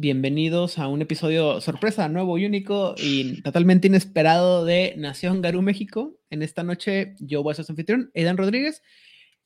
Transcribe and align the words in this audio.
bienvenidos 0.00 0.78
a 0.78 0.88
un 0.88 1.02
episodio 1.02 1.60
sorpresa, 1.60 2.08
nuevo 2.08 2.38
y 2.38 2.46
único 2.46 2.94
y 2.96 3.42
totalmente 3.42 3.88
inesperado 3.88 4.64
de 4.64 4.94
Nación 4.96 5.42
Garú 5.42 5.60
México. 5.60 6.16
En 6.30 6.42
esta 6.42 6.62
noche 6.62 7.16
yo 7.18 7.42
voy 7.42 7.52
a 7.52 7.54
ser 7.56 7.66
su 7.66 7.72
anfitrión, 7.72 8.10
Aidan 8.14 8.38
Rodríguez, 8.38 8.82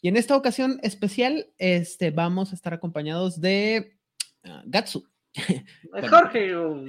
y 0.00 0.06
en 0.06 0.16
esta 0.16 0.36
ocasión 0.36 0.78
especial 0.84 1.48
este, 1.58 2.12
vamos 2.12 2.52
a 2.52 2.54
estar 2.54 2.72
acompañados 2.72 3.40
de 3.40 3.98
uh, 4.44 4.62
Gatsu. 4.66 5.04
Jorge, 6.08 6.54
o, 6.54 6.84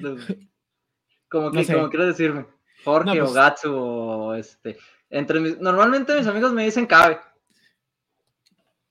como 1.27 1.51
que, 1.51 1.63
no 1.63 1.89
como 1.89 2.03
decirme, 2.03 2.45
Jorge 2.83 3.15
no, 3.15 3.19
pues, 3.19 3.31
o 3.31 3.33
Gatsu, 3.33 3.75
o 3.75 4.33
este, 4.35 4.77
entre 5.09 5.39
mis, 5.39 5.57
normalmente 5.57 6.15
mis 6.15 6.27
amigos 6.27 6.53
me 6.53 6.65
dicen 6.65 6.85
Cabe. 6.85 7.17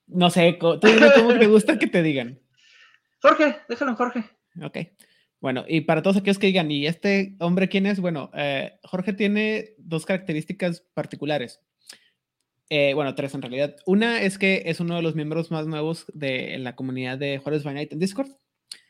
No 0.09 0.31
sé, 0.31 0.59
tú 0.61 0.81
dime 0.83 1.13
cómo 1.15 1.39
te 1.39 1.47
gusta 1.47 1.79
que 1.79 1.87
te 1.87 2.03
digan. 2.03 2.41
Jorge, 3.23 3.61
déjalo 3.69 3.93
en 3.93 3.97
Jorge. 3.97 4.25
Ok. 4.63 4.79
Bueno, 5.41 5.65
y 5.69 5.83
para 5.83 6.01
todos 6.01 6.17
aquellos 6.17 6.39
que 6.39 6.47
digan, 6.47 6.71
¿y 6.71 6.87
este 6.87 7.37
hombre 7.39 7.69
quién 7.69 7.85
es? 7.87 8.01
Bueno, 8.01 8.31
eh, 8.35 8.79
Jorge 8.83 9.13
tiene 9.13 9.75
dos 9.77 10.07
características 10.07 10.81
particulares. 10.95 11.61
Eh, 12.71 12.95
bueno, 12.95 13.15
tres 13.15 13.35
en 13.35 13.43
realidad. 13.43 13.77
Una 13.85 14.23
es 14.23 14.39
que 14.39 14.63
es 14.67 14.81
uno 14.81 14.97
de 14.97 15.03
los 15.03 15.15
miembros 15.15 15.51
más 15.51 15.67
nuevos 15.67 16.07
de 16.15 16.59
la 16.59 16.75
comunidad 16.75 17.19
de 17.19 17.39
Juárez 17.39 17.63
by 17.63 17.75
Night 17.75 17.93
en 17.93 17.99
Discord. 17.99 18.31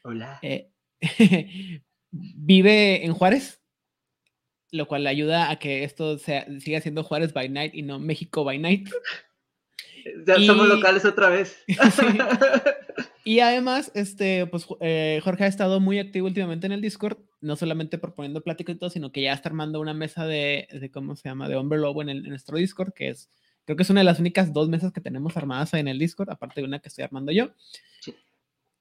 Hola. 0.05 0.39
Eh, 0.43 0.71
vive 2.13 3.05
en 3.05 3.13
Juárez, 3.15 3.61
lo 4.71 4.87
cual 4.87 5.07
ayuda 5.07 5.51
a 5.51 5.59
que 5.59 5.83
esto 5.83 6.19
sea, 6.19 6.47
siga 6.61 6.81
siendo 6.81 7.03
Juárez 7.03 7.33
by 7.33 7.49
Night 7.49 7.75
y 7.75 7.83
no 7.83 7.99
México 7.99 8.45
by 8.45 8.59
Night. 8.59 8.89
Ya 10.27 10.39
somos 10.41 10.69
locales 10.69 11.05
otra 11.05 11.29
vez. 11.29 11.57
Y 13.27 13.41
además, 13.41 13.91
este, 13.95 14.47
pues 14.47 14.67
eh, 14.81 15.19
Jorge 15.25 15.45
ha 15.45 15.47
estado 15.47 15.81
muy 15.81 15.99
activo 15.99 16.27
últimamente 16.27 16.67
en 16.67 16.73
el 16.73 16.83
Discord, 16.83 17.17
no 17.41 17.57
solamente 17.57 17.97
proponiendo 17.97 18.43
plática 18.43 18.71
y 18.71 18.75
todo, 18.75 18.91
sino 18.91 19.13
que 19.13 19.23
ya 19.23 19.33
está 19.33 19.49
armando 19.49 19.81
una 19.81 19.95
mesa 19.95 20.27
de, 20.27 20.69
de 20.71 20.91
¿cómo 20.91 21.17
se 21.17 21.31
llama?, 21.31 21.49
de 21.49 21.57
Hombre 21.57 21.79
Lobo 21.79 22.03
en, 22.03 22.11
el, 22.11 22.19
en, 22.19 22.29
nuestro 22.29 22.59
Discord, 22.59 22.93
que 22.93 23.09
es, 23.09 23.31
creo 23.65 23.77
que 23.77 23.83
es 23.83 23.89
una 23.89 24.01
de 24.01 24.05
las 24.05 24.21
únicas 24.21 24.53
dos 24.53 24.69
mesas 24.69 24.93
que 24.93 25.01
tenemos 25.01 25.39
armadas 25.39 25.73
en 25.73 25.89
el 25.89 25.99
Discord, 25.99 26.29
aparte 26.29 26.61
de 26.61 26.67
una 26.67 26.81
que 26.81 26.89
estoy 26.91 27.03
armando 27.03 27.33
yo. 27.33 27.55
Sí. 28.01 28.15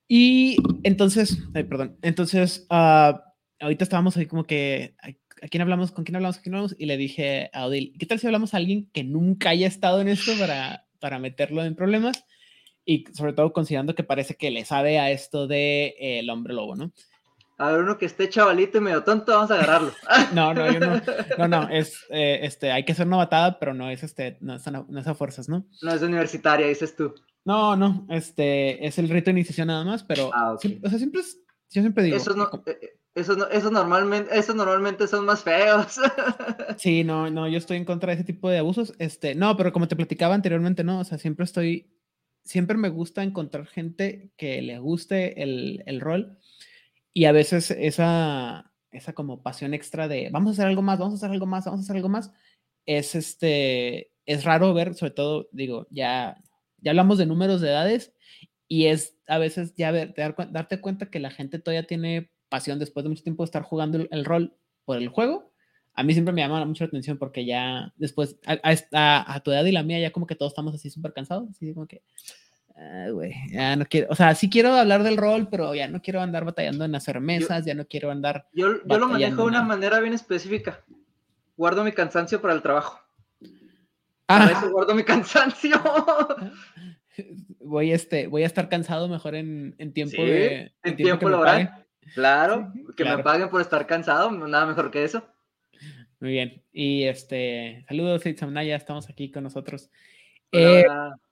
Y 0.09 0.57
entonces, 0.83 1.37
ay, 1.53 1.63
perdón, 1.63 1.97
entonces, 2.01 2.67
uh, 2.69 3.17
ahorita 3.61 3.85
estábamos 3.85 4.17
ahí 4.17 4.25
como 4.25 4.43
que, 4.43 4.93
¿a 5.01 5.47
quién 5.47 5.61
hablamos? 5.61 5.93
¿Con 5.93 6.03
quién 6.03 6.17
hablamos? 6.17 6.35
¿Con 6.35 6.43
quién 6.43 6.55
hablamos? 6.55 6.75
Y 6.77 6.85
le 6.85 6.97
dije 6.97 7.49
a 7.53 7.65
Odil, 7.65 7.93
¿qué 7.97 8.05
tal 8.05 8.19
si 8.19 8.27
hablamos 8.27 8.53
a 8.53 8.57
alguien 8.57 8.89
que 8.91 9.05
nunca 9.05 9.51
haya 9.51 9.67
estado 9.67 10.01
en 10.01 10.09
esto 10.09 10.33
para, 10.37 10.82
para 11.03 11.19
meterlo 11.19 11.63
en 11.63 11.75
problemas? 11.75 12.23
y 12.85 13.05
sobre 13.13 13.33
todo 13.33 13.53
considerando 13.53 13.95
que 13.95 14.03
parece 14.03 14.35
que 14.35 14.51
le 14.51 14.65
sabe 14.65 14.99
a 14.99 15.11
esto 15.11 15.47
de 15.47 15.95
eh, 15.99 16.19
el 16.19 16.29
hombre 16.29 16.53
lobo, 16.53 16.75
¿no? 16.75 16.91
A 17.57 17.71
ver, 17.71 17.81
uno 17.81 17.97
que 17.97 18.07
esté 18.07 18.29
chavalito 18.29 18.79
y 18.79 18.81
medio 18.81 19.03
tonto, 19.03 19.31
vamos 19.31 19.51
a 19.51 19.55
agarrarlo. 19.55 19.91
no, 20.33 20.53
no, 20.53 20.71
yo 20.71 20.79
no, 20.79 21.01
no, 21.37 21.47
no, 21.47 21.69
es, 21.69 21.97
eh, 22.09 22.39
este, 22.41 22.71
hay 22.71 22.83
que 22.83 22.95
ser 22.95 23.07
novatada, 23.07 23.59
pero 23.59 23.73
no 23.73 23.89
es, 23.89 24.03
este, 24.03 24.37
no 24.41 24.55
es, 24.55 24.63
no 24.69 24.99
es 24.99 25.07
a 25.07 25.13
fuerzas, 25.13 25.47
¿no? 25.47 25.65
No 25.81 25.93
es 25.93 26.01
universitaria, 26.01 26.67
dices 26.67 26.95
tú. 26.95 27.13
No, 27.45 27.75
no, 27.75 28.07
este, 28.09 28.85
es 28.85 28.97
el 28.97 29.07
rito 29.07 29.25
de 29.25 29.31
iniciación 29.31 29.67
nada 29.67 29.85
más, 29.85 30.03
pero, 30.03 30.31
ah, 30.33 30.53
okay. 30.53 30.81
o 30.83 30.89
sea, 30.89 30.97
siempre 30.97 31.21
es, 31.21 31.39
yo 31.69 31.81
siempre 31.81 32.03
digo. 32.03 32.17
Eso 32.17 32.33
no, 32.33 32.49
eh, 32.65 32.99
eso, 33.15 33.35
no, 33.35 33.47
normalmente, 33.71 34.37
eso 34.37 34.53
normalmente 34.53 35.07
son 35.07 35.25
más 35.25 35.43
feos. 35.43 35.99
sí, 36.77 37.03
no, 37.03 37.29
no, 37.29 37.47
yo 37.47 37.57
estoy 37.57 37.77
en 37.77 37.85
contra 37.85 38.09
de 38.09 38.15
ese 38.15 38.23
tipo 38.23 38.49
de 38.49 38.57
abusos, 38.57 38.93
este, 38.99 39.35
no, 39.35 39.55
pero 39.55 39.71
como 39.71 39.87
te 39.87 39.95
platicaba 39.95 40.35
anteriormente, 40.35 40.83
no, 40.83 40.99
o 40.99 41.03
sea, 41.03 41.17
siempre 41.17 41.45
estoy 41.45 41.93
siempre 42.43 42.77
me 42.77 42.89
gusta 42.89 43.23
encontrar 43.23 43.67
gente 43.67 44.31
que 44.37 44.61
le 44.61 44.79
guste 44.79 45.41
el, 45.41 45.83
el, 45.85 46.01
rol 46.01 46.37
y 47.13 47.25
a 47.25 47.31
veces 47.31 47.71
esa, 47.71 48.73
esa 48.91 49.13
como 49.13 49.41
pasión 49.41 49.73
extra 49.73 50.07
de 50.07 50.29
vamos 50.31 50.49
a 50.49 50.53
hacer 50.53 50.67
algo 50.67 50.81
más, 50.81 50.99
vamos 50.99 51.13
a 51.13 51.17
hacer 51.17 51.31
algo 51.31 51.45
más, 51.45 51.65
vamos 51.65 51.79
a 51.79 51.83
hacer 51.83 51.95
algo 51.95 52.09
más, 52.09 52.31
es 52.85 53.15
este, 53.15 54.11
es 54.25 54.43
raro 54.43 54.73
ver, 54.73 54.93
sobre 54.95 55.11
todo, 55.11 55.49
digo, 55.51 55.87
ya, 55.89 56.41
ya 56.79 56.91
hablamos 56.91 57.17
de 57.17 57.25
números 57.25 57.61
de 57.61 57.69
edades 57.69 58.13
y 58.67 58.87
es 58.87 59.17
a 59.27 59.37
veces 59.37 59.73
ya 59.75 59.91
ver, 59.91 60.13
dar, 60.15 60.35
darte 60.51 60.81
cuenta 60.81 61.09
que 61.09 61.19
la 61.19 61.31
gente 61.31 61.59
todavía 61.59 61.87
tiene 61.87 62.31
pasión 62.53 62.77
después 62.77 63.03
de 63.03 63.09
mucho 63.09 63.23
tiempo 63.23 63.41
de 63.41 63.45
estar 63.45 63.63
jugando 63.63 63.97
el, 63.97 64.07
el 64.11 64.25
rol 64.25 64.53
por 64.85 64.97
el 64.97 65.07
juego. 65.07 65.51
A 65.95 66.03
mí 66.03 66.13
siempre 66.13 66.35
me 66.35 66.41
llama 66.41 66.63
mucho 66.65 66.83
la 66.83 66.89
atención 66.89 67.17
porque 67.17 67.45
ya 67.45 67.91
después, 67.95 68.37
a, 68.45 68.59
a, 68.91 69.33
a, 69.33 69.39
tu 69.39 69.51
edad 69.51 69.65
y 69.65 69.71
la 69.71 69.81
mía, 69.81 69.99
ya 69.99 70.11
como 70.11 70.27
que 70.27 70.35
todos 70.35 70.51
estamos 70.51 70.75
así 70.75 70.91
súper 70.91 71.13
cansados, 71.13 71.49
así 71.49 71.73
como 71.73 71.87
que, 71.87 72.03
güey, 73.11 73.33
ya 73.51 73.75
no 73.75 73.85
quiero, 73.85 74.05
o 74.11 74.15
sea, 74.15 74.35
sí 74.35 74.51
quiero 74.51 74.71
hablar 74.71 75.01
del 75.01 75.17
rol, 75.17 75.47
pero 75.49 75.73
ya 75.73 75.87
no 75.87 75.99
quiero 75.99 76.21
andar 76.21 76.45
batallando 76.45 76.85
en 76.85 76.93
hacer 76.93 77.19
mesas, 77.21 77.65
yo, 77.65 77.69
ya 77.69 77.73
no 77.73 77.87
quiero 77.87 78.11
andar. 78.11 78.47
Yo, 78.53 78.85
yo 78.85 78.97
lo 78.99 79.07
manejo 79.07 79.41
de 79.41 79.47
una 79.47 79.63
manera 79.63 79.99
bien 79.99 80.13
específica. 80.13 80.83
Guardo 81.57 81.83
mi 81.83 81.91
cansancio 81.91 82.39
para 82.39 82.53
el 82.53 82.61
trabajo. 82.61 82.99
Ah. 84.27 84.45
Para 84.45 84.51
eso 84.51 84.71
guardo 84.71 84.93
mi 84.93 85.03
cansancio. 85.03 85.75
Voy, 87.59 87.91
este, 87.91 88.27
voy 88.27 88.43
a 88.43 88.47
estar 88.47 88.69
cansado 88.69 89.07
mejor 89.07 89.35
en, 89.35 89.75
en 89.77 89.93
tiempo 89.93 90.17
sí, 90.17 90.23
de. 90.23 90.55
En, 90.55 90.71
en 90.83 90.95
tiempo, 90.95 91.19
tiempo 91.19 91.29
laboral. 91.29 91.83
Claro, 92.13 92.71
sí, 92.73 92.85
que 92.95 93.03
claro. 93.03 93.17
me 93.17 93.23
paguen 93.23 93.49
por 93.49 93.61
estar 93.61 93.85
cansado, 93.87 94.31
nada 94.31 94.65
mejor 94.65 94.91
que 94.91 95.03
eso. 95.03 95.23
Muy 96.19 96.31
bien. 96.31 96.63
Y 96.71 97.03
este, 97.03 97.85
saludos, 97.87 98.25
Itzamnaya, 98.25 98.75
estamos 98.75 99.09
aquí 99.09 99.31
con 99.31 99.43
nosotros. 99.43 99.89
Hola, 100.51 100.79
eh. 100.79 101.23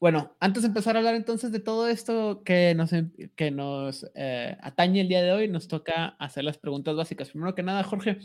Bueno, 0.00 0.36
antes 0.40 0.62
de 0.62 0.68
empezar 0.68 0.96
a 0.96 0.98
hablar 1.00 1.14
entonces 1.14 1.52
de 1.52 1.60
todo 1.60 1.88
esto 1.88 2.42
que 2.44 2.74
nos, 2.74 2.90
que 3.36 3.50
nos 3.50 4.06
eh, 4.14 4.56
atañe 4.60 5.00
el 5.00 5.08
día 5.08 5.22
de 5.22 5.32
hoy, 5.32 5.48
nos 5.48 5.68
toca 5.68 6.16
hacer 6.18 6.44
las 6.44 6.58
preguntas 6.58 6.96
básicas. 6.96 7.30
Primero 7.30 7.54
que 7.54 7.62
nada, 7.62 7.84
Jorge, 7.84 8.18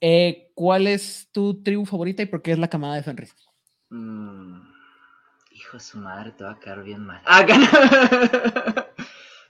eh, 0.00 0.52
¿cuál 0.54 0.86
es 0.86 1.28
tu 1.32 1.62
tribu 1.62 1.84
favorita 1.84 2.22
y 2.22 2.26
por 2.26 2.40
qué 2.40 2.52
es 2.52 2.58
la 2.58 2.68
camada 2.68 2.94
de 2.94 3.02
Fenris? 3.02 3.34
Mm, 3.90 4.60
hijo 5.50 5.76
de 5.76 5.82
su 5.82 5.98
madre, 5.98 6.32
te 6.32 6.44
va 6.44 6.52
a 6.52 6.60
quedar 6.60 6.82
bien 6.82 7.04
mal. 7.04 7.20
Ah, 7.26 7.44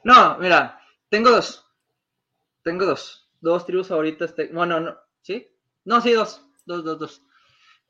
no, 0.04 0.38
mira, 0.38 0.80
tengo 1.08 1.30
dos. 1.30 1.64
Tengo 2.62 2.86
dos. 2.86 3.30
Dos 3.40 3.66
tribus 3.66 3.88
favoritas. 3.88 4.34
Bueno, 4.52 4.80
no, 4.80 4.98
¿sí? 5.22 5.48
No, 5.84 6.00
sí, 6.00 6.12
dos. 6.12 6.44
Dos, 6.64 6.84
dos, 6.84 6.98
dos. 6.98 7.22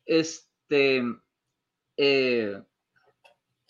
Este. 0.04 1.02
Eh, 1.96 2.62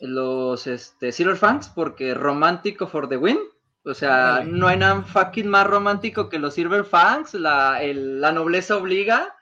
los 0.01 0.67
este, 0.67 1.13
Silver 1.13 1.37
Fangs 1.37 1.69
porque 1.71 2.15
romántico 2.15 2.87
for 2.87 3.09
the 3.09 3.17
win. 3.17 3.39
O 3.85 3.95
sea, 3.95 4.43
no 4.45 4.69
hay 4.69 4.77
nada 4.77 5.03
fucking 5.03 5.49
más 5.49 5.67
romántico 5.67 6.29
que 6.29 6.39
los 6.39 6.55
Silver 6.55 6.85
Fangs, 6.85 7.33
la, 7.35 7.83
el, 7.83 8.21
la 8.21 8.33
nobleza 8.33 8.77
obliga, 8.77 9.35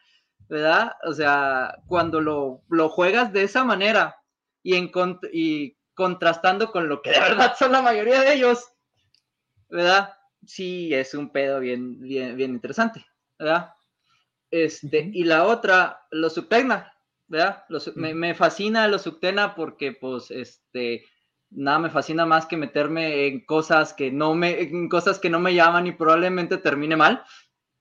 ¿verdad? 0.48 0.92
O 1.04 1.12
sea, 1.12 1.74
cuando 1.88 2.20
lo, 2.20 2.62
lo 2.68 2.88
juegas 2.88 3.32
de 3.32 3.42
esa 3.42 3.64
manera 3.64 4.22
y, 4.62 4.76
en, 4.76 4.92
y 5.32 5.76
contrastando 5.94 6.70
con 6.70 6.88
lo 6.88 7.02
que 7.02 7.10
de 7.10 7.20
verdad 7.20 7.56
son 7.58 7.72
la 7.72 7.82
mayoría 7.82 8.20
de 8.20 8.34
ellos, 8.34 8.72
¿verdad? 9.68 10.14
Sí, 10.44 10.92
es 10.94 11.14
un 11.14 11.30
pedo 11.30 11.60
bien, 11.60 12.00
bien, 12.00 12.36
bien 12.36 12.52
interesante, 12.52 13.04
¿verdad? 13.38 13.72
Este, 14.50 15.00
uh 15.00 15.02
-huh. 15.04 15.10
y 15.12 15.24
la 15.24 15.44
otra, 15.44 16.06
los 16.10 16.34
Subtegna, 16.34 16.92
¿verdad? 17.26 17.64
Los, 17.68 17.96
me, 17.96 18.14
me, 18.14 18.34
fascina 18.34 18.88
los 18.88 19.02
Subtena 19.02 19.54
porque, 19.54 19.92
pues, 19.92 20.30
este, 20.30 21.04
nada 21.50 21.78
me 21.78 21.90
fascina 21.90 22.26
más 22.26 22.46
que 22.46 22.56
meterme 22.56 23.26
en 23.26 23.44
cosas 23.44 23.92
que 23.94 24.10
no 24.12 24.34
me, 24.34 24.60
en 24.60 24.88
cosas 24.88 25.18
que 25.18 25.30
no 25.30 25.40
me 25.40 25.54
llaman 25.54 25.86
y 25.86 25.92
probablemente 25.92 26.58
termine 26.58 26.96
mal. 26.96 27.24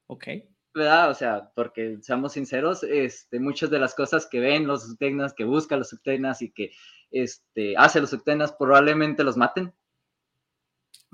Ok. 0.08 0.28
¿Verdad? 0.74 1.10
O 1.10 1.14
sea, 1.14 1.52
porque 1.56 1.98
seamos 2.02 2.34
sinceros, 2.34 2.84
este, 2.84 3.40
muchas 3.40 3.70
de 3.70 3.80
las 3.80 3.96
cosas 3.96 4.28
que 4.28 4.40
ven 4.42 4.68
los 4.68 4.84
subtenas, 4.84 5.34
que 5.34 5.46
buscan 5.46 5.80
los 5.80 5.90
subtenas 5.90 6.42
y 6.42 6.52
que 6.52 6.72
este, 7.12 7.76
hace 7.78 8.02
los 8.02 8.10
subtenas, 8.10 8.52
probablemente 8.54 9.24
los 9.24 9.38
maten. 9.38 9.74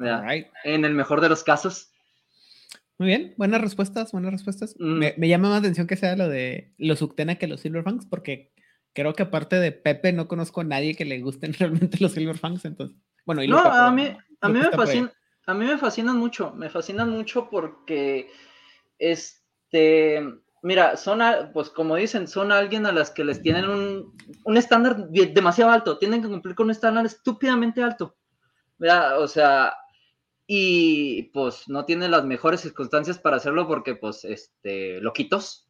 Right. 0.02 0.48
En 0.64 0.86
el 0.86 0.94
mejor 0.94 1.22
de 1.22 1.30
los 1.30 1.44
casos. 1.44 1.92
Muy 2.98 3.08
bien, 3.08 3.34
buenas 3.38 3.62
respuestas, 3.62 4.12
buenas 4.12 4.32
respuestas. 4.32 4.76
Mm. 4.78 4.98
Me, 5.00 5.14
me, 5.18 5.28
llama 5.28 5.50
más 5.50 5.60
atención 5.60 5.88
que 5.88 5.96
sea 5.96 6.16
lo 6.16 6.30
de 6.30 6.74
los 6.78 7.00
Subtena 7.00 7.36
que 7.36 7.48
los 7.48 7.62
Silverfangs, 7.62 8.06
porque 8.06 8.54
creo 8.94 9.14
que 9.14 9.24
aparte 9.24 9.60
de 9.60 9.72
Pepe 9.72 10.14
no 10.14 10.28
conozco 10.28 10.62
a 10.62 10.66
nadie 10.66 10.96
que 10.96 11.06
le 11.06 11.20
gusten 11.20 11.54
realmente 11.60 11.98
los 12.00 12.12
Silverfangs, 12.12 12.66
entonces, 12.66 12.96
bueno, 13.26 13.44
y 13.44 13.48
no, 13.48 13.64
Pepe, 13.64 13.76
a 13.76 13.92
mí, 13.92 14.18
a 14.42 14.50
mí 14.50 14.60
me 14.60 14.72
fascina, 14.72 15.12
a 15.48 15.54
mí 15.54 15.66
me 15.66 15.78
fascinan 15.78 16.18
mucho, 16.18 16.54
me 16.54 16.70
fascinan 16.70 17.10
mucho 17.10 17.50
porque, 17.50 18.30
este, 19.00 20.22
mira, 20.62 20.96
son, 20.98 21.22
pues 21.54 21.70
como 21.70 21.96
dicen, 21.96 22.28
son 22.28 22.52
alguien 22.52 22.86
a 22.86 22.92
las 22.92 23.12
que 23.12 23.24
les 23.24 23.42
tienen 23.42 23.68
un, 23.68 24.16
un 24.44 24.58
estándar 24.58 25.08
demasiado 25.10 25.72
alto, 25.72 25.98
tienen 25.98 26.22
que 26.22 26.30
cumplir 26.30 26.56
con 26.56 26.66
un 26.66 26.72
estándar 26.72 27.06
estúpidamente 27.06 27.82
alto. 27.82 28.16
O 29.20 29.28
sea, 29.28 29.74
y 30.54 31.30
pues 31.32 31.70
no 31.70 31.86
tiene 31.86 32.10
las 32.10 32.26
mejores 32.26 32.60
circunstancias 32.60 33.18
para 33.18 33.38
hacerlo 33.38 33.70
porque 33.70 33.96
pues 33.96 34.26
este 34.26 35.00
loquitos 35.00 35.66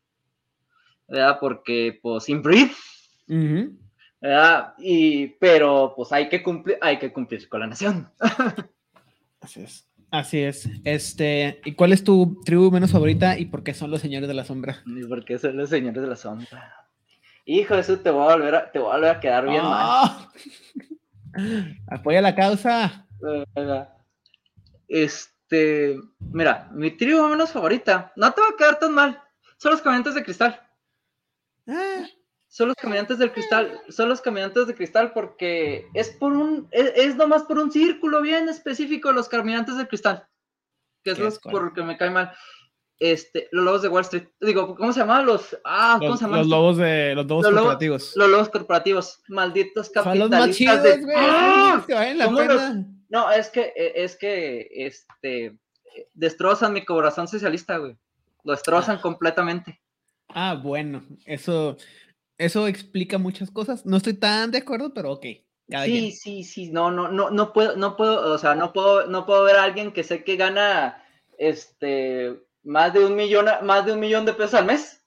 ¿verdad? 1.08 1.38
porque 1.40 2.00
pues 2.02 2.28
uh 2.28 2.34
-huh. 2.34 3.78
¿verdad? 4.20 4.74
y 4.80 5.28
pero 5.40 5.94
pues 5.96 6.12
hay 6.12 6.30
que 6.30 6.42
cumplir 6.42 6.80
hay 6.82 6.98
que 6.98 7.14
cumplir 7.14 7.48
con 7.48 7.60
la 7.60 7.68
nación 7.68 8.10
así 9.42 9.62
es 9.62 9.88
Así 10.14 10.40
es. 10.40 10.70
Este, 10.84 11.62
¿y 11.64 11.74
cuál 11.74 11.94
es 11.94 12.04
tu 12.04 12.42
tribu 12.44 12.70
menos 12.70 12.92
favorita 12.92 13.40
y 13.40 13.46
por 13.46 13.64
qué 13.64 13.74
son 13.74 13.92
los 13.92 14.02
señores 14.02 14.28
de 14.28 14.34
la 14.34 14.44
sombra? 14.44 14.84
¿Y 14.86 15.06
por 15.06 15.24
qué 15.24 15.40
son 15.40 15.56
los 15.56 15.70
señores 15.70 16.02
de 16.02 16.08
la 16.10 16.18
sombra? 16.18 16.76
Hijo, 17.46 17.76
eso 17.76 17.98
te 17.98 18.12
voy 18.12 18.30
a 18.30 18.36
volver 18.36 18.56
a, 18.56 18.72
te 18.74 18.80
voy 18.80 18.90
a, 18.92 18.96
volver 18.96 19.10
a 19.10 19.20
quedar 19.22 19.48
bien 19.48 19.64
mal. 19.64 19.72
¡Ah! 19.74 20.32
Apoya 21.88 22.20
la 22.20 22.36
causa. 22.36 23.08
Este, 24.94 25.98
mira, 26.20 26.70
mi 26.74 26.92
tribu 26.92 27.26
menos 27.30 27.52
favorita, 27.52 28.12
no 28.18 28.32
te 28.34 28.42
va 28.42 28.48
a 28.50 28.56
quedar 28.58 28.78
tan 28.80 28.94
mal. 28.94 29.22
Son 29.58 29.72
los 29.72 29.82
caminantes 29.82 30.16
de 30.16 30.24
cristal. 30.24 30.62
Ah, 31.68 32.06
Son 32.50 32.68
los 32.68 32.76
caminantes 32.76 33.18
del 33.18 33.32
cristal, 33.32 33.80
son 33.88 34.10
los 34.10 34.20
caminantes 34.20 34.68
de 34.68 34.76
cristal 34.76 35.14
porque 35.14 35.88
es 35.94 36.10
por 36.10 36.34
un, 36.34 36.68
es, 36.72 36.92
es 36.96 37.16
nomás 37.16 37.44
por 37.44 37.58
un 37.60 37.72
círculo 37.72 38.22
bien 38.22 38.50
específico 38.50 39.14
los 39.14 39.30
caminantes 39.30 39.78
del 39.78 39.88
cristal. 39.88 40.28
Que 41.04 41.12
es 41.12 41.16
¿Qué 41.18 41.24
lo 41.24 41.30
es 41.30 41.40
cuál? 41.40 41.52
por 41.54 41.64
lo 41.64 41.74
que 41.74 41.84
me 41.84 41.98
cae 41.98 42.10
mal. 42.10 42.34
Este, 43.00 43.48
los 43.52 43.64
lobos 43.64 43.82
de 43.82 43.88
Wall 43.88 44.02
Street. 44.04 44.28
Digo, 44.42 44.76
¿cómo 44.76 44.92
se 44.94 45.00
llaman? 45.00 45.26
Los, 45.26 45.58
ah, 45.64 45.96
¿cómo 46.00 46.10
los, 46.12 46.20
se 46.20 46.26
llaman? 46.26 46.40
los 46.40 46.48
lobos 46.50 46.78
de 46.78 47.16
los 47.16 47.26
lobos 47.26 47.44
Los 47.46 47.54
lobos- 47.54 47.62
corporativos. 47.64 48.12
Los 48.16 48.30
lobos 48.30 48.50
corporativos, 48.50 49.24
malditos 49.30 49.88
Son 49.88 50.20
los 50.20 50.30
más 50.30 50.40
capitalistas 50.40 50.56
chidos, 50.58 50.84
de... 50.84 50.98
güey. 51.04 51.16
¡Ah! 51.18 51.86
La 52.16 52.26
¿Cómo 52.26 52.42
los- 52.42 52.62
pena. 52.62 52.86
No, 53.12 53.30
es 53.30 53.50
que, 53.50 53.74
eh, 53.76 53.92
es 53.96 54.16
que, 54.16 54.68
este, 54.72 55.58
destrozan 56.14 56.72
mi 56.74 56.86
corazón 56.86 57.28
socialista, 57.28 57.78
güey. 57.78 57.98
Lo 58.44 58.54
destrozan 58.54 58.98
Ah. 58.98 59.02
completamente. 59.02 59.80
Ah, 60.30 60.54
bueno, 60.56 61.04
eso, 61.26 61.76
eso 62.38 62.68
explica 62.68 63.18
muchas 63.18 63.52
cosas. 63.52 63.86
No 63.86 63.98
estoy 63.98 64.14
tan 64.14 64.50
de 64.50 64.60
acuerdo, 64.60 64.94
pero 64.94 65.12
ok. 65.12 65.26
Cada 65.70 65.86
Sí, 65.86 65.92
quien. 65.92 66.12
sí, 66.14 66.44
sí, 66.46 66.72
no, 66.72 66.90
no, 66.90 67.10
no, 67.10 67.30
no 67.30 67.52
puedo, 67.54 67.76
no 67.76 67.98
puedo, 67.98 68.34
o 68.34 68.38
sea, 68.38 68.56
no 68.56 68.72
puedo, 68.72 69.08
no 69.08 69.26
puedo 69.26 69.44
ver 69.44 69.58
a 69.58 69.64
alguien 69.64 69.92
que 69.92 70.04
sé 70.04 70.24
que 70.24 70.38
gana, 70.38 71.04
este, 71.38 72.40
más 72.64 72.94
de 72.94 73.06
un 73.06 73.16
millón, 73.16 73.46
más 73.64 73.86
de 73.86 73.92
un 73.94 74.00
millón 74.00 74.26
de 74.26 74.34
pesos 74.34 74.54
al 74.54 74.66
mes. 74.66 75.02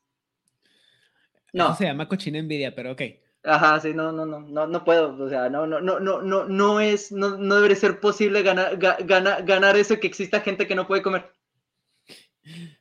Eso 1.53 1.69
No, 1.69 1.75
se 1.75 1.85
llama 1.85 2.07
cochina 2.09 2.39
envidia, 2.39 2.75
pero 2.75 2.93
ok. 2.93 3.03
Ajá, 3.45 3.79
sí, 3.81 3.93
no, 3.95 4.11
no, 4.13 4.25
no, 4.27 4.41
no, 4.41 4.67
no 4.67 4.85
puedo, 4.85 5.17
o 5.23 5.29
sea, 5.29 5.49
no, 5.49 5.67
no, 5.67 5.81
no, 5.81 6.01
no, 6.01 6.23
no, 6.23 6.45
no 6.45 6.81
es, 6.81 7.13
no, 7.13 7.37
no 7.37 7.55
debería 7.57 7.77
ser 7.77 8.01
posible 8.01 8.43
ganar, 8.43 8.79
ga- 8.79 8.97
gana- 9.07 9.41
ganar 9.43 9.77
eso 9.77 9.99
que 10.01 10.07
exista 10.07 10.41
gente 10.41 10.67
que 10.67 10.75
no 10.75 10.87
puede 10.87 11.03
comer. 11.03 11.31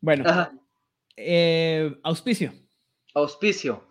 Bueno, 0.00 0.24
Ajá. 0.28 0.52
eh, 1.16 1.98
auspicio. 2.04 2.52
Auspicio. 3.14 3.82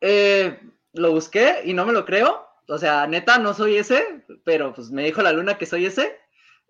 Eh, 0.00 0.58
lo 0.94 1.10
busqué 1.12 1.60
y 1.64 1.74
no 1.74 1.84
me 1.84 1.92
lo 1.92 2.06
creo. 2.06 2.46
O 2.68 2.78
sea, 2.78 3.06
neta, 3.06 3.36
no 3.38 3.52
soy 3.52 3.76
ese, 3.76 4.24
pero 4.44 4.72
pues 4.72 4.90
me 4.90 5.04
dijo 5.04 5.20
la 5.20 5.32
luna 5.32 5.58
que 5.58 5.66
soy 5.66 5.84
ese. 5.86 6.16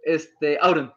Este, 0.02 0.58
Auron. 0.60 0.92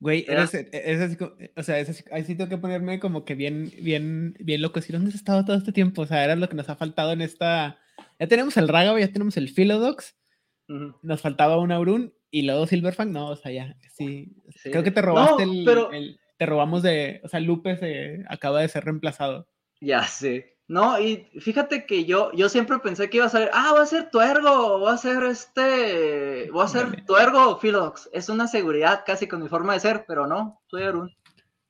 Güey, 0.00 0.24
eres, 0.28 0.54
e- 0.54 0.68
eres 0.72 1.00
así 1.02 1.16
co- 1.16 1.36
o 1.56 1.62
sea, 1.62 1.76
así- 1.76 2.04
ahí 2.10 2.24
sí 2.24 2.34
tengo 2.34 2.48
que 2.48 2.56
ponerme 2.56 2.98
como 3.00 3.24
que 3.26 3.34
bien, 3.34 3.70
bien, 3.82 4.34
bien 4.40 4.62
loco. 4.62 4.80
¿Sí, 4.80 4.92
¿Dónde 4.92 5.10
has 5.10 5.14
estado 5.14 5.44
todo 5.44 5.56
este 5.56 5.72
tiempo? 5.72 6.02
O 6.02 6.06
sea, 6.06 6.24
era 6.24 6.36
lo 6.36 6.48
que 6.48 6.56
nos 6.56 6.68
ha 6.70 6.76
faltado 6.76 7.12
en 7.12 7.20
esta. 7.20 7.78
Ya 8.18 8.26
tenemos 8.26 8.56
el 8.56 8.68
Rágabo, 8.68 8.98
ya 8.98 9.12
tenemos 9.12 9.36
el 9.36 9.50
Philodox, 9.50 10.16
nos 11.02 11.20
faltaba 11.20 11.58
un 11.58 11.70
Aurun 11.72 12.14
y 12.30 12.42
luego 12.42 12.66
Silverfang. 12.66 13.12
No, 13.12 13.28
o 13.28 13.36
sea, 13.36 13.52
ya, 13.52 13.76
sí. 13.92 14.32
Sí. 14.56 14.70
Creo 14.70 14.82
que 14.82 14.90
te 14.90 15.02
robaste 15.02 15.44
No, 15.46 15.52
el, 15.52 15.64
pero- 15.64 15.92
el- 15.92 16.18
Te 16.38 16.46
robamos 16.46 16.82
de. 16.82 17.20
O 17.22 17.28
sea, 17.28 17.38
Lupe 17.38 17.76
se 17.76 18.24
acaba 18.26 18.62
de 18.62 18.68
ser 18.68 18.84
reemplazado. 18.86 19.46
Ya 19.82 20.04
sé. 20.04 20.56
No, 20.70 21.00
y 21.00 21.26
fíjate 21.40 21.84
que 21.84 22.04
yo, 22.04 22.30
yo 22.32 22.48
siempre 22.48 22.78
pensé 22.78 23.10
que 23.10 23.16
iba 23.16 23.26
a 23.26 23.30
ser, 23.30 23.50
ah, 23.52 23.72
va 23.74 23.82
a 23.82 23.86
ser 23.86 24.08
tuergo, 24.08 24.80
va 24.80 24.92
a 24.92 24.98
ser 24.98 25.24
este, 25.24 26.48
voy 26.52 26.64
a 26.64 26.68
ser 26.68 27.04
tuergo, 27.06 27.58
Philodox. 27.58 28.08
Es 28.12 28.28
una 28.28 28.46
seguridad 28.46 29.02
casi 29.04 29.26
con 29.26 29.42
mi 29.42 29.48
forma 29.48 29.72
de 29.72 29.80
ser, 29.80 30.04
pero 30.06 30.28
no, 30.28 30.62
soy 30.68 30.84
Arun. 30.84 31.10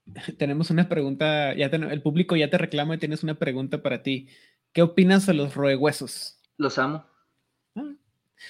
Tenemos 0.38 0.68
una 0.68 0.86
pregunta, 0.86 1.54
ya 1.54 1.68
el 1.68 2.02
público 2.02 2.36
ya 2.36 2.50
te 2.50 2.58
reclama 2.58 2.94
y 2.94 2.98
tienes 2.98 3.22
una 3.22 3.36
pregunta 3.36 3.80
para 3.80 4.02
ti. 4.02 4.28
¿Qué 4.74 4.82
opinas 4.82 5.24
de 5.24 5.32
los 5.32 5.54
roehuesos? 5.54 6.38
Los 6.58 6.78
amo. 6.78 7.06
Ah, 7.76 7.94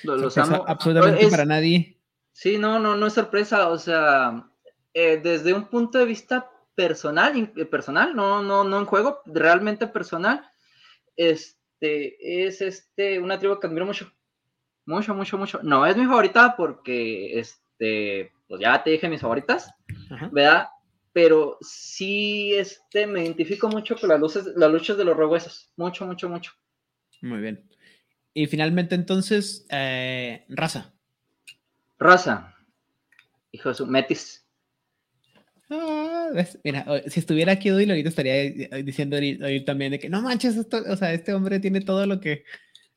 Lo- 0.03 0.17
Los 0.17 0.37
amo. 0.37 0.65
Absolutamente 0.67 1.27
Es- 1.27 1.31
para 1.31 1.45
nadie. 1.45 1.97
Sí, 2.33 2.59
no, 2.59 2.81
no, 2.81 2.97
no 2.97 3.07
es 3.07 3.13
sorpresa, 3.13 3.69
o 3.69 3.79
sea, 3.79 4.51
eh, 4.95 5.21
desde 5.23 5.55
un 5.55 5.67
punto 5.69 5.99
de 5.99 6.07
vista 6.07 6.51
personal, 6.81 7.53
eh, 7.57 7.67
personal, 7.67 8.17
no, 8.17 8.43
no, 8.43 8.65
no 8.65 8.79
en 8.79 8.87
juego, 8.87 9.21
realmente 9.27 9.87
personal, 9.87 10.51
este, 11.15 12.47
es 12.47 12.63
este, 12.63 13.19
una 13.19 13.39
tribu 13.39 13.61
que 13.61 13.67
admiro 13.67 13.85
mucho, 13.85 14.11
mucho, 14.87 15.15
mucho, 15.15 15.37
mucho. 15.37 15.61
No 15.63 15.85
es 15.85 15.95
mi 15.95 16.07
favorita 16.07 16.57
porque, 16.57 17.39
este, 17.39 18.33
pues 18.49 18.63
ya 18.63 18.83
te 18.83 18.91
dije 18.91 19.11
mis 19.11 19.21
favoritas, 19.21 19.75
Ajá. 20.11 20.31
¿verdad? 20.33 20.69
Pero 21.13 21.59
sí, 21.61 22.55
este, 22.55 23.07
me 23.07 23.25
identifico 23.25 23.69
mucho 23.69 23.95
con 23.97 24.09
las 24.09 24.19
luces, 24.19 24.47
las 24.57 24.73
luchas 24.73 24.97
de 24.97 25.05
los 25.05 25.15
rehuesos, 25.15 25.71
mucho, 25.77 26.07
mucho, 26.07 26.31
mucho. 26.31 26.53
Muy 27.21 27.41
bien. 27.41 27.69
Y 28.33 28.47
finalmente, 28.47 28.95
entonces, 28.95 29.67
eh, 29.69 30.47
raza. 30.49 30.95
Raza, 31.99 32.55
hijo 33.53 33.69
de 33.69 33.75
su, 33.75 33.87
Metis. 33.87 34.47
Ah, 35.69 36.10
¿ves? 36.35 36.59
Mira, 36.65 36.85
si 37.09 37.21
estuviera 37.21 37.53
aquí 37.53 37.71
Odil, 37.71 37.91
ahorita 37.91 38.09
estaría 38.09 38.43
eh, 38.43 38.83
diciendo 38.85 39.17
ahorita- 39.17 39.45
ahorita 39.45 39.65
también 39.67 39.93
de 39.93 39.99
que 39.99 40.09
no 40.09 40.23
manches, 40.23 40.57
esto, 40.57 40.83
o 40.89 40.97
sea, 40.97 41.13
este 41.13 41.33
hombre 41.35 41.61
tiene 41.61 41.81
todo 41.81 42.07
lo 42.07 42.21
que, 42.21 42.45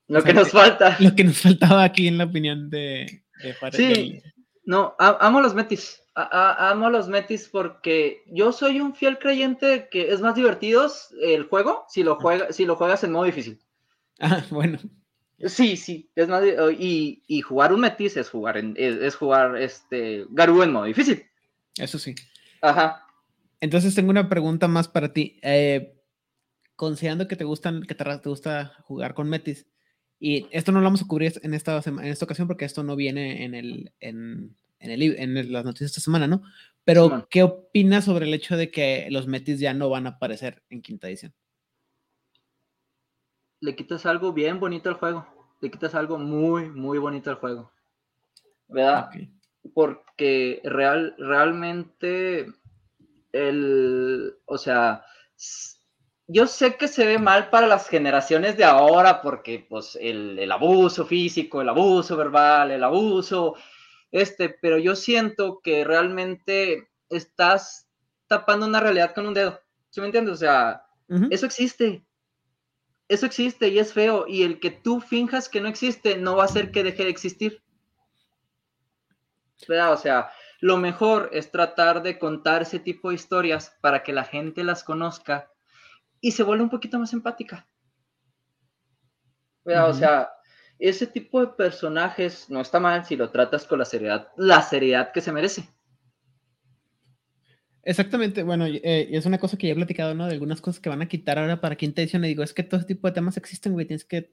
Lo 0.07 0.21
sea, 0.21 0.27
que 0.29 0.33
nos 0.33 0.45
que- 0.45 0.51
falta. 0.57 0.97
lo 0.99 1.15
que 1.15 1.23
nos 1.23 1.37
faltaba 1.39 1.83
aquí 1.83 2.07
en 2.07 2.17
la 2.17 2.25
opinión 2.25 2.69
de, 2.69 3.23
de 3.43 3.53
Juárez- 3.55 3.75
Sí, 3.77 4.21
No, 4.65 4.95
amo 4.99 5.41
los 5.41 5.53
Metis. 5.53 5.99
A- 6.15 6.21
a- 6.21 6.69
amo 6.71 6.89
los 6.89 7.07
Metis 7.09 7.49
porque 7.51 8.23
yo 8.27 8.51
soy 8.53 8.79
un 8.79 8.95
fiel 8.95 9.17
creyente 9.17 9.65
de 9.65 9.89
que 9.89 10.11
es 10.11 10.21
más 10.21 10.35
divertido 10.35 10.89
el 11.21 11.43
juego 11.43 11.85
si 11.89 12.03
lo, 12.03 12.15
juega, 12.15 12.51
si 12.53 12.65
lo 12.65 12.75
juegas 12.75 13.03
en 13.03 13.11
modo 13.11 13.25
difícil. 13.25 13.59
Ah, 14.19 14.41
bueno. 14.51 14.79
Sí, 15.45 15.75
sí, 15.75 16.09
es 16.15 16.29
más 16.29 16.41
y, 16.79 17.21
y 17.27 17.41
jugar 17.41 17.73
un 17.73 17.81
Metis 17.81 18.15
es 18.15 18.29
jugar 18.29 18.55
en, 18.57 18.75
es, 18.77 18.95
es 19.01 19.15
jugar 19.15 19.57
este 19.57 20.25
Garú 20.29 20.63
en 20.63 20.71
modo 20.71 20.85
difícil. 20.85 21.25
Eso 21.77 21.97
sí. 21.99 22.15
Ajá. 22.61 23.05
Entonces 23.63 23.95
tengo 23.95 24.09
una 24.09 24.27
pregunta 24.27 24.67
más 24.67 24.89
para 24.89 25.13
ti. 25.13 25.39
Eh, 25.41 25.97
considerando 26.75 27.29
que 27.29 27.37
te 27.37 27.45
gustan, 27.45 27.83
que 27.83 27.95
te, 27.95 28.03
te 28.03 28.27
gusta 28.27 28.73
jugar 28.83 29.13
con 29.13 29.29
Metis, 29.29 29.65
y 30.19 30.47
esto 30.51 30.73
no 30.73 30.79
lo 30.79 30.83
vamos 30.83 31.01
a 31.01 31.07
cubrir 31.07 31.39
en 31.43 31.53
esta, 31.53 31.81
en 31.85 31.99
esta 32.03 32.25
ocasión 32.25 32.45
porque 32.45 32.65
esto 32.65 32.83
no 32.83 32.97
viene 32.97 33.45
en, 33.45 33.55
el, 33.55 33.93
en, 34.01 34.53
en, 34.79 34.91
el, 34.91 35.01
en 35.17 35.37
el- 35.37 35.53
las 35.53 35.63
noticias 35.63 35.91
esta 35.91 36.01
semana, 36.01 36.27
¿no? 36.27 36.43
Pero. 36.83 37.25
¿qué 37.29 37.43
opinas 37.43 38.03
sobre 38.03 38.25
el 38.25 38.33
hecho 38.33 38.57
de 38.57 38.69
que 38.69 39.07
los 39.09 39.27
Metis 39.27 39.61
ya 39.61 39.73
no 39.73 39.89
van 39.89 40.07
a 40.07 40.11
aparecer 40.11 40.61
en 40.69 40.81
quinta 40.81 41.07
edición? 41.07 41.33
Le 43.61 43.77
quitas 43.77 44.05
algo 44.05 44.33
bien 44.33 44.59
bonito 44.59 44.89
al 44.89 44.95
juego. 44.95 45.25
Le 45.61 45.71
quitas 45.71 45.95
algo 45.95 46.17
muy, 46.17 46.69
muy 46.69 46.97
bonito 46.97 47.29
al 47.29 47.37
juego. 47.37 47.71
¿Verdad? 48.67 49.09
Porque 49.73 50.59
real, 50.65 51.15
realmente 51.17 52.47
el, 53.33 54.37
o 54.45 54.57
sea, 54.57 55.03
yo 56.27 56.47
sé 56.47 56.77
que 56.77 56.87
se 56.87 57.05
ve 57.05 57.19
mal 57.19 57.49
para 57.49 57.67
las 57.67 57.89
generaciones 57.89 58.55
de 58.55 58.63
ahora 58.63 59.21
porque 59.21 59.65
pues 59.67 59.97
el, 59.99 60.39
el 60.39 60.51
abuso 60.51 61.05
físico, 61.05 61.61
el 61.61 61.69
abuso 61.69 62.15
verbal, 62.15 62.71
el 62.71 62.83
abuso, 62.83 63.55
este, 64.11 64.49
pero 64.49 64.77
yo 64.77 64.95
siento 64.95 65.59
que 65.61 65.83
realmente 65.83 66.87
estás 67.09 67.89
tapando 68.27 68.65
una 68.65 68.79
realidad 68.79 69.13
con 69.13 69.27
un 69.27 69.33
dedo, 69.33 69.59
¿sí 69.89 69.99
me 69.99 70.07
entiendes? 70.07 70.35
O 70.35 70.37
sea, 70.37 70.85
eso 71.29 71.45
existe. 71.45 72.03
Eso 73.07 73.25
existe 73.25 73.67
y 73.67 73.77
es 73.77 73.93
feo. 73.93 74.25
Y 74.27 74.43
el 74.43 74.59
que 74.59 74.71
tú 74.71 75.01
finjas 75.01 75.49
que 75.49 75.61
no 75.61 75.67
existe 75.67 76.17
no 76.17 76.35
va 76.35 76.43
a 76.43 76.45
hacer 76.45 76.71
que 76.71 76.83
deje 76.83 77.03
de 77.03 77.09
existir. 77.09 77.61
¿Verdad? 79.67 79.93
O 79.93 79.97
sea, 79.97 80.31
lo 80.63 80.77
mejor 80.77 81.29
es 81.33 81.51
tratar 81.51 82.03
de 82.03 82.17
contar 82.17 82.61
ese 82.61 82.79
tipo 82.79 83.09
de 83.09 83.15
historias 83.15 83.77
para 83.81 84.01
que 84.01 84.13
la 84.13 84.23
gente 84.23 84.63
las 84.63 84.85
conozca 84.85 85.51
y 86.21 86.31
se 86.31 86.43
vuelva 86.43 86.63
un 86.63 86.69
poquito 86.69 86.97
más 86.97 87.11
empática. 87.11 87.67
O 89.65 89.93
sea, 89.93 90.29
ese 90.79 91.05
tipo 91.05 91.41
de 91.41 91.47
personajes 91.47 92.49
no 92.49 92.61
está 92.61 92.79
mal 92.79 93.03
si 93.03 93.17
lo 93.17 93.29
tratas 93.29 93.65
con 93.65 93.79
la 93.79 93.83
seriedad, 93.83 94.29
la 94.37 94.61
seriedad 94.61 95.11
que 95.11 95.19
se 95.19 95.33
merece. 95.33 95.67
Exactamente, 97.83 98.43
bueno, 98.43 98.65
y, 98.65 98.77
eh, 98.85 99.09
es 99.11 99.25
una 99.25 99.39
cosa 99.39 99.57
que 99.57 99.67
ya 99.67 99.73
he 99.73 99.75
platicado, 99.75 100.15
¿no? 100.15 100.27
De 100.27 100.31
algunas 100.31 100.61
cosas 100.61 100.79
que 100.79 100.87
van 100.87 101.01
a 101.01 101.09
quitar 101.09 101.39
ahora 101.39 101.59
para 101.59 101.75
quinta 101.75 102.01
edición. 102.01 102.23
Y 102.23 102.29
digo, 102.29 102.41
es 102.41 102.53
que 102.53 102.63
todo 102.63 102.77
ese 102.79 102.87
tipo 102.87 103.05
de 103.09 103.13
temas 103.13 103.35
existen, 103.35 103.73
güey, 103.73 103.85
tienes 103.85 104.05
que 104.05 104.31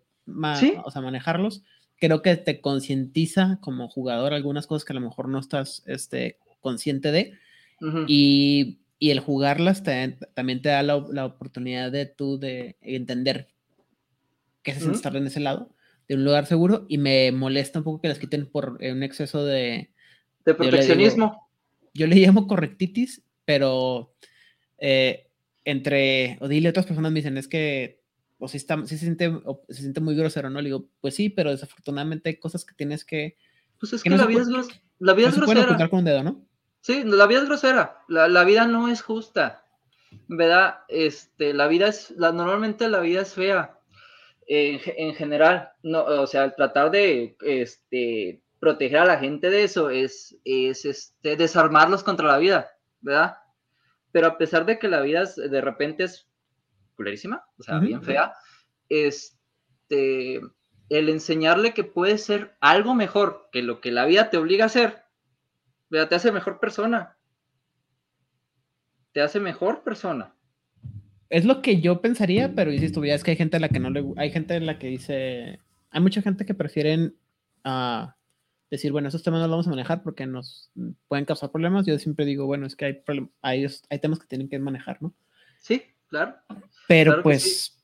Sí. 0.55 0.75
o 0.85 0.93
sea, 0.93 1.03
manejarlos. 1.03 1.65
Creo 2.01 2.23
que 2.23 2.35
te 2.37 2.61
concientiza 2.61 3.59
como 3.61 3.89
jugador 3.89 4.33
algunas 4.33 4.67
cosas 4.67 4.85
que 4.85 4.93
a 4.93 4.99
lo 4.99 5.03
mejor 5.03 5.29
no 5.29 5.39
estás 5.39 5.85
este, 5.87 6.39
consciente 6.61 7.13
de. 7.13 7.35
Ujú. 7.81 8.07
Y, 8.09 8.81
y 8.99 9.11
el 9.11 9.21
jugarlas 9.21 9.83
te- 9.83 10.19
también 10.35 10.63
te 10.63 10.71
da 10.71 10.83
la, 10.83 11.05
la 11.13 11.27
oportunidad 11.27 11.93
de 11.93 12.07
tú 12.07 12.39
de 12.39 12.77
entender 12.81 13.49
qué 14.63 14.73
se 14.73 14.79
siente 14.81 14.97
Ujú. 14.97 14.99
estar 14.99 15.17
en 15.17 15.27
ese 15.27 15.41
lado. 15.41 15.71
de 16.09 16.17
un 16.17 16.25
lugar 16.25 16.47
seguro 16.47 16.87
y 16.89 16.99
me 16.99 17.31
molesta 17.31 17.79
un 17.79 17.85
poco 17.85 18.01
que 18.01 18.09
las 18.09 18.19
quiten 18.19 18.47
por 18.47 18.79
eh, 18.81 18.91
un 18.93 19.05
exceso 19.05 19.45
de... 19.45 19.91
De 20.45 20.55
proteccionismo. 20.55 21.49
Yo 21.95 22.09
le, 22.09 22.17
llamo 22.17 22.49
correctitis, 22.49 23.23
pero 23.45 24.13
eh, 24.79 25.29
entre 25.65 26.37
Odile 26.41 26.67
y 26.67 26.71
otras 26.71 26.87
personas 26.87 27.13
me 27.13 27.21
dicen, 27.21 27.39
es 27.39 27.47
que 27.47 28.00
o 28.41 28.49
si, 28.49 28.57
está, 28.57 28.77
si 28.87 28.97
se, 28.97 29.05
siente, 29.05 29.31
se 29.69 29.83
siente 29.83 30.01
muy 30.01 30.17
grosero, 30.17 30.51
¿no? 30.51 30.61
Le 30.61 30.71
digo, 30.71 30.89
pues 31.01 31.15
sí, 31.15 31.29
pero 31.29 31.51
desafortunadamente 31.51 32.31
hay 32.31 32.37
cosas 32.37 32.65
que 32.65 32.75
tienes 32.75 33.05
que... 33.05 33.37
Pues 33.79 33.93
es 33.93 34.03
que, 34.03 34.11
la, 34.11 34.27
vida 34.27 34.43
es, 34.43 34.49
la 34.99 35.15
vida 35.15 35.29
es 35.29 35.37
grosera. 35.37 35.89
con 35.89 36.01
un 36.01 36.05
dedo, 36.05 36.23
¿no? 36.23 36.47
Sí, 36.81 37.05
la 37.05 37.27
vida 37.27 37.41
es 37.41 37.47
grosera, 37.47 37.99
la, 38.09 38.29
la, 38.29 38.45
vida 38.45 38.67
no 38.67 38.89
es 38.89 39.03
justa, 39.03 39.65
¿verdad? 40.29 40.79
Este, 40.89 41.53
la 41.53 41.69
vida 41.69 41.89
es, 41.89 42.11
la, 42.17 42.33
normalmente 42.33 42.89
la 42.89 43.01
vida 43.01 43.21
es 43.21 43.35
fea, 43.35 43.79
en, 44.53 45.15
general, 45.15 45.71
no, 45.83 46.03
o 46.05 46.27
sea, 46.27 46.55
tratar 46.57 46.91
de 46.91 47.37
este, 47.41 48.43
proteger 48.59 48.99
a 48.99 49.05
la 49.05 49.19
gente 49.19 49.49
de 49.49 49.63
eso 49.63 49.91
es, 49.91 50.37
es 50.45 50.85
este, 50.85 51.37
desarmarlos 51.37 52.03
contra 52.03 52.27
la 52.27 52.39
vida, 52.39 52.71
¿verdad? 53.01 53.37
Pero 54.11 54.27
a 54.27 54.39
pesar 54.39 54.67
de 54.67 54.81
que 54.81 54.89
la 54.89 55.03
vida 55.03 55.25
de 55.25 55.61
repente 55.61 56.05
es 56.05 56.27
culerísima, 57.01 57.45
o 57.59 57.63
sea, 57.63 57.79
bien 57.79 58.03
fea, 58.03 58.33
este, 58.89 60.41
el 60.89 61.09
enseñarle 61.09 61.73
que 61.73 61.85
puede 61.85 62.19
ser 62.19 62.57
algo 62.61 62.95
mejor 62.95 63.49
que 63.53 63.63
lo 63.63 63.81
que 63.81 63.91
la 63.91 64.05
vida 64.05 64.31
te 64.31 64.37
obliga 64.37 64.65
a 64.65 64.67
hacer, 64.67 65.05
¿verdad? 65.89 66.09
Te 66.09 66.15
hace 66.17 66.33
mejor 66.33 66.61
persona. 66.61 67.17
Te 69.13 69.23
hace 69.23 69.41
mejor 69.41 69.83
persona 69.83 70.35
es 71.31 71.45
lo 71.45 71.63
que 71.63 71.81
yo 71.81 72.03
pensaría, 72.03 72.55
pero 72.55 72.73
insisto, 72.73 73.03
ya 73.05 73.15
es 73.15 73.25
que 73.25 73.31
hay 73.31 73.37
gente 73.37 73.57
a 73.57 73.61
la 73.61 73.69
que 73.69 73.79
no 73.79 73.89
le 73.89 74.05
hay 74.17 74.31
gente 74.33 74.57
en 74.57 74.67
la 74.67 74.79
que 74.79 74.89
dice, 74.89 75.61
hay 75.91 76.01
mucha 76.01 76.23
gente 76.23 76.45
que 76.45 76.55
prefieren 76.55 77.15
uh, 77.65 78.09
decir, 78.69 78.91
bueno, 78.91 79.09
esos 79.09 79.23
temas 79.23 79.41
no 79.41 79.47
los 79.47 79.53
vamos 79.53 79.67
a 79.69 79.71
manejar 79.71 80.03
porque 80.03 80.27
nos 80.27 80.73
pueden 81.07 81.25
causar 81.25 81.53
problemas. 81.53 81.87
Yo 81.87 81.97
siempre 82.01 82.25
digo, 82.25 82.47
bueno, 82.47 82.67
es 82.67 82.75
que 82.75 82.85
hay, 82.85 83.03
hay, 83.43 83.67
hay 83.89 83.99
temas 84.01 84.19
que 84.19 84.27
tienen 84.27 84.49
que 84.49 84.59
manejar, 84.59 85.01
¿no? 85.01 85.15
Sí, 85.61 85.83
claro. 86.11 86.35
Pero 86.87 87.23
pues... 87.23 87.77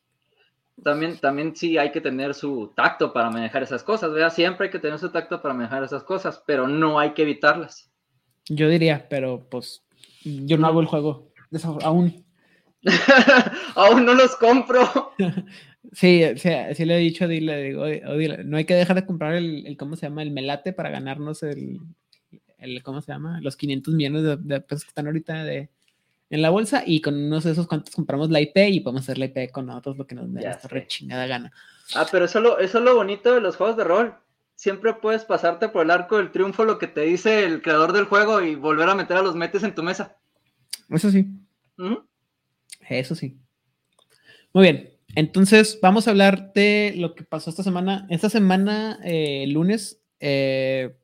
También, 0.82 1.18
también 1.18 1.56
sí 1.56 1.78
hay 1.78 1.90
que 1.90 2.02
tener 2.02 2.34
su 2.34 2.72
tacto 2.76 3.12
para 3.12 3.30
manejar 3.30 3.62
esas 3.62 3.82
cosas, 3.82 4.12
¿verdad? 4.12 4.32
Siempre 4.32 4.66
hay 4.66 4.70
que 4.70 4.78
tener 4.78 4.98
su 4.98 5.10
tacto 5.10 5.40
para 5.40 5.54
manejar 5.54 5.82
esas 5.82 6.02
cosas, 6.02 6.42
pero 6.46 6.68
no 6.68 6.98
hay 6.98 7.14
que 7.14 7.22
evitarlas. 7.22 7.90
Yo 8.48 8.68
diría, 8.68 9.08
pero 9.08 9.48
pues 9.48 9.82
yo 10.22 10.58
no 10.58 10.66
hago 10.66 10.80
el 10.80 10.86
juego 10.86 11.32
aún. 11.82 12.24
Aún 13.74 14.04
no 14.04 14.14
los 14.14 14.36
compro. 14.36 15.12
Sí, 15.92 16.20
sí, 16.36 16.84
le 16.84 16.96
he 16.96 16.98
dicho 16.98 17.28
dile, 17.28 17.62
digo, 17.62 17.84
no 18.44 18.56
hay 18.56 18.64
que 18.64 18.74
dejar 18.74 18.96
de 18.96 19.06
comprar 19.06 19.34
el, 19.34 19.76
¿cómo 19.78 19.94
se 19.94 20.06
llama? 20.06 20.22
El 20.22 20.32
melate 20.32 20.72
para 20.72 20.90
ganarnos 20.90 21.44
el, 21.44 21.80
el 22.58 22.82
¿cómo 22.82 23.00
se 23.00 23.12
llama? 23.12 23.40
Los 23.40 23.56
500 23.56 23.94
millones 23.94 24.22
de, 24.42 24.60
pesos 24.60 24.84
que 24.84 24.88
están 24.88 25.06
ahorita 25.06 25.44
de, 25.44 25.70
en 26.30 26.42
la 26.42 26.50
bolsa 26.50 26.82
y 26.84 27.00
con 27.00 27.14
unos 27.14 27.44
de 27.44 27.52
esos 27.52 27.66
cuantos 27.66 27.94
compramos 27.94 28.30
la 28.30 28.40
IP 28.40 28.56
y 28.70 28.80
podemos 28.80 29.02
hacer 29.02 29.18
la 29.18 29.26
IP 29.26 29.50
con 29.52 29.66
nosotros 29.66 29.96
lo 29.96 30.06
que 30.06 30.14
nos 30.14 30.32
dé 30.32 30.56
rechingada 30.64 31.26
gana. 31.26 31.52
Ah, 31.94 32.06
pero 32.10 32.24
eso, 32.24 32.40
lo, 32.40 32.58
eso 32.58 32.78
es 32.78 32.84
lo 32.84 32.94
bonito 32.96 33.34
de 33.34 33.40
los 33.40 33.56
juegos 33.56 33.76
de 33.76 33.84
rol. 33.84 34.14
Siempre 34.54 34.94
puedes 34.94 35.24
pasarte 35.24 35.68
por 35.68 35.84
el 35.84 35.90
arco 35.90 36.16
del 36.16 36.32
triunfo 36.32 36.64
lo 36.64 36.78
que 36.78 36.86
te 36.86 37.02
dice 37.02 37.44
el 37.44 37.62
creador 37.62 37.92
del 37.92 38.06
juego 38.06 38.40
y 38.40 38.54
volver 38.54 38.88
a 38.88 38.94
meter 38.94 39.18
a 39.18 39.22
los 39.22 39.36
metes 39.36 39.62
en 39.62 39.74
tu 39.74 39.82
mesa. 39.82 40.16
Eso 40.88 41.10
sí. 41.10 41.26
Eso 42.88 43.14
sí. 43.14 43.36
Muy 44.52 44.62
bien. 44.62 44.90
Entonces, 45.14 45.78
vamos 45.80 46.06
a 46.06 46.10
hablar 46.10 46.52
de 46.54 46.94
lo 46.96 47.14
que 47.14 47.24
pasó 47.24 47.50
esta 47.50 47.62
semana. 47.62 48.06
Esta 48.10 48.28
semana, 48.28 48.98
eh, 49.04 49.46
lunes, 49.48 50.00
eh, 50.20 50.96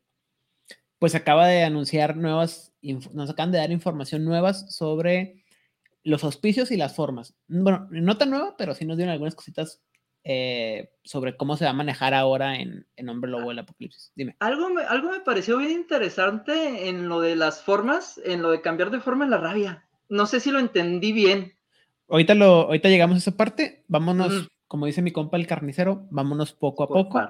pues 0.98 1.14
acaba 1.14 1.46
de 1.46 1.64
anunciar 1.64 2.16
nuevas, 2.16 2.71
nos 2.82 3.30
acaban 3.30 3.52
de 3.52 3.58
dar 3.58 3.70
información 3.70 4.24
nuevas 4.24 4.74
sobre 4.74 5.44
los 6.04 6.24
auspicios 6.24 6.70
y 6.70 6.76
las 6.76 6.94
formas. 6.94 7.34
Bueno, 7.48 7.86
no 7.90 8.18
tan 8.18 8.30
nueva, 8.30 8.56
pero 8.56 8.74
sí 8.74 8.84
nos 8.84 8.96
dieron 8.96 9.12
algunas 9.12 9.34
cositas 9.34 9.80
eh, 10.24 10.92
sobre 11.02 11.36
cómo 11.36 11.56
se 11.56 11.64
va 11.64 11.70
a 11.70 11.74
manejar 11.74 12.14
ahora 12.14 12.56
en, 12.56 12.86
en 12.96 13.08
Hombre 13.08 13.30
Lobo 13.30 13.48
del 13.48 13.60
Apocalipsis. 13.60 14.12
Dime. 14.14 14.36
Algo 14.40 14.70
me, 14.70 14.82
algo 14.82 15.10
me 15.10 15.20
pareció 15.20 15.58
bien 15.58 15.72
interesante 15.72 16.88
en 16.88 17.08
lo 17.08 17.20
de 17.20 17.36
las 17.36 17.62
formas, 17.62 18.20
en 18.24 18.42
lo 18.42 18.50
de 18.50 18.60
cambiar 18.60 18.90
de 18.90 19.00
forma 19.00 19.24
en 19.24 19.30
la 19.30 19.38
rabia. 19.38 19.86
No 20.08 20.26
sé 20.26 20.40
si 20.40 20.50
lo 20.50 20.58
entendí 20.58 21.12
bien. 21.12 21.54
Ahorita, 22.08 22.34
lo, 22.34 22.66
ahorita 22.66 22.88
llegamos 22.88 23.16
a 23.16 23.18
esa 23.18 23.36
parte. 23.36 23.84
Vámonos, 23.88 24.48
como 24.68 24.86
dice 24.86 25.02
mi 25.02 25.12
compa 25.12 25.38
el 25.38 25.46
carnicero, 25.46 26.06
vámonos 26.10 26.52
poco 26.52 26.84
a 26.84 26.88
poco. 26.88 27.20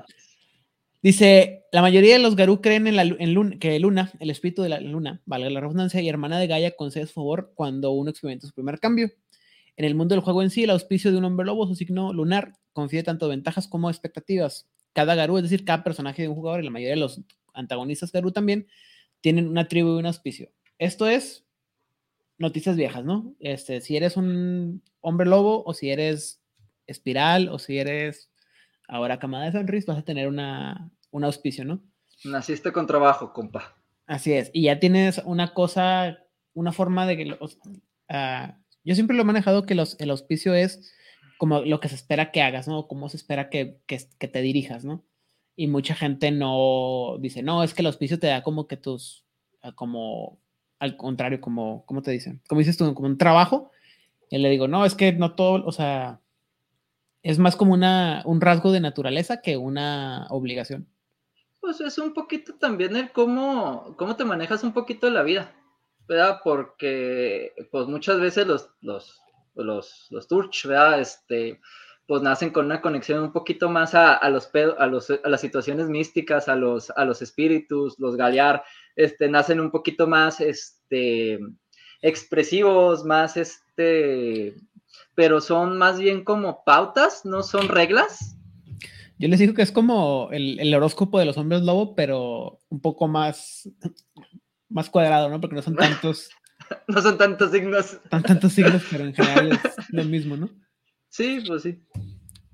Dice, 1.02 1.64
la 1.72 1.82
mayoría 1.82 2.12
de 2.12 2.20
los 2.20 2.36
Garú 2.36 2.60
creen 2.60 2.86
en, 2.86 2.94
la, 2.94 3.02
en 3.02 3.58
que 3.58 3.78
Luna, 3.80 4.12
el 4.20 4.30
espíritu 4.30 4.62
de 4.62 4.68
la 4.68 4.80
Luna, 4.80 5.20
valga 5.26 5.50
la 5.50 5.60
redundancia, 5.60 6.00
y 6.00 6.08
hermana 6.08 6.38
de 6.38 6.46
Gaia, 6.46 6.76
concede 6.76 7.08
su 7.08 7.14
favor 7.14 7.52
cuando 7.56 7.90
uno 7.90 8.10
experimenta 8.10 8.46
su 8.46 8.54
primer 8.54 8.78
cambio. 8.78 9.10
En 9.76 9.84
el 9.84 9.96
mundo 9.96 10.14
del 10.14 10.22
juego 10.22 10.42
en 10.42 10.50
sí, 10.50 10.62
el 10.62 10.70
auspicio 10.70 11.10
de 11.10 11.18
un 11.18 11.24
hombre 11.24 11.44
lobo, 11.44 11.66
su 11.66 11.74
signo 11.74 12.12
lunar, 12.12 12.52
confiere 12.72 13.02
tanto 13.02 13.26
ventajas 13.26 13.66
como 13.66 13.90
expectativas. 13.90 14.68
Cada 14.92 15.16
Garú, 15.16 15.38
es 15.38 15.42
decir, 15.42 15.64
cada 15.64 15.82
personaje 15.82 16.22
de 16.22 16.28
un 16.28 16.36
jugador 16.36 16.60
y 16.60 16.64
la 16.64 16.70
mayoría 16.70 16.94
de 16.94 17.00
los 17.00 17.20
antagonistas 17.52 18.12
Garú 18.12 18.30
también, 18.30 18.68
tienen 19.20 19.48
una 19.48 19.66
tribu 19.66 19.96
y 19.96 19.98
un 19.98 20.06
auspicio. 20.06 20.52
Esto 20.78 21.08
es 21.08 21.44
noticias 22.38 22.76
viejas, 22.76 23.04
¿no? 23.04 23.34
Este, 23.40 23.80
si 23.80 23.96
eres 23.96 24.16
un 24.16 24.82
hombre 25.00 25.26
lobo 25.26 25.64
o 25.64 25.74
si 25.74 25.90
eres 25.90 26.40
espiral 26.86 27.48
o 27.48 27.58
si 27.58 27.78
eres 27.78 28.31
ahora 28.88 29.18
camada 29.18 29.44
de 29.44 29.52
Fenris, 29.52 29.86
vas 29.86 29.98
a 29.98 30.04
tener 30.04 30.28
una, 30.28 30.90
un 31.10 31.24
auspicio, 31.24 31.64
¿no? 31.64 31.82
Naciste 32.24 32.72
con 32.72 32.86
trabajo, 32.86 33.32
compa. 33.32 33.76
Así 34.06 34.32
es. 34.32 34.50
Y 34.52 34.64
ya 34.64 34.78
tienes 34.78 35.22
una 35.24 35.54
cosa, 35.54 36.18
una 36.54 36.72
forma 36.72 37.06
de 37.06 37.16
que 37.16 37.24
los, 37.26 37.58
uh, 38.10 38.52
yo 38.84 38.94
siempre 38.94 39.16
lo 39.16 39.22
he 39.22 39.26
manejado 39.26 39.64
que 39.64 39.74
los, 39.74 39.98
el 40.00 40.10
auspicio 40.10 40.54
es 40.54 40.92
como 41.38 41.60
lo 41.60 41.80
que 41.80 41.88
se 41.88 41.94
espera 41.96 42.30
que 42.30 42.42
hagas, 42.42 42.68
¿no? 42.68 42.86
Cómo 42.86 43.08
se 43.08 43.16
espera 43.16 43.50
que, 43.50 43.80
que, 43.86 44.00
que 44.18 44.28
te 44.28 44.42
dirijas, 44.42 44.84
¿no? 44.84 45.04
Y 45.56 45.66
mucha 45.66 45.94
gente 45.94 46.30
no 46.30 47.18
dice, 47.20 47.42
no, 47.42 47.62
es 47.62 47.74
que 47.74 47.82
el 47.82 47.86
auspicio 47.86 48.18
te 48.18 48.28
da 48.28 48.42
como 48.42 48.66
que 48.66 48.76
tus, 48.76 49.24
como 49.74 50.38
al 50.78 50.96
contrario, 50.96 51.40
como, 51.40 51.84
¿cómo 51.86 52.02
te 52.02 52.10
dicen? 52.10 52.40
Como 52.48 52.58
dices 52.58 52.76
tú, 52.76 52.92
como 52.94 53.06
un 53.06 53.18
trabajo. 53.18 53.70
Y 54.30 54.38
le 54.38 54.50
digo, 54.50 54.66
no, 54.66 54.84
es 54.84 54.94
que 54.94 55.12
no 55.12 55.34
todo, 55.34 55.64
o 55.64 55.72
sea, 55.72 56.21
es 57.22 57.38
más 57.38 57.56
como 57.56 57.72
una, 57.72 58.22
un 58.24 58.40
rasgo 58.40 58.72
de 58.72 58.80
naturaleza 58.80 59.40
que 59.40 59.56
una 59.56 60.26
obligación. 60.30 60.88
Pues 61.60 61.80
es 61.80 61.98
un 61.98 62.12
poquito 62.12 62.54
también 62.54 62.96
el 62.96 63.12
cómo, 63.12 63.94
cómo 63.96 64.16
te 64.16 64.24
manejas 64.24 64.64
un 64.64 64.72
poquito 64.72 65.08
la 65.10 65.22
vida, 65.22 65.54
¿verdad? 66.08 66.40
Porque, 66.42 67.52
pues 67.70 67.86
muchas 67.86 68.18
veces 68.18 68.46
los, 68.46 68.68
los, 68.80 69.20
los, 69.54 70.08
los 70.10 70.26
Turch, 70.26 70.66
¿verdad? 70.66 71.00
Este, 71.00 71.60
pues 72.06 72.20
nacen 72.20 72.50
con 72.50 72.66
una 72.66 72.80
conexión 72.80 73.22
un 73.22 73.32
poquito 73.32 73.70
más 73.70 73.94
a, 73.94 74.14
a 74.14 74.28
los, 74.28 74.50
a, 74.78 74.86
los, 74.86 75.10
a 75.10 75.28
las 75.28 75.40
situaciones 75.40 75.88
místicas, 75.88 76.48
a 76.48 76.56
los, 76.56 76.90
a 76.90 77.04
los 77.04 77.22
espíritus, 77.22 77.98
los 78.00 78.16
Galear, 78.16 78.64
este, 78.96 79.28
nacen 79.28 79.60
un 79.60 79.70
poquito 79.70 80.08
más 80.08 80.40
este, 80.40 81.38
expresivos, 82.00 83.04
más 83.04 83.36
este, 83.36 84.56
pero 85.14 85.40
son 85.40 85.78
más 85.78 85.98
bien 85.98 86.24
como 86.24 86.64
pautas, 86.64 87.24
no 87.24 87.42
son 87.42 87.68
reglas. 87.68 88.36
Yo 89.18 89.28
les 89.28 89.38
digo 89.38 89.54
que 89.54 89.62
es 89.62 89.72
como 89.72 90.28
el, 90.32 90.58
el 90.58 90.74
horóscopo 90.74 91.18
de 91.18 91.26
los 91.26 91.36
hombres 91.36 91.62
lobo, 91.62 91.94
pero 91.94 92.60
un 92.68 92.80
poco 92.80 93.06
más, 93.06 93.68
más 94.68 94.90
cuadrado, 94.90 95.28
¿no? 95.28 95.40
Porque 95.40 95.56
no 95.56 95.62
son 95.62 95.76
tantos. 95.76 96.30
no 96.88 97.00
son 97.00 97.18
tantos 97.18 97.50
signos. 97.52 98.00
tantos 98.08 98.52
signos, 98.52 98.82
pero 98.90 99.04
en 99.04 99.14
general 99.14 99.52
es 99.52 99.60
lo 99.90 100.04
mismo, 100.04 100.36
¿no? 100.36 100.50
Sí, 101.08 101.42
pues 101.46 101.62
sí. 101.62 101.78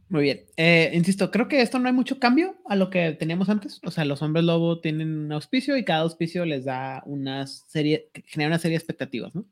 Muy 0.08 0.22
bien. 0.22 0.46
Eh, 0.56 0.90
insisto, 0.94 1.30
creo 1.30 1.48
que 1.48 1.60
esto 1.60 1.78
no 1.78 1.86
hay 1.86 1.92
mucho 1.92 2.18
cambio 2.18 2.56
a 2.66 2.76
lo 2.76 2.88
que 2.88 3.12
teníamos 3.12 3.48
antes. 3.48 3.80
O 3.84 3.90
sea, 3.90 4.04
los 4.04 4.22
hombres 4.22 4.44
lobo 4.44 4.80
tienen 4.80 5.16
un 5.16 5.32
auspicio 5.32 5.76
y 5.76 5.84
cada 5.84 6.00
auspicio 6.00 6.44
les 6.46 6.64
da 6.64 7.02
una 7.04 7.46
serie, 7.46 8.10
genera 8.26 8.48
una 8.48 8.58
serie 8.58 8.76
de 8.76 8.78
expectativas, 8.78 9.34
¿no? 9.34 9.46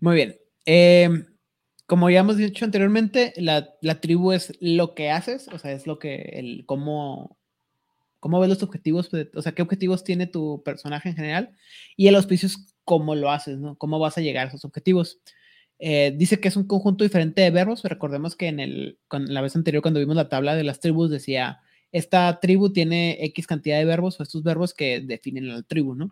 Muy 0.00 0.14
bien. 0.14 0.38
Em, 0.70 1.24
como 1.86 2.10
ya 2.10 2.20
hemos 2.20 2.36
dicho 2.36 2.66
anteriormente, 2.66 3.32
la, 3.38 3.78
tribu 4.02 4.32
es 4.32 4.52
lo 4.60 4.94
que 4.94 5.10
haces, 5.10 5.48
o 5.48 5.58
sea, 5.58 5.72
es 5.72 5.86
lo 5.86 5.98
que, 5.98 6.16
el, 6.34 6.66
cómo, 6.66 7.38
cómo 8.20 8.38
ves 8.38 8.50
los 8.50 8.62
objetivos, 8.62 9.08
o 9.34 9.40
sea, 9.40 9.52
qué 9.52 9.62
objetivos 9.62 10.04
tiene 10.04 10.26
tu 10.26 10.62
personaje 10.64 11.08
en 11.08 11.16
general, 11.16 11.56
y 11.96 12.08
el 12.08 12.16
auspicio 12.16 12.48
es 12.48 12.74
cómo 12.84 13.14
lo 13.14 13.30
haces, 13.30 13.56
¿no? 13.58 13.78
Cómo 13.78 13.98
vas 13.98 14.18
a 14.18 14.20
llegar 14.20 14.44
a 14.44 14.48
esos 14.50 14.66
objetivos. 14.66 15.22
Eh, 15.78 16.12
dice 16.14 16.38
que 16.38 16.48
es 16.48 16.56
un 16.56 16.66
conjunto 16.66 17.02
diferente 17.02 17.40
de 17.40 17.50
verbos. 17.50 17.82
Recordemos 17.84 18.36
que 18.36 18.48
en, 18.48 18.60
el, 18.60 18.98
la 19.10 19.40
vez 19.40 19.56
anterior, 19.56 19.80
cuando 19.80 20.00
vimos 20.00 20.16
la 20.16 20.28
tabla 20.28 20.54
de 20.54 20.64
las 20.64 20.80
tribus, 20.80 21.08
decía, 21.10 21.60
esta 21.92 22.40
tribu 22.40 22.74
tiene 22.74 23.24
X 23.24 23.46
cantidad 23.46 23.78
de 23.78 23.86
verbos 23.86 24.20
o 24.20 24.22
estos 24.22 24.42
verbos 24.42 24.74
que 24.74 25.00
definen 25.00 25.48
la 25.48 25.62
tribu, 25.62 25.94
¿no? 25.94 26.10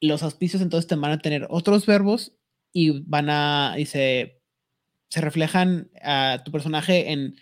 Los 0.00 0.24
auspicios 0.24 0.62
entonces 0.62 0.88
te 0.88 0.96
van 0.96 1.12
a 1.12 1.18
tener 1.20 1.46
otros 1.48 1.86
verbos 1.86 2.32
y 2.76 2.90
van 3.06 3.30
a, 3.30 3.74
y 3.78 3.86
se, 3.86 4.38
reflejan 5.14 5.90
a 6.02 6.42
tu 6.44 6.52
personaje 6.52 7.10
en 7.10 7.36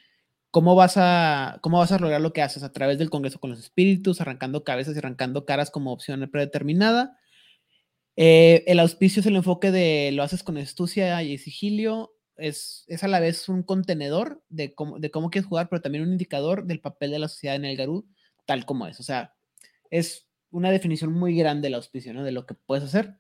¿cómo 0.53 0.77
vas, 0.77 0.95
a, 0.97 1.59
¿cómo 1.61 1.79
vas 1.79 1.91
a 1.91 1.99
lograr 1.99 2.21
lo 2.21 2.33
que 2.33 2.41
haces? 2.41 2.63
A 2.63 2.71
través 2.71 3.01
del 3.01 3.11
Congreso 3.11 3.41
con 3.41 3.51
los 3.51 3.59
Espíritus, 3.59 4.21
arrancando 4.21 4.63
cabezas 4.63 4.95
y 4.95 5.01
arrancando 5.01 5.45
caras 5.45 5.73
como 5.73 5.93
opción 5.93 6.31
predeterminada. 6.31 7.19
Eh, 8.15 8.63
el 8.69 8.79
auspicio 8.79 9.19
es 9.19 9.27
el 9.27 9.35
enfoque 9.35 9.73
de 9.73 10.13
lo 10.13 10.23
haces 10.23 10.45
con 10.45 10.57
astucia 10.57 11.21
y 11.25 11.37
sigilio. 11.39 12.15
Es, 12.37 12.85
es 12.87 13.03
a 13.03 13.09
la 13.09 13.19
vez 13.19 13.49
un 13.49 13.65
contenedor 13.65 14.41
de 14.51 14.73
cómo, 14.73 15.01
de 15.01 15.11
cómo 15.11 15.31
quieres 15.31 15.49
jugar, 15.49 15.69
pero 15.69 15.83
también 15.83 16.05
un 16.05 16.13
indicador 16.13 16.65
del 16.65 16.81
papel 16.81 17.11
de 17.11 17.19
la 17.19 17.27
sociedad 17.27 17.57
en 17.57 17.65
el 17.65 17.77
Garú, 17.77 18.07
tal 18.47 18.67
como 18.67 18.87
es. 18.87 19.01
O 19.01 19.03
sea, 19.03 19.35
es 19.91 20.29
una 20.53 20.71
definición 20.71 21.13
muy 21.13 21.35
grande 21.35 21.67
del 21.67 21.75
auspicio, 21.75 22.15
¿no? 22.15 22.23
De 22.23 22.31
lo 22.31 22.47
que 22.47 22.55
puedes 22.55 22.85
hacer. 22.85 23.17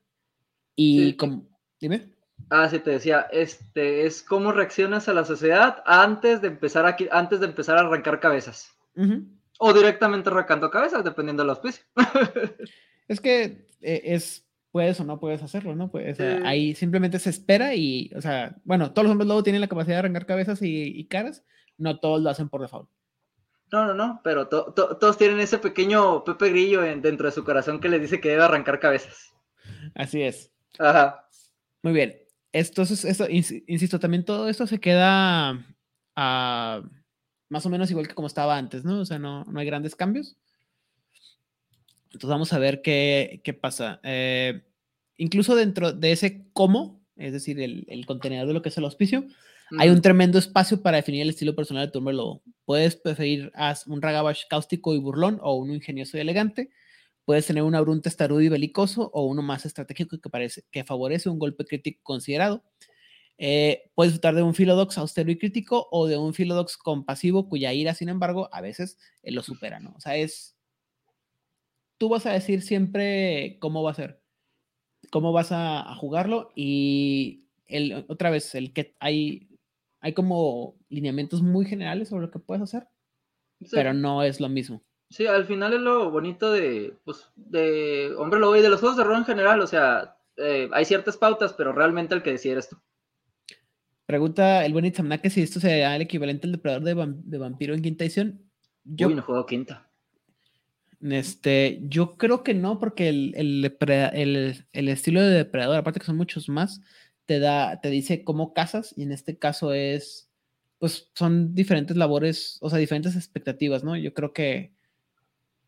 Y 0.76 1.14
como, 1.14 1.53
dime. 1.84 2.08
Ah, 2.50 2.68
sí, 2.68 2.78
te 2.78 2.90
decía, 2.90 3.26
este 3.30 4.06
es 4.06 4.22
cómo 4.22 4.52
reaccionas 4.52 5.08
a 5.08 5.14
la 5.14 5.24
sociedad 5.24 5.82
antes 5.86 6.40
de 6.40 6.48
empezar 6.48 6.86
a, 6.86 6.96
antes 7.10 7.40
de 7.40 7.46
empezar 7.46 7.76
a 7.76 7.80
arrancar 7.80 8.20
cabezas. 8.20 8.72
O 9.58 9.72
directamente 9.72 10.30
arrancando 10.30 10.70
cabezas, 10.70 11.04
dependiendo 11.04 11.42
del 11.42 11.50
auspicio. 11.50 11.84
es 13.08 13.20
que 13.20 13.66
eh, 13.82 14.02
es, 14.04 14.46
puedes 14.72 14.98
o 15.00 15.04
no 15.04 15.20
puedes 15.20 15.42
hacerlo, 15.42 15.76
¿no? 15.76 15.90
Pues, 15.90 16.18
ahí 16.20 16.74
simplemente 16.74 17.18
se 17.18 17.30
espera 17.30 17.74
y, 17.74 18.10
o 18.16 18.20
sea, 18.20 18.56
bueno, 18.64 18.92
todos 18.92 19.04
los 19.04 19.12
hombres 19.12 19.26
luego 19.26 19.42
tienen 19.42 19.60
la 19.60 19.68
capacidad 19.68 19.96
de 19.96 20.00
arrancar 20.00 20.26
cabezas 20.26 20.58
y, 20.62 21.04
caras, 21.06 21.44
no 21.76 21.98
todos 22.00 22.22
lo 22.22 22.30
hacen 22.30 22.48
por 22.48 22.60
default. 22.60 22.88
No, 23.72 23.86
no, 23.86 23.94
no, 23.94 24.20
pero 24.22 24.48
todos 24.48 25.18
tienen 25.18 25.40
ese 25.40 25.58
pequeño 25.58 26.22
Pepe 26.24 26.50
Grillo 26.50 26.82
dentro 26.82 27.26
de 27.26 27.32
su 27.32 27.44
corazón 27.44 27.80
que 27.80 27.88
les 27.88 28.00
dice 28.00 28.20
que 28.20 28.30
debe 28.30 28.44
arrancar 28.44 28.78
cabezas. 28.78 29.32
Así 29.94 30.22
es. 30.22 30.52
Ajá. 30.78 31.23
Muy 31.84 31.92
bien. 31.92 32.16
Entonces, 32.50 33.04
esto, 33.04 33.26
insisto, 33.28 34.00
también 34.00 34.24
todo 34.24 34.48
esto 34.48 34.66
se 34.66 34.80
queda 34.80 35.52
más 36.16 37.66
o 37.66 37.68
menos 37.68 37.90
igual 37.90 38.08
que 38.08 38.14
como 38.14 38.26
estaba 38.26 38.56
antes, 38.56 38.86
¿no? 38.86 39.00
O 39.00 39.04
sea, 39.04 39.18
no, 39.18 39.44
no 39.44 39.60
hay 39.60 39.66
grandes 39.66 39.94
cambios. 39.94 40.34
Entonces 42.06 42.30
vamos 42.30 42.54
a 42.54 42.58
ver 42.58 42.80
qué, 42.80 43.42
qué 43.44 43.52
pasa. 43.52 44.00
Eh, 44.02 44.62
incluso 45.18 45.54
dentro 45.56 45.92
de 45.92 46.12
ese 46.12 46.46
cómo, 46.54 47.04
es 47.16 47.34
decir, 47.34 47.60
el, 47.60 47.84
el, 47.88 48.06
contenedor 48.06 48.46
de 48.46 48.54
lo 48.54 48.62
que 48.62 48.70
es 48.70 48.78
el 48.78 48.84
auspicio, 48.84 49.26
hay 49.78 49.90
un 49.90 50.00
tremendo 50.00 50.38
espacio 50.38 50.80
para 50.80 50.96
definir 50.96 51.20
el 51.20 51.30
estilo 51.30 51.54
personal 51.54 51.84
de 51.84 51.92
tu 51.92 51.98
hombre 51.98 52.14
lobo. 52.14 52.42
Puedes 52.64 52.96
preferir 52.96 53.52
un 53.86 54.00
ragabash 54.00 54.44
cáustico 54.48 54.94
y 54.94 54.98
burlón 54.98 55.38
o 55.42 55.54
uno 55.56 55.74
ingenioso 55.74 56.16
y 56.16 56.20
elegante. 56.20 56.70
Puedes 57.24 57.46
tener 57.46 57.62
un 57.62 57.74
abrun 57.74 58.02
testarudo 58.02 58.40
y 58.42 58.48
belicoso 58.48 59.10
o 59.12 59.24
uno 59.26 59.42
más 59.42 59.64
estratégico 59.64 60.18
que, 60.20 60.28
parece, 60.28 60.64
que 60.70 60.84
favorece 60.84 61.28
un 61.28 61.38
golpe 61.38 61.64
crítico 61.64 62.00
considerado. 62.02 62.62
Eh, 63.36 63.90
puedes 63.94 64.12
disfrutar 64.12 64.34
de 64.34 64.42
un 64.42 64.54
Philodox 64.54 64.96
austero 64.98 65.30
y 65.30 65.38
crítico 65.38 65.88
o 65.90 66.06
de 66.06 66.16
un 66.16 66.34
Philodox 66.34 66.76
compasivo 66.76 67.48
cuya 67.48 67.72
ira, 67.72 67.94
sin 67.94 68.08
embargo, 68.08 68.48
a 68.52 68.60
veces 68.60 68.98
eh, 69.22 69.32
lo 69.32 69.42
supera, 69.42 69.80
¿no? 69.80 69.94
O 69.96 70.00
sea, 70.00 70.16
es... 70.16 70.56
Tú 71.98 72.08
vas 72.08 72.26
a 72.26 72.32
decir 72.32 72.62
siempre 72.62 73.56
cómo 73.60 73.82
va 73.82 73.92
a 73.92 73.94
ser, 73.94 74.20
cómo 75.10 75.32
vas 75.32 75.52
a, 75.52 75.94
jugarlo 75.96 76.50
y 76.54 77.44
el, 77.66 78.04
otra 78.08 78.30
vez, 78.30 78.54
el 78.54 78.72
que 78.72 78.96
hay, 78.98 79.48
hay 80.00 80.12
como 80.12 80.76
lineamientos 80.88 81.40
muy 81.40 81.64
generales 81.66 82.08
sobre 82.08 82.26
lo 82.26 82.30
que 82.30 82.40
puedes 82.40 82.62
hacer, 82.62 82.88
pero 83.70 83.94
no 83.94 84.22
es 84.22 84.40
lo 84.40 84.48
mismo. 84.48 84.82
Sí, 85.14 85.28
al 85.28 85.46
final 85.46 85.72
es 85.72 85.80
lo 85.80 86.10
bonito 86.10 86.50
de, 86.50 86.92
pues, 87.04 87.28
de 87.36 88.12
Hombre 88.18 88.40
Lobo 88.40 88.56
y 88.56 88.62
de 88.62 88.68
los 88.68 88.80
juegos 88.80 88.98
de 88.98 89.04
rol 89.04 89.18
en 89.18 89.24
general. 89.24 89.60
O 89.60 89.66
sea, 89.68 90.16
eh, 90.36 90.68
hay 90.72 90.84
ciertas 90.84 91.16
pautas, 91.16 91.52
pero 91.52 91.72
realmente 91.72 92.16
el 92.16 92.22
que 92.24 92.32
decide 92.32 92.54
eres 92.54 92.68
tú. 92.68 92.76
Pregunta 94.06 94.66
el 94.66 94.72
buen 94.72 94.90
que 94.90 95.30
si 95.30 95.42
esto 95.42 95.60
sería 95.60 95.94
el 95.94 96.02
equivalente 96.02 96.48
al 96.48 96.52
depredador 96.52 96.82
de, 96.82 97.38
vampiro 97.38 97.74
en 97.74 97.82
quinta 97.82 98.02
edición. 98.02 98.42
Yo, 98.82 99.06
Uy, 99.06 99.14
no 99.14 99.22
juego 99.22 99.46
quinta. 99.46 99.88
Este, 101.00 101.78
yo 101.82 102.16
creo 102.16 102.42
que 102.42 102.54
no, 102.54 102.80
porque 102.80 103.08
el, 103.08 103.34
el, 103.36 104.88
estilo 104.88 105.22
de 105.22 105.28
depredador, 105.28 105.76
aparte 105.76 106.00
que 106.00 106.06
son 106.06 106.16
muchos 106.16 106.48
más, 106.48 106.80
te 107.24 107.38
da, 107.38 107.80
te 107.80 107.88
dice 107.90 108.24
cómo 108.24 108.52
cazas, 108.52 108.92
y 108.96 109.04
en 109.04 109.12
este 109.12 109.38
caso 109.38 109.74
es, 109.74 110.28
pues 110.80 111.12
son 111.14 111.54
diferentes 111.54 111.96
labores, 111.96 112.58
o 112.62 112.68
sea, 112.68 112.80
diferentes 112.80 113.14
expectativas, 113.14 113.84
¿no? 113.84 113.96
Yo 113.96 114.12
creo 114.12 114.32
que 114.32 114.73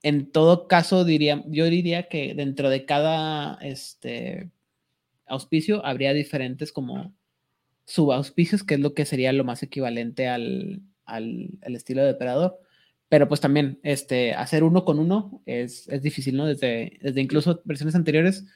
en 0.07 0.31
todo 0.31 0.69
caso, 0.69 1.05
diría, 1.05 1.43
yo 1.49 1.65
diría 1.65 2.09
que 2.09 2.33
dentro 2.33 2.71
de 2.71 2.85
cada 2.85 3.55
este, 3.61 4.53
auspicio 5.27 5.85
habría 5.85 6.13
diferentes 6.13 6.71
como 6.71 7.13
subauspicios, 7.87 8.63
que 8.63 8.75
es 8.75 8.81
lo 8.81 8.95
que 8.95 9.05
sería 9.05 9.33
lo 9.33 9.43
más 9.43 9.65
equivalente 9.65 10.29
al, 10.29 10.81
estilo 11.63 12.03
de 12.03 12.07
depredador. 12.07 12.57
Pero 13.09 13.27
pues 13.27 13.41
también 13.41 13.81
este, 13.83 14.33
hacer 14.35 14.63
uno 14.63 14.85
con 14.85 15.01
uno 15.01 15.43
es, 15.45 15.89
difícil, 16.01 16.37
¿no? 16.37 16.47
Desde, 16.47 17.01
desde 17.03 17.21
incluso 17.21 17.61
versiones 17.65 17.97
anteriores, 17.97 18.47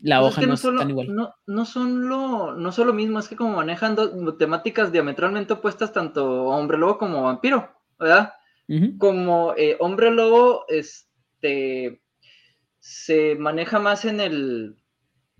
la 0.00 0.20
pues 0.20 0.38
hoja 0.38 0.46
no, 0.46 0.54
es 0.54 0.62
tan 0.62 0.88
igual. 0.88 1.14
No, 1.14 1.34
no, 1.46 1.66
son 1.66 2.08
lo, 2.08 2.54
no 2.54 2.72
son 2.72 2.86
lo 2.86 2.94
mismo, 2.94 3.18
es 3.18 3.28
que 3.28 3.36
como 3.36 3.56
manejan 3.56 3.94
temáticas 4.38 4.90
diametralmente 4.90 5.52
opuestas 5.52 5.92
tanto 5.92 6.44
hombre 6.44 6.78
lobo 6.78 6.96
como 6.96 7.24
vampiro, 7.24 7.68
¿verdad? 7.98 8.32
Como 8.98 9.54
eh, 9.56 9.76
hombre 9.80 10.10
lobo, 10.10 10.66
este, 10.68 12.02
se 12.80 13.34
maneja 13.36 13.78
más 13.78 14.04
en 14.04 14.20
el, 14.20 14.76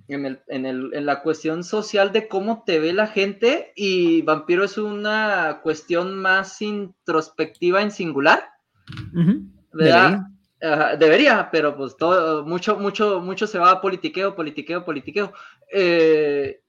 en, 0.08 0.24
el, 0.24 0.40
en, 0.48 0.64
el, 0.64 0.94
en 0.94 1.06
la 1.06 1.22
cuestión 1.22 1.62
social 1.62 2.12
de 2.12 2.26
cómo 2.26 2.64
te 2.64 2.80
ve 2.80 2.94
la 2.94 3.06
gente 3.06 3.72
y 3.76 4.22
vampiro 4.22 4.64
es 4.64 4.78
una 4.78 5.60
cuestión 5.62 6.16
más 6.16 6.62
introspectiva 6.62 7.82
en 7.82 7.90
singular. 7.90 8.44
¿verdad? 9.72 10.20
Debería. 10.60 10.96
debería. 10.98 11.48
pero 11.52 11.76
pues 11.76 11.96
todo, 11.98 12.46
mucho, 12.46 12.78
mucho, 12.78 13.20
mucho 13.20 13.46
se 13.46 13.58
va 13.58 13.72
a 13.72 13.80
politiqueo, 13.82 14.34
politiqueo, 14.34 14.84
politiqueo. 14.84 15.32
Eh, 15.70 16.62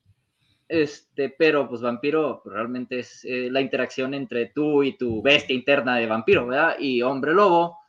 este, 0.69 1.29
pero 1.29 1.67
pues 1.67 1.81
vampiro 1.81 2.41
pues, 2.43 2.53
realmente 2.53 2.99
es 2.99 3.25
eh, 3.25 3.49
la 3.51 3.59
interacción 3.59 4.13
entre 4.13 4.45
tú 4.45 4.83
y 4.83 4.95
tu 4.95 5.21
bestia 5.21 5.55
interna 5.55 5.97
de 5.97 6.05
vampiro, 6.05 6.45
¿verdad? 6.45 6.75
Y 6.79 7.01
hombre 7.01 7.33
lobo 7.33 7.79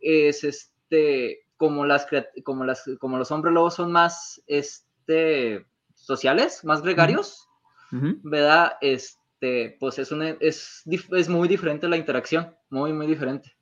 es 0.00 0.44
este, 0.44 1.40
como 1.56 1.84
las, 1.84 2.06
como 2.44 2.64
las, 2.64 2.88
como 3.00 3.18
los 3.18 3.32
hombres 3.32 3.52
lobos 3.52 3.74
son 3.74 3.90
más, 3.90 4.40
este, 4.46 5.66
sociales, 5.94 6.64
más 6.64 6.80
gregarios, 6.80 7.48
¿verdad? 7.90 8.74
Este, 8.80 9.76
pues 9.80 9.98
es, 9.98 10.12
una, 10.12 10.36
es, 10.40 10.84
es 10.86 11.28
muy 11.28 11.48
diferente 11.48 11.88
la 11.88 11.96
interacción, 11.96 12.54
muy, 12.70 12.92
muy 12.92 13.08
diferente. 13.08 13.52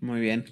Muy 0.00 0.20
bien. 0.20 0.44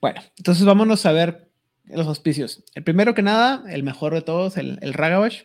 Bueno, 0.00 0.20
entonces 0.36 0.64
vámonos 0.64 1.04
a 1.06 1.12
ver 1.12 1.50
los 1.84 2.06
auspicios. 2.06 2.62
El 2.74 2.84
primero 2.84 3.14
que 3.14 3.22
nada, 3.22 3.64
el 3.68 3.82
mejor 3.82 4.14
de 4.14 4.22
todos, 4.22 4.56
el, 4.56 4.78
el 4.82 4.94
Ragabash 4.94 5.44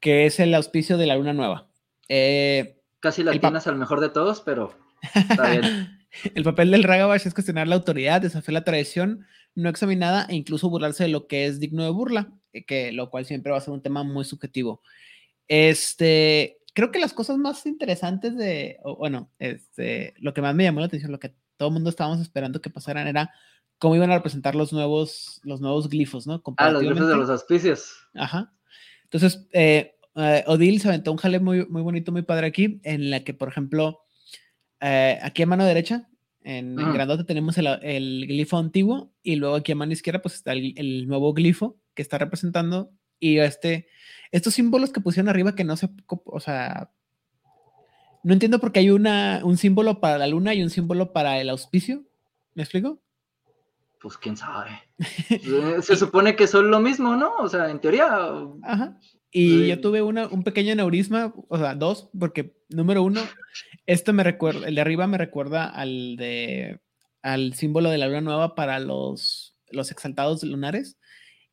que 0.00 0.26
es 0.26 0.40
el 0.40 0.54
auspicio 0.54 0.98
de 0.98 1.06
la 1.06 1.16
luna 1.16 1.32
nueva. 1.32 1.68
Eh, 2.08 2.82
Casi 3.00 3.22
latinas 3.22 3.66
al 3.66 3.76
mejor 3.76 4.00
de 4.00 4.08
todos, 4.08 4.40
pero 4.40 4.74
está 5.14 5.50
bien. 5.50 5.98
el 6.34 6.42
papel 6.42 6.70
del 6.70 6.82
Ragabash 6.82 7.26
es 7.26 7.34
cuestionar 7.34 7.68
la 7.68 7.76
autoridad, 7.76 8.20
desafiar 8.20 8.54
la 8.54 8.64
tradición 8.64 9.26
no 9.54 9.68
examinada 9.68 10.26
e 10.28 10.36
incluso 10.36 10.70
burlarse 10.70 11.04
de 11.04 11.10
lo 11.10 11.26
que 11.26 11.46
es 11.46 11.60
digno 11.60 11.84
de 11.84 11.90
burla, 11.90 12.32
eh, 12.52 12.64
que 12.64 12.92
lo 12.92 13.10
cual 13.10 13.24
siempre 13.24 13.52
va 13.52 13.58
a 13.58 13.62
ser 13.62 13.74
un 13.74 13.82
tema 13.82 14.02
muy 14.02 14.24
subjetivo. 14.24 14.82
Este, 15.48 16.58
creo 16.74 16.90
que 16.90 16.98
las 17.00 17.12
cosas 17.12 17.36
más 17.38 17.66
interesantes 17.66 18.36
de, 18.36 18.78
bueno, 18.98 19.30
este, 19.38 20.14
lo 20.18 20.32
que 20.32 20.42
más 20.42 20.54
me 20.54 20.64
llamó 20.64 20.80
la 20.80 20.86
atención, 20.86 21.12
lo 21.12 21.18
que 21.18 21.34
todo 21.56 21.68
el 21.68 21.74
mundo 21.74 21.90
estábamos 21.90 22.20
esperando 22.20 22.60
que 22.60 22.70
pasaran 22.70 23.06
era 23.06 23.32
cómo 23.78 23.96
iban 23.96 24.10
a 24.10 24.16
representar 24.16 24.54
los 24.54 24.72
nuevos, 24.72 25.40
los 25.42 25.60
nuevos 25.60 25.88
glifos, 25.88 26.26
¿no? 26.26 26.42
Ah, 26.56 26.70
los 26.70 26.82
glifos 26.82 27.08
de 27.08 27.16
los 27.16 27.30
auspicios. 27.30 27.92
Ajá. 28.14 28.52
Entonces, 29.10 29.48
eh, 29.52 29.96
eh, 30.14 30.44
Odile 30.46 30.78
se 30.78 30.88
aventó 30.88 31.10
un 31.10 31.18
jale 31.18 31.40
muy, 31.40 31.66
muy 31.66 31.82
bonito, 31.82 32.12
muy 32.12 32.22
padre 32.22 32.46
aquí, 32.46 32.80
en 32.84 33.10
la 33.10 33.24
que, 33.24 33.34
por 33.34 33.48
ejemplo, 33.48 34.02
eh, 34.80 35.18
aquí 35.20 35.42
a 35.42 35.46
mano 35.46 35.64
derecha, 35.64 36.08
en, 36.42 36.76
grandote, 36.76 37.24
tenemos 37.24 37.58
el, 37.58 38.26
glifo 38.26 38.56
antiguo 38.56 39.12
y 39.22 39.36
luego 39.36 39.56
aquí 39.56 39.72
a 39.72 39.74
mano 39.74 39.92
izquierda, 39.92 40.22
pues 40.22 40.36
está 40.36 40.52
el, 40.52 41.08
nuevo 41.08 41.34
glifo 41.34 41.76
que 41.94 42.02
está 42.02 42.18
representando 42.18 42.92
y 43.18 43.38
este, 43.38 43.88
estos 44.30 44.54
símbolos 44.54 44.90
que 44.90 45.00
pusieron 45.00 45.28
arriba 45.28 45.54
que 45.54 45.64
no 45.64 45.76
se, 45.76 45.90
o 46.06 46.40
sea, 46.40 46.92
no 48.22 48.32
entiendo 48.32 48.60
por 48.60 48.70
qué 48.70 48.80
hay 48.80 48.90
una, 48.90 49.40
un 49.44 49.56
símbolo 49.56 50.00
para 50.00 50.18
la 50.18 50.28
luna 50.28 50.54
y 50.54 50.62
un 50.62 50.70
símbolo 50.70 51.12
para 51.12 51.40
el 51.40 51.50
auspicio. 51.50 52.04
¿Me 52.54 52.62
explico? 52.62 53.02
Pues 54.00 54.16
quién 54.16 54.36
sabe. 54.36 54.70
Se 55.82 55.96
supone 55.96 56.34
que 56.36 56.46
son 56.46 56.70
lo 56.70 56.80
mismo, 56.80 57.16
¿no? 57.16 57.36
O 57.36 57.48
sea, 57.48 57.70
en 57.70 57.80
teoría. 57.80 58.08
Ajá. 58.62 58.98
Y 59.30 59.68
yo 59.68 59.80
tuve 59.80 60.02
una, 60.02 60.26
un 60.26 60.42
pequeño 60.42 60.74
neurisma, 60.74 61.32
o 61.48 61.58
sea, 61.58 61.74
dos, 61.74 62.10
porque 62.18 62.56
número 62.68 63.02
uno, 63.02 63.20
esto 63.86 64.12
me 64.12 64.24
recuerda, 64.24 64.66
el 64.66 64.74
de 64.74 64.80
arriba 64.80 65.06
me 65.06 65.18
recuerda 65.18 65.68
al 65.68 66.16
de 66.16 66.80
al 67.22 67.54
símbolo 67.54 67.90
de 67.90 67.98
la 67.98 68.06
luna 68.06 68.22
nueva 68.22 68.54
para 68.54 68.80
los, 68.80 69.56
los 69.70 69.90
exaltados 69.90 70.42
lunares. 70.42 70.98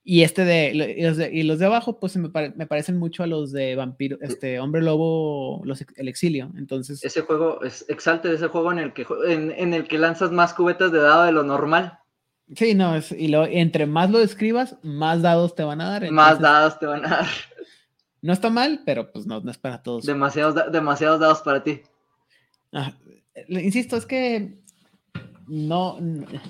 Y 0.03 0.23
este 0.23 0.45
de, 0.45 0.95
y 0.97 1.03
los 1.03 1.17
de, 1.17 1.29
y 1.33 1.43
los 1.43 1.59
de 1.59 1.65
abajo, 1.65 1.99
pues 1.99 2.15
me, 2.15 2.29
me, 2.29 2.65
parecen 2.65 2.97
mucho 2.97 3.23
a 3.23 3.27
los 3.27 3.51
de 3.51 3.75
Vampiro, 3.75 4.17
este 4.21 4.57
Hombre 4.61 4.81
Lobo, 4.81 5.61
los, 5.65 5.83
el 5.97 6.07
Exilio. 6.07 6.49
Entonces. 6.57 7.03
Ese 7.03 7.21
juego, 7.21 7.61
es 7.61 7.85
exalte 7.89 8.29
de 8.29 8.35
ese 8.35 8.47
juego 8.47 8.71
en 8.71 8.79
el 8.79 8.93
que 8.93 9.05
en, 9.27 9.51
en, 9.51 9.73
el 9.73 9.85
que 9.85 9.97
lanzas 9.97 10.31
más 10.31 10.53
cubetas 10.53 10.93
de 10.93 10.99
dado 10.99 11.25
de 11.25 11.33
lo 11.33 11.43
normal. 11.43 11.99
Sí, 12.55 12.73
no, 12.73 12.95
es, 12.95 13.11
y 13.11 13.27
lo, 13.27 13.45
entre 13.45 13.85
más 13.85 14.09
lo 14.09 14.19
describas, 14.19 14.77
más 14.81 15.21
dados 15.21 15.53
te 15.53 15.63
van 15.63 15.81
a 15.81 15.89
dar. 15.89 16.11
más 16.11 16.39
dados 16.39 16.79
te 16.79 16.85
van 16.85 17.05
a 17.05 17.09
dar. 17.09 17.27
No 18.21 18.33
está 18.33 18.49
mal, 18.49 18.81
pero 18.85 19.11
pues 19.11 19.25
no, 19.25 19.39
no 19.41 19.51
es 19.51 19.57
para 19.57 19.83
todos. 19.83 20.05
Demasiados, 20.05 20.71
demasiados 20.71 21.19
dados 21.19 21.41
para 21.41 21.63
ti. 21.63 21.81
Ah, 22.73 22.93
insisto, 23.47 23.95
es 23.95 24.05
que 24.05 24.59
no, 25.47 25.97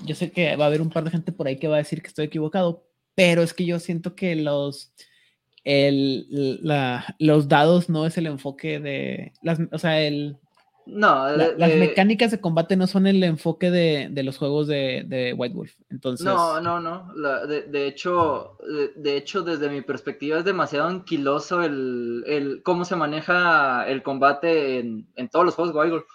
yo 0.04 0.14
sé 0.14 0.30
que 0.30 0.56
va 0.56 0.64
a 0.64 0.68
haber 0.68 0.80
un 0.80 0.90
par 0.90 1.04
de 1.04 1.10
gente 1.10 1.32
por 1.32 1.46
ahí 1.46 1.56
que 1.56 1.68
va 1.68 1.76
a 1.76 1.78
decir 1.78 2.02
que 2.02 2.08
estoy 2.08 2.26
equivocado, 2.26 2.86
pero 3.14 3.42
es 3.42 3.54
que 3.54 3.64
yo 3.64 3.78
siento 3.78 4.14
que 4.14 4.34
los, 4.36 4.92
el, 5.64 6.26
la, 6.62 7.14
los 7.18 7.48
dados 7.48 7.88
no 7.88 8.06
es 8.06 8.16
el 8.18 8.26
enfoque 8.26 8.80
de, 8.80 9.32
las, 9.42 9.58
o 9.72 9.78
sea, 9.78 10.00
el... 10.00 10.38
No, 10.88 11.28
las 11.36 11.74
mecánicas 11.76 12.30
de 12.30 12.40
combate 12.40 12.74
no 12.74 12.86
son 12.86 13.06
el 13.06 13.22
enfoque 13.22 13.70
de, 13.70 14.08
de 14.10 14.22
los 14.22 14.38
juegos 14.38 14.66
de, 14.66 15.04
de, 15.06 15.34
White 15.34 15.54
Wolf. 15.54 15.74
Entonces... 15.90 16.24
No, 16.24 16.60
no, 16.60 16.80
no. 16.80 17.12
de, 17.46 17.62
de, 17.62 17.86
hecho, 17.86 18.56
de, 18.96 19.16
hecho, 19.16 19.42
desde 19.42 19.68
mi 19.68 19.82
perspectiva 19.82 20.38
es 20.38 20.44
demasiado 20.44 20.88
anquiloso 20.88 21.62
el, 21.62 22.24
el 22.26 22.62
cómo 22.62 22.86
se 22.86 22.96
maneja 22.96 23.86
el 23.86 24.02
combate 24.02 24.78
en, 24.78 25.06
en 25.14 25.28
todos 25.28 25.44
los 25.44 25.54
juegos 25.54 25.74
de 25.74 25.80
White 25.80 25.92
Wolf. 25.92 26.06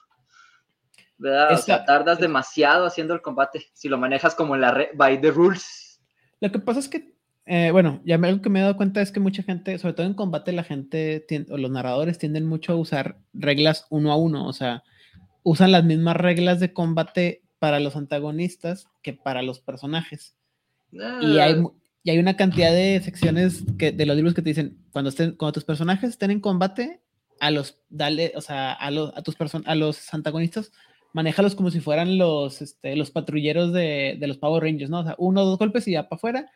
¿verdad? 1.18 1.54
o 1.54 1.58
sea, 1.58 1.86
tardas 1.86 2.20
demasiado 2.20 2.86
haciendo 2.86 3.14
el 3.14 3.22
combate 3.22 3.68
si 3.74 3.88
lo 3.88 3.98
manejas 3.98 4.36
como 4.36 4.56
en 4.56 4.62
la 4.62 4.72
red, 4.72 4.88
by 4.96 5.22
the 5.22 5.32
rules. 5.32 6.02
Lo 6.42 6.52
que 6.52 6.60
pasa 6.60 6.80
es 6.80 6.90
que, 6.90 7.13
eh, 7.46 7.72
bueno, 7.72 8.02
ya 8.06 8.16
algo 8.16 8.42
que 8.42 8.50
me 8.50 8.60
he 8.60 8.62
dado 8.62 8.78
cuenta 8.78 9.02
es 9.02 9.12
que 9.12 9.20
mucha 9.20 9.44
gente, 9.44 9.78
sobre 9.78 9.94
todo 9.94 10.06
en 10.06 10.14
combate, 10.14 10.54
la 10.54 10.64
gente, 10.64 11.26
o 11.50 11.58
los 11.58 11.72
narradores 11.72 12.18
tienden 12.18 12.46
mucho 12.46 12.74
a 12.74 12.78
usar 12.78 13.18
reglas 13.34 13.86
uno 13.90 14.12
a 14.12 14.18
uno, 14.18 14.48
o 14.48 14.54
sea, 14.54 14.84
usan 15.44 15.72
las 15.72 15.84
mismas 15.84 16.16
reglas 16.16 16.60
de 16.60 16.72
combate 16.72 17.44
para 17.60 17.80
los 17.80 17.96
antagonistas 17.96 18.88
que 19.02 19.14
para 19.14 19.42
los 19.42 19.60
personajes. 19.60 20.36
Y, 20.92 21.40
hay, 21.40 21.54
ah. 21.54 21.72
y 22.04 22.12
hay 22.12 22.20
una 22.20 22.38
cantidad 22.38 22.72
de 22.72 23.02
secciones 23.04 23.64
que, 23.78 23.92
de 23.92 24.06
los 24.06 24.16
libros 24.16 24.34
que 24.34 24.42
te 24.42 24.50
dicen, 24.50 24.78
cuando, 24.92 25.10
estén, 25.10 25.36
cuando 25.36 25.54
tus 25.54 25.66
personajes 25.66 26.12
estén 26.12 26.32
en 26.32 26.40
combate, 26.40 27.02
a 27.40 27.52
los, 27.52 27.82
dale, 27.90 28.32
o 28.36 28.42
sea, 28.42 28.72
a, 28.72 28.90
los, 28.90 29.12
a 29.18 29.22
tus 29.22 29.36
a 29.66 29.76
los 29.76 30.14
antagonistas, 30.14 30.72
manéjalos 31.14 31.56
como 31.56 31.72
si 31.72 31.82
fueran 31.82 32.18
los, 32.18 32.62
este, 32.62 32.96
los 32.96 33.12
patrulleros 33.12 33.74
de, 33.74 34.16
de, 34.18 34.28
los 34.28 34.38
Power 34.38 34.64
Rangers, 34.64 34.90
¿no? 34.90 35.00
O 35.00 35.04
sea, 35.04 35.16
uno 35.18 35.42
o 35.42 35.46
dos 35.46 35.60
golpes 35.60 35.88
y 35.88 35.92
ya 35.92 36.08
para 36.08 36.18
afuera. 36.18 36.52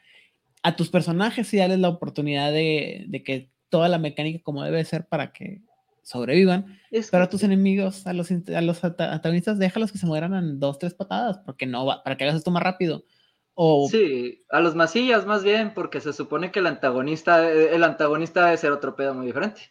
A 0.68 0.76
tus 0.76 0.90
personajes 0.90 1.48
sí 1.48 1.58
dales 1.58 1.80
la 1.80 1.88
oportunidad 1.88 2.52
de, 2.52 3.06
de, 3.08 3.24
que 3.24 3.52
toda 3.70 3.88
la 3.88 4.00
mecánica 4.00 4.44
como 4.44 4.64
debe 4.64 4.84
ser 4.84 5.08
para 5.08 5.32
que 5.32 5.62
sobrevivan. 6.04 6.78
pero 7.10 7.24
a 7.24 7.30
tus 7.30 7.44
enemigos, 7.44 8.06
a 8.06 8.12
los, 8.12 8.30
a 8.32 8.62
los 8.62 8.84
antagonistas, 8.84 9.60
déjalos 9.60 9.94
que 9.94 9.98
se 9.98 10.06
mueran 10.06 10.34
en 10.34 10.60
dos, 10.60 10.78
tres 10.78 10.94
patadas, 10.94 11.38
porque 11.46 11.66
no 11.66 11.86
va, 11.86 12.04
para 12.04 12.18
que 12.18 12.26
hagas 12.26 12.36
esto 12.36 12.52
más 12.52 12.64
rápido. 12.64 13.06
O... 13.54 13.88
Sí, 13.90 14.44
a 14.50 14.60
los 14.60 14.76
masillas 14.76 15.26
más 15.26 15.46
bien, 15.46 15.74
porque 15.74 16.02
se 16.02 16.12
supone 16.12 16.52
que 16.52 16.60
el 16.60 16.68
antagonista, 16.68 17.50
el 17.50 17.84
antagonista 17.86 18.46
debe 18.46 18.58
ser 18.58 18.74
otro 18.74 18.96
pedo 18.96 19.14
muy 19.14 19.26
diferente. 19.26 19.62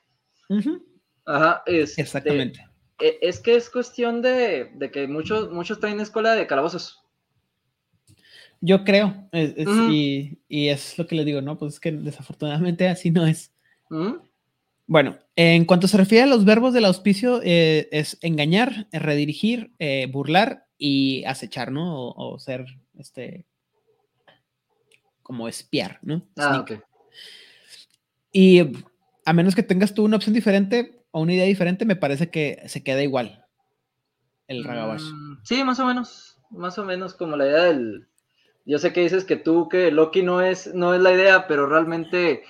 Ajá, 1.27 1.63
este, 1.67 2.01
exactamente. 2.01 2.61
E, 3.01 3.19
es 3.21 3.41
que 3.41 3.55
es 3.55 3.69
cuestión 3.69 4.23
de, 4.23 4.73
que 4.93 5.07
muchos, 5.07 5.51
muchos 5.51 5.79
traen 5.79 6.01
escuela 6.01 6.35
de 6.35 6.47
calabozos. 6.47 7.06
Yo 8.61 8.85
creo, 8.85 9.29
y, 9.33 10.38
es 10.49 10.99
lo 10.99 11.07
que 11.07 11.14
le 11.14 11.25
digo, 11.25 11.40
¿no? 11.40 11.59
Pues 11.59 11.75
es 11.75 11.81
que 11.81 11.92
desafortunadamente 11.92 12.88
así 12.88 13.11
no 13.11 13.27
es. 13.27 13.53
Bueno, 14.87 15.16
en 15.35 15.64
cuanto 15.64 15.88
se 15.88 15.97
refiere 15.97 16.25
a 16.25 16.27
los 16.27 16.45
verbos 16.45 16.73
del 16.73 16.85
auspicio, 16.85 17.40
eh, 17.42 17.88
es 17.92 18.19
engañar, 18.23 18.88
redirigir, 18.92 19.73
eh, 19.79 20.07
burlar 20.11 20.66
y 20.79 21.25
acechar, 21.25 21.73
¿no? 21.73 22.11
O, 22.11 22.38
ser, 22.38 22.66
este, 22.99 23.45
como 25.23 25.49
espiar, 25.49 25.99
¿no? 26.03 26.27
Ah, 26.37 26.61
ok. 26.61 26.73
Y 28.33 28.62
a 29.25 29.33
menos 29.33 29.55
que 29.55 29.62
tengas 29.62 29.95
tú 29.95 30.05
una 30.05 30.16
opción 30.16 30.35
diferente, 30.35 31.05
o 31.11 31.21
una 31.21 31.35
idea 31.35 31.47
diferente, 31.47 31.85
me 31.85 31.97
parece 31.97 32.31
que 32.31 32.62
se 32.66 32.83
queda 32.83 33.03
igual 33.03 33.47
el 34.49 34.64
Ragabash. 34.64 35.03
Mm, 35.03 35.38
sí, 35.42 35.64
más 35.64 35.81
o 35.81 35.87
menos. 35.87 36.38
Más 36.51 36.79
o 36.79 36.85
menos 36.85 37.14
como 37.14 37.37
la 37.37 37.47
idea 37.47 37.64
del. 37.64 38.09
Yo 38.67 38.79
sé 38.79 38.93
que 38.93 39.01
dices 39.01 39.25
que 39.25 39.37
tú, 39.37 39.69
que 39.69 39.91
Loki 39.91 40.23
no 40.23 40.43
es, 40.43 40.75
no 40.75 40.93
es 40.95 41.01
la 41.01 41.13
idea, 41.13 41.47
pero 41.47 41.67
realmente 41.67 42.43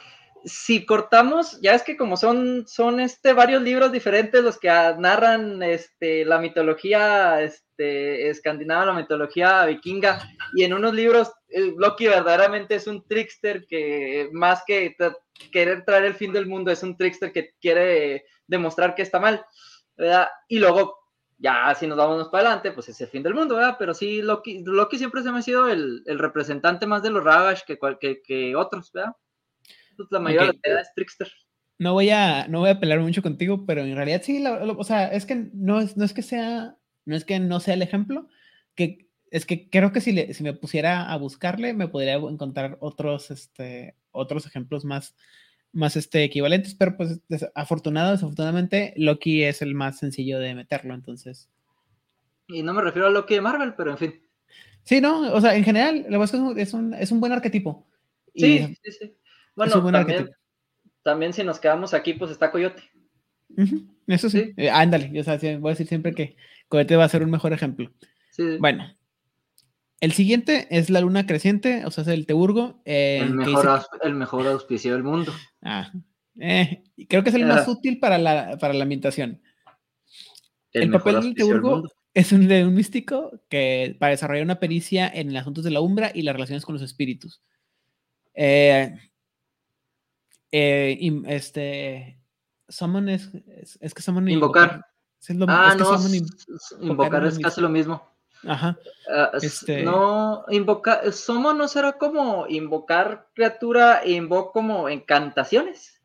si 0.46 0.86
cortamos, 0.86 1.60
ya 1.60 1.74
es 1.74 1.82
que 1.82 1.96
como 1.96 2.16
son, 2.16 2.66
son 2.68 3.00
este, 3.00 3.32
varios 3.32 3.62
libros 3.62 3.90
diferentes 3.90 4.42
los 4.42 4.58
que 4.58 4.68
narran 4.68 5.60
este, 5.62 6.24
la 6.24 6.38
mitología 6.38 7.42
este, 7.42 8.30
escandinava, 8.30 8.86
la 8.86 8.92
mitología 8.94 9.66
vikinga, 9.66 10.22
y 10.54 10.62
en 10.62 10.72
unos 10.72 10.94
libros 10.94 11.32
Loki 11.48 12.06
verdaderamente 12.06 12.76
es 12.76 12.86
un 12.86 13.06
trickster 13.06 13.66
que 13.66 14.28
más 14.32 14.62
que 14.64 14.96
querer 15.50 15.84
traer 15.84 16.04
el 16.04 16.14
fin 16.14 16.32
del 16.32 16.46
mundo, 16.46 16.70
es 16.70 16.82
un 16.82 16.96
trickster 16.96 17.32
que 17.32 17.50
quiere 17.60 18.24
demostrar 18.46 18.94
que 18.94 19.02
está 19.02 19.18
mal, 19.18 19.44
¿verdad? 19.96 20.28
Y 20.48 20.60
luego, 20.60 20.96
ya 21.38 21.74
si 21.74 21.86
nos 21.86 21.98
vamos 21.98 22.28
para 22.28 22.48
adelante, 22.48 22.72
pues 22.72 22.88
es 22.88 23.00
el 23.00 23.08
fin 23.08 23.22
del 23.22 23.34
mundo, 23.34 23.56
¿verdad? 23.56 23.76
Pero 23.78 23.94
sí, 23.94 24.22
Loki, 24.22 24.62
Loki 24.64 24.98
siempre 24.98 25.22
se 25.22 25.30
me 25.30 25.38
ha 25.38 25.42
sido 25.42 25.68
el, 25.68 26.02
el 26.06 26.18
representante 26.18 26.86
más 26.86 27.02
de 27.02 27.10
los 27.10 27.22
Ragash 27.22 27.62
que, 27.66 27.78
que, 28.00 28.22
que 28.22 28.56
otros, 28.56 28.90
¿verdad? 28.92 29.12
Pues 29.96 30.08
la 30.10 30.18
mayoría 30.18 30.52
de 30.62 30.74
la 30.74 30.80
es 30.80 30.92
trickster. 30.94 31.30
No 31.78 31.92
voy, 31.92 32.08
a, 32.08 32.48
no 32.48 32.60
voy 32.60 32.70
a 32.70 32.80
pelear 32.80 33.00
mucho 33.00 33.22
contigo, 33.22 33.66
pero 33.66 33.82
en 33.82 33.94
realidad 33.96 34.22
sí, 34.24 34.42
o 34.46 34.84
sea, 34.84 35.08
es 35.08 35.26
que 35.26 35.50
no 35.52 35.80
es, 35.80 35.96
no 35.96 36.04
es 36.04 36.14
que 36.14 36.22
sea, 36.22 36.76
no 37.04 37.16
es 37.16 37.24
que 37.24 37.38
no 37.38 37.60
sea 37.60 37.74
el 37.74 37.82
ejemplo, 37.82 38.28
que 38.74 39.06
es 39.30 39.44
que 39.44 39.68
creo 39.68 39.92
que 39.92 40.00
si, 40.00 40.12
le, 40.12 40.32
si 40.32 40.42
me 40.42 40.54
pusiera 40.54 41.12
a 41.12 41.16
buscarle, 41.18 41.74
me 41.74 41.88
podría 41.88 42.14
encontrar 42.14 42.78
otros, 42.80 43.30
este, 43.30 43.94
otros 44.10 44.46
ejemplos 44.46 44.86
más, 44.86 45.14
más 45.76 45.96
este, 45.96 46.24
equivalentes, 46.24 46.74
pero 46.74 46.96
pues 46.96 47.20
afortunado, 47.54 48.12
desafortunadamente, 48.12 48.94
Loki 48.96 49.44
es 49.44 49.62
el 49.62 49.74
más 49.74 49.98
sencillo 49.98 50.38
de 50.38 50.54
meterlo, 50.54 50.94
entonces. 50.94 51.48
Y 52.48 52.62
no 52.62 52.72
me 52.72 52.82
refiero 52.82 53.08
a 53.08 53.10
Loki 53.10 53.34
de 53.34 53.40
Marvel, 53.40 53.74
pero 53.76 53.90
en 53.90 53.98
fin. 53.98 54.22
Sí, 54.82 55.00
no, 55.00 55.32
o 55.32 55.40
sea, 55.40 55.54
en 55.56 55.64
general, 55.64 56.06
lo 56.08 56.22
es, 56.22 56.32
es, 56.56 56.74
un, 56.74 56.94
es 56.94 57.12
un 57.12 57.20
buen 57.20 57.32
arquetipo. 57.32 57.86
Sí, 58.34 58.76
sí, 58.82 58.92
sí. 58.92 59.16
Bueno, 59.54 59.72
también, 59.90 60.30
también, 61.02 61.32
si 61.32 61.44
nos 61.44 61.58
quedamos 61.58 61.94
aquí, 61.94 62.14
pues 62.14 62.30
está 62.30 62.50
Coyote. 62.50 62.82
eso 64.06 64.30
sí. 64.30 64.52
Eh, 64.56 64.70
ándale, 64.70 65.10
yo 65.12 65.22
voy 65.60 65.70
a 65.70 65.72
decir 65.72 65.86
siempre 65.86 66.14
que 66.14 66.36
Coyote 66.68 66.96
va 66.96 67.04
a 67.04 67.08
ser 67.08 67.22
un 67.22 67.30
mejor 67.30 67.52
ejemplo. 67.52 67.90
Sí, 68.30 68.58
Bueno, 68.58 68.94
el 70.00 70.12
siguiente 70.12 70.66
es 70.70 70.90
la 70.90 71.00
luna 71.00 71.26
creciente, 71.26 71.84
o 71.86 71.90
sea, 71.90 72.02
es 72.02 72.08
el 72.08 72.26
Teurgo. 72.26 72.82
Eh, 72.84 73.20
el, 73.22 73.34
mejor 73.34 73.82
el 74.02 74.14
mejor 74.14 74.46
auspicio 74.46 74.92
del 74.92 75.02
mundo. 75.02 75.32
Ah, 75.62 75.90
eh, 76.38 76.84
creo 77.08 77.22
que 77.22 77.30
es 77.30 77.34
el 77.34 77.46
más 77.46 77.66
útil 77.66 77.98
para 77.98 78.18
la, 78.18 78.58
para 78.58 78.74
la 78.74 78.82
ambientación. 78.82 79.40
El, 80.72 80.90
papel 80.90 81.20
del 81.20 81.34
Teurgo 81.34 81.84
es 82.12 82.32
un 82.32 82.46
de 82.46 82.66
un 82.66 82.74
místico 82.74 83.40
que 83.48 83.96
para 83.98 84.10
desarrollar 84.10 84.44
una 84.44 84.60
pericia 84.60 85.08
en 85.08 85.34
asuntos 85.34 85.64
de 85.64 85.70
la 85.70 85.80
umbra 85.80 86.12
y 86.14 86.22
las 86.22 86.34
relaciones 86.34 86.66
con 86.66 86.74
los 86.74 86.82
espíritus. 86.82 87.42
Eh, 88.34 88.94
este. 90.50 92.20
Summon 92.68 93.08
es, 93.08 93.30
es, 93.80 93.94
que 93.94 94.02
summon 94.02 94.28
invocar. 94.28 94.84
ah, 95.46 95.74
no, 95.78 95.98
invocar 96.80 97.24
es 97.24 97.38
casi 97.38 97.60
lo 97.60 97.68
mismo. 97.68 98.15
Ajá. 98.44 98.78
Ah, 99.10 99.30
este... 99.40 99.82
No, 99.82 100.44
invocar, 100.50 101.12
¿Somo 101.12 101.52
no 101.52 101.68
será 101.68 101.92
como 101.92 102.46
invocar 102.48 103.28
criatura 103.34 104.02
e 104.02 104.12
invoco 104.12 104.52
como 104.52 104.88
encantaciones? 104.88 105.96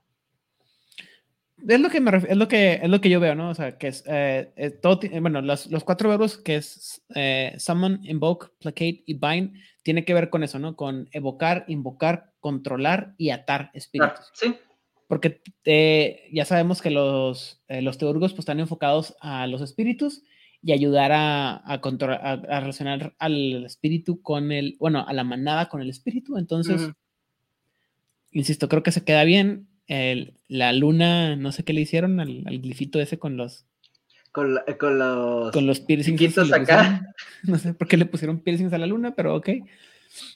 Es 1.67 1.79
lo 1.79 1.89
que 1.89 1.97
es 1.97 2.37
lo 2.37 2.47
que 2.47 2.73
es 2.81 2.89
lo 2.89 3.01
que 3.01 3.09
yo 3.09 3.19
veo, 3.19 3.35
¿no? 3.35 3.49
O 3.49 3.55
sea, 3.55 3.77
que 3.77 3.87
es 3.87 4.03
eh, 4.07 4.51
eh, 4.55 4.71
todo, 4.71 4.99
bueno, 5.21 5.41
los, 5.41 5.67
los, 5.67 5.83
cuatro 5.83 6.09
verbos 6.09 6.37
que 6.37 6.55
es 6.55 7.03
eh, 7.13 7.55
summon, 7.59 7.99
invoke, 8.03 8.49
placate 8.59 9.03
y 9.05 9.13
bind, 9.13 9.53
tiene 9.83 10.03
que 10.03 10.13
ver 10.13 10.29
con 10.29 10.43
eso, 10.43 10.57
¿no? 10.57 10.75
Con 10.75 11.07
evocar, 11.11 11.65
invocar, 11.67 12.31
controlar 12.39 13.13
y 13.17 13.29
atar 13.29 13.69
espíritus. 13.73 14.31
sí. 14.33 14.55
Porque 15.07 15.41
ya 16.31 16.45
sabemos 16.45 16.81
que 16.81 16.89
los, 16.89 17.61
los 17.67 17.97
teurgos 17.97 18.31
pues, 18.31 18.39
están 18.39 18.61
enfocados 18.61 19.17
a 19.19 19.45
los 19.45 19.59
espíritus 19.59 20.23
y 20.63 20.73
ayudar 20.73 21.11
a, 21.11 21.61
a, 21.65 21.81
controlar, 21.81 22.45
a, 22.49 22.59
relacionar 22.59 23.15
al 23.17 23.65
espíritu 23.65 24.21
con 24.21 24.51
el, 24.51 24.75
bueno, 24.79 25.05
a 25.07 25.13
la 25.13 25.23
manada 25.23 25.69
con 25.69 25.81
el 25.81 25.89
espíritu. 25.89 26.37
Entonces, 26.37 26.91
insisto, 28.31 28.69
creo 28.69 28.83
que 28.83 28.91
se 28.91 29.03
queda 29.03 29.23
bien. 29.23 29.67
El, 29.87 30.35
la 30.47 30.71
luna, 30.71 31.35
no 31.35 31.51
sé 31.51 31.63
qué 31.63 31.73
le 31.73 31.81
hicieron 31.81 32.19
al, 32.19 32.43
al 32.45 32.59
glifito 32.59 32.99
ese 32.99 33.17
con 33.17 33.37
los... 33.37 33.65
Con, 34.31 34.59
con 34.79 34.99
los... 34.99 35.51
Con 35.51 35.65
los 35.65 35.79
piercings. 35.79 36.37
acá. 36.53 37.01
No 37.43 37.57
sé 37.57 37.73
por 37.73 37.87
qué 37.87 37.97
le 37.97 38.05
pusieron 38.05 38.39
piercings 38.39 38.71
a 38.71 38.77
la 38.77 38.85
luna, 38.85 39.15
pero 39.15 39.35
ok. 39.35 39.49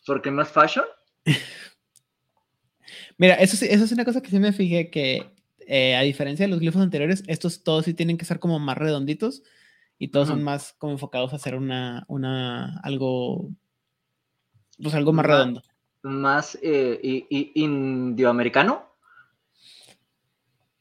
¿Porque 0.08 0.32
más 0.32 0.50
fashion? 0.50 0.86
Mira, 3.18 3.36
eso, 3.36 3.64
eso 3.64 3.84
es 3.84 3.92
una 3.92 4.06
cosa 4.06 4.22
que 4.22 4.32
sí 4.32 4.40
me 4.40 4.54
fijé 4.54 4.90
que 4.90 5.30
eh, 5.68 5.96
a 5.96 6.02
diferencia 6.02 6.46
de 6.46 6.50
los 6.50 6.60
glifos 6.60 6.82
anteriores, 6.82 7.24
estos 7.28 7.64
todos 7.64 7.86
sí 7.86 7.94
tienen 7.94 8.18
que 8.18 8.26
ser 8.26 8.40
como 8.40 8.60
más 8.60 8.78
redonditos 8.78 9.44
y 9.98 10.10
todos 10.10 10.28
son 10.28 10.44
más 10.44 10.74
como 10.78 10.94
enfocados 10.94 11.34
a 11.34 11.38
hacer 11.38 11.56
una, 11.56 12.06
una, 12.08 12.80
algo, 12.84 13.50
pues 14.82 14.94
algo 14.94 15.14
más, 15.14 15.26
redondo. 15.26 15.62
Más 16.04 16.58
eh, 16.62 17.26
indioamericano. 17.56 18.86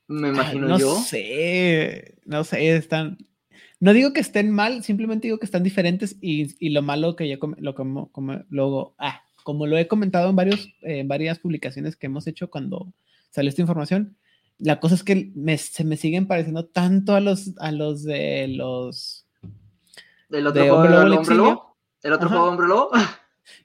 Me 0.07 0.29
imagino 0.29 0.69
no 0.69 0.79
yo. 0.79 0.95
No 0.95 1.01
sé, 1.01 2.19
no 2.25 2.45
sé, 2.45 2.77
están, 2.77 3.19
no 3.81 3.93
digo 3.93 4.13
que 4.13 4.21
estén 4.21 4.51
mal, 4.51 4.83
simplemente 4.83 5.29
digo 5.29 5.39
que 5.39 5.47
están 5.47 5.63
diferentes 5.63 6.17
y, 6.21 6.55
y 6.59 6.71
lo 6.71 6.83
malo 6.83 7.17
que 7.17 7.29
yo 7.29 7.39
lo 7.59 7.75
como, 7.75 8.11
como 8.13 8.45
luego, 8.49 8.95
ah, 8.99 9.23
como 9.45 9.67
lo 9.67 9.79
he 9.79 9.87
comentado 9.89 10.31
en 10.31 10.37
varios, 10.37 10.69
en 10.83 11.07
varias 11.09 11.39
publicaciones 11.39 11.97
que 11.97 12.07
hemos 12.07 12.27
hecho 12.27 12.51
cuando 12.51 12.93
salió 13.31 13.49
esta 13.49 13.63
información, 13.63 14.17
la 14.59 14.81
cosa 14.81 14.95
es 14.95 15.03
que 15.03 15.33
se 15.59 15.85
me 15.85 15.97
siguen 15.97 16.27
pareciendo 16.27 16.67
tanto 16.67 17.15
a 17.15 17.21
los, 17.21 17.53
a 17.59 17.73
los 17.73 18.05
de 18.05 18.49
los... 18.49 19.27
¿El 20.31 20.47
otro 20.47 20.63
juego 20.63 20.83
de 20.83 21.17
Hombre 21.17 21.35
Lobo? 21.35 21.77
¿El 22.03 22.13
otro 22.13 22.29
juego 22.29 22.45
de 22.45 22.51
Hombre 22.51 22.69
Lobo? 22.69 22.91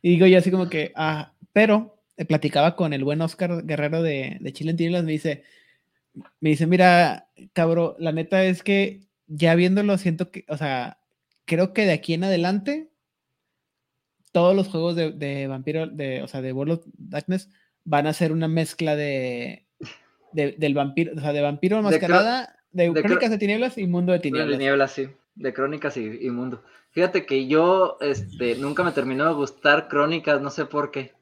Y 0.02 0.10
digo 0.12 0.28
yo 0.28 0.38
así 0.38 0.52
como 0.52 0.70
que, 0.70 0.92
ah, 0.96 1.34
pero 1.54 2.02
eh, 2.18 2.26
platicaba 2.26 2.76
con 2.76 2.94
el 2.94 3.04
buen 3.04 3.22
Oscar 3.22 3.66
Guerrero 3.66 4.02
de, 4.02 4.38
de 4.40 4.54
Chile 4.54 4.72
en 4.72 4.78
Tinieblas, 4.78 5.04
me 5.06 5.14
dice, 5.14 5.44
me 6.42 6.50
dice, 6.50 6.68
mira, 6.68 7.30
cabrón, 7.54 7.96
la 7.98 8.12
neta 8.12 8.44
es 8.44 8.62
que 8.62 9.08
ya 9.28 9.56
viéndolo 9.56 9.98
siento 9.98 10.32
que, 10.32 10.46
o 10.50 10.58
sea, 10.58 11.00
creo 11.46 11.74
que 11.74 11.86
de 11.86 11.94
aquí 11.94 12.14
en 12.14 12.26
adelante 12.26 12.92
todos 14.32 14.56
los 14.56 14.68
juegos 14.68 14.96
de, 14.96 15.12
de 15.12 15.48
vampiro, 15.48 15.88
de, 15.88 16.22
o 16.22 16.28
sea, 16.28 16.42
de 16.42 16.54
World 16.54 16.74
of 16.74 16.86
Darkness 16.98 17.50
van 17.84 18.06
a 18.06 18.14
ser 18.14 18.32
una 18.32 18.48
mezcla 18.48 18.96
de, 18.96 19.69
del 20.32 20.74
vampiro, 20.74 21.14
o 21.16 21.20
sea, 21.20 21.34
de 21.34 21.42
vampiro 21.42 21.82
mascarada, 21.82 22.56
de, 22.72 22.92
crónicas 22.94 23.32
de 23.32 23.38
tinieblas 23.38 23.78
y 23.78 23.88
mundo 23.88 24.12
de 24.12 24.20
tinieblas. 24.20 24.50
De 24.50 24.58
tinieblas, 24.58 24.92
sí, 24.92 25.08
de 25.36 25.54
crónicas 25.54 25.98
y, 25.98 26.30
mundo. 26.30 26.64
Fíjate 26.92 27.26
que 27.26 27.48
yo, 27.48 27.98
este, 28.02 28.56
nunca 28.56 28.84
me 28.84 28.92
terminó 28.92 29.28
de 29.28 29.34
gustar 29.34 29.88
crónicas, 29.88 30.42
no 30.42 30.50
sé 30.50 30.66
por 30.66 30.92
qué. 30.92 31.14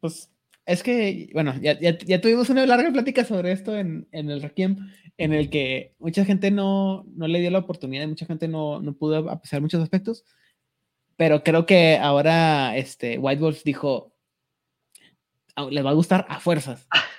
Pues 0.00 0.30
es 0.64 0.82
que, 0.82 1.30
bueno, 1.32 1.54
ya, 1.60 1.78
ya, 1.78 2.20
tuvimos 2.20 2.50
una 2.50 2.66
larga 2.66 2.90
plática 2.90 3.24
sobre 3.24 3.52
esto 3.52 3.76
en, 3.76 4.08
en, 4.12 4.30
el 4.30 4.42
Requiem, 4.42 4.76
en 5.16 5.32
el 5.32 5.48
que 5.48 5.94
mucha 5.98 6.24
gente 6.24 6.50
no, 6.50 7.04
no 7.14 7.28
le 7.28 7.40
dio 7.40 7.50
la 7.50 7.60
oportunidad 7.60 8.04
y 8.04 8.08
mucha 8.08 8.26
gente 8.26 8.48
no, 8.48 8.80
no 8.80 8.94
pudo 8.94 9.30
apreciar 9.30 9.62
muchos 9.62 9.82
aspectos, 9.82 10.24
pero 11.16 11.42
creo 11.42 11.66
que 11.66 11.96
ahora 11.96 12.76
este, 12.76 13.18
White 13.18 13.40
Wolf 13.40 13.62
dijo, 13.64 14.12
le 15.70 15.82
va 15.82 15.90
a 15.90 15.94
gustar 15.94 16.26
a 16.28 16.40
fuerzas. 16.40 16.86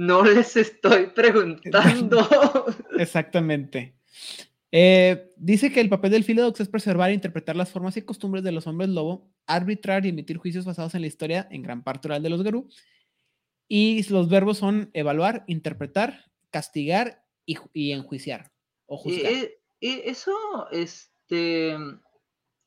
No 0.00 0.24
les 0.24 0.56
estoy 0.56 1.08
preguntando. 1.08 2.26
Exactamente. 2.98 3.96
Eh, 4.72 5.30
dice 5.36 5.70
que 5.70 5.82
el 5.82 5.90
papel 5.90 6.12
del 6.12 6.24
Philodox 6.24 6.58
es 6.58 6.68
preservar 6.70 7.10
e 7.10 7.12
interpretar 7.12 7.54
las 7.54 7.70
formas 7.70 7.98
y 7.98 8.02
costumbres 8.02 8.42
de 8.42 8.50
los 8.50 8.66
hombres 8.66 8.88
lobo, 8.88 9.30
arbitrar 9.46 10.06
y 10.06 10.08
emitir 10.08 10.38
juicios 10.38 10.64
basados 10.64 10.94
en 10.94 11.02
la 11.02 11.06
historia, 11.06 11.46
en 11.50 11.60
gran 11.60 11.84
parte 11.84 12.08
oral 12.08 12.22
de 12.22 12.30
los 12.30 12.42
Garú. 12.42 12.70
Y 13.68 14.02
los 14.10 14.30
verbos 14.30 14.56
son 14.56 14.88
evaluar, 14.94 15.44
interpretar, 15.48 16.30
castigar 16.48 17.22
y, 17.44 17.92
enjuiciar 17.92 18.52
o 18.86 18.96
juzgar. 18.96 19.30
Eh, 19.30 19.58
eh, 19.82 20.02
eso, 20.06 20.32
este, 20.72 21.76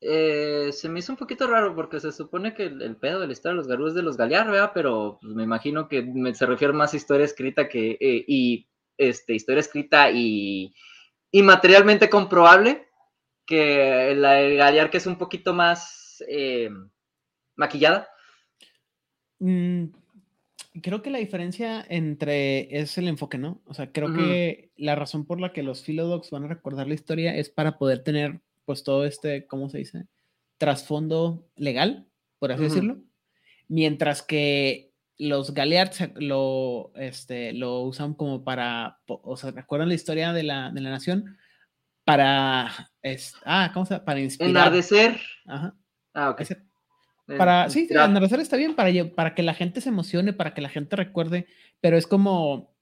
eh, 0.05 0.71
se 0.73 0.89
me 0.89 0.99
hizo 0.99 1.13
un 1.13 1.17
poquito 1.17 1.47
raro 1.47 1.75
porque 1.75 1.99
se 1.99 2.11
supone 2.11 2.53
que 2.53 2.63
el, 2.65 2.95
pedo 2.97 3.19
de 3.19 3.27
la 3.27 3.33
historia 3.33 3.53
de 3.53 3.57
los 3.57 3.67
garús 3.67 3.89
es 3.89 3.95
de 3.95 4.03
los 4.03 4.17
Galear, 4.17 4.49
¿verdad? 4.49 4.71
Pero 4.73 5.17
pues, 5.21 5.33
me 5.33 5.43
imagino 5.43 5.87
que 5.87 6.05
se 6.33 6.45
refiere 6.45 6.73
más 6.73 6.93
a 6.93 6.97
historia 6.97 7.25
escrita 7.25 7.69
que, 7.69 7.97
eh, 7.99 8.25
y, 8.27 8.67
este, 8.97 9.33
historia 9.33 9.61
escrita 9.61 10.11
y, 10.11 10.75
y 11.31 11.41
materialmente 11.41 12.09
comprobable 12.09 12.87
que 13.45 14.13
la 14.15 14.33
de 14.33 14.55
Galear 14.55 14.89
que 14.89 14.97
es 14.97 15.07
un 15.07 15.17
poquito 15.17 15.53
más 15.53 16.23
eh, 16.27 16.69
maquillada. 17.55 18.09
Mm, 19.39 19.85
creo 20.81 21.01
que 21.01 21.09
la 21.09 21.19
diferencia 21.19 21.85
entre 21.87 22.79
es 22.79 22.97
el 22.97 23.07
enfoque, 23.07 23.37
¿no? 23.37 23.61
O 23.65 23.73
sea, 23.73 23.91
creo 23.91 24.13
que 24.13 24.71
la 24.75 24.95
razón 24.95 25.25
por 25.25 25.39
la 25.39 25.53
que 25.53 25.63
los 25.63 25.83
Philodox 25.83 26.31
van 26.31 26.45
a 26.45 26.47
recordar 26.47 26.87
la 26.87 26.93
historia 26.93 27.35
es 27.35 27.49
para 27.49 27.77
poder 27.77 28.03
tener 28.03 28.41
pues 28.65 28.83
todo 28.83 29.05
este, 29.05 29.47
¿cómo 29.47 29.69
se 29.69 29.79
dice? 29.79 30.07
Trasfondo 30.57 31.47
legal, 31.55 32.07
por 32.39 32.51
así 32.51 32.63
decirlo. 32.63 32.97
Mientras 33.67 34.21
que 34.21 34.93
los 35.17 35.53
Galeards 35.53 36.09
lo, 36.15 36.91
este, 36.95 37.53
lo 37.53 37.81
usan 37.81 38.13
como 38.13 38.43
para, 38.43 38.99
o 39.07 39.37
sea, 39.37 39.51
¿recuerdan 39.51 39.89
la 39.89 39.95
historia 39.95 40.33
de 40.33 40.43
la, 40.43 40.71
de 40.71 40.81
la 40.81 40.89
nación? 40.89 41.37
Para, 42.03 42.91
es, 43.01 43.35
ah, 43.45 43.71
¿cómo 43.73 43.85
se 43.85 43.93
llama? 43.93 44.05
Para 44.05 44.19
inspirar. 44.19 44.49
Enardecer. 44.49 45.21
Ajá. 45.45 45.75
Ah, 46.13 46.29
ok. 46.31 46.41
Para, 47.37 47.69
sí, 47.69 47.87
enardecer 47.89 48.39
está 48.41 48.57
bien, 48.57 48.75
para, 48.75 48.89
para 49.15 49.33
que 49.33 49.43
la 49.43 49.53
gente 49.53 49.79
se 49.79 49.89
emocione, 49.89 50.33
para 50.33 50.53
que 50.53 50.61
la 50.61 50.67
gente 50.67 50.95
recuerde, 50.97 51.47
pero 51.79 51.97
es 51.97 52.05
como, 52.05 52.72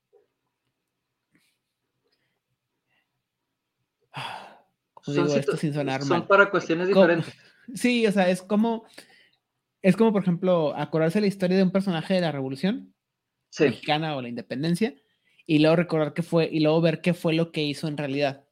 son, 5.01 6.27
para 6.27 6.49
cuestiones 6.49 6.87
diferentes. 6.87 7.33
Sí, 7.73 8.05
o 8.05 8.11
sea, 8.11 8.29
es 8.29 8.41
como, 8.41 8.85
es 9.81 9.95
como, 9.95 10.11
por 10.11 10.23
ejemplo, 10.23 10.75
acordarse 10.75 11.21
la 11.21 11.27
historia 11.27 11.55
de 11.55 11.63
un 11.63 11.71
personaje 11.71 12.15
de 12.15 12.21
la 12.21 12.31
Revolución 12.31 12.93
Mexicana 13.59 14.15
o 14.15 14.21
la 14.21 14.29
Independencia 14.29 14.95
y 15.45 15.59
luego 15.59 15.75
recordar 15.75 16.13
qué 16.13 16.23
fue 16.23 16.49
y 16.51 16.59
luego 16.59 16.81
ver 16.81 17.01
qué 17.01 17.13
fue 17.13 17.33
lo 17.33 17.51
que 17.51 17.63
hizo 17.63 17.87
en 17.87 17.97
realidad. 17.97 18.45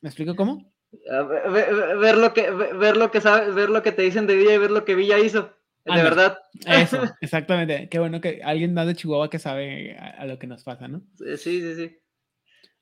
¿Me 0.00 0.08
explico 0.08 0.36
cómo? 0.36 0.72
Ver, 0.92 2.16
lo 2.16 2.34
que 2.34 2.50
ver 2.50 2.96
lo 2.96 3.10
que 3.10 3.20
sabe, 3.20 3.52
ver 3.52 3.70
lo 3.70 3.82
que 3.82 3.92
te 3.92 4.02
dicen 4.02 4.26
de 4.26 4.36
Villa 4.36 4.54
y 4.54 4.58
ver 4.58 4.70
lo 4.70 4.84
que 4.84 4.94
Villa 4.94 5.18
hizo. 5.18 5.54
De 5.84 6.02
verdad. 6.02 6.38
Eso, 6.66 7.00
exactamente. 7.20 7.88
Qué 7.88 7.98
bueno 7.98 8.20
que 8.20 8.40
alguien 8.42 8.74
más 8.74 8.86
de 8.86 8.96
Chihuahua 8.96 9.30
que 9.30 9.38
sabe 9.38 9.96
a, 9.96 10.22
a, 10.22 10.26
lo 10.26 10.38
que 10.38 10.48
nos 10.48 10.64
pasa, 10.64 10.88
¿no? 10.88 11.02
Sí, 11.14 11.36
sí, 11.36 11.74
sí. 11.74 11.96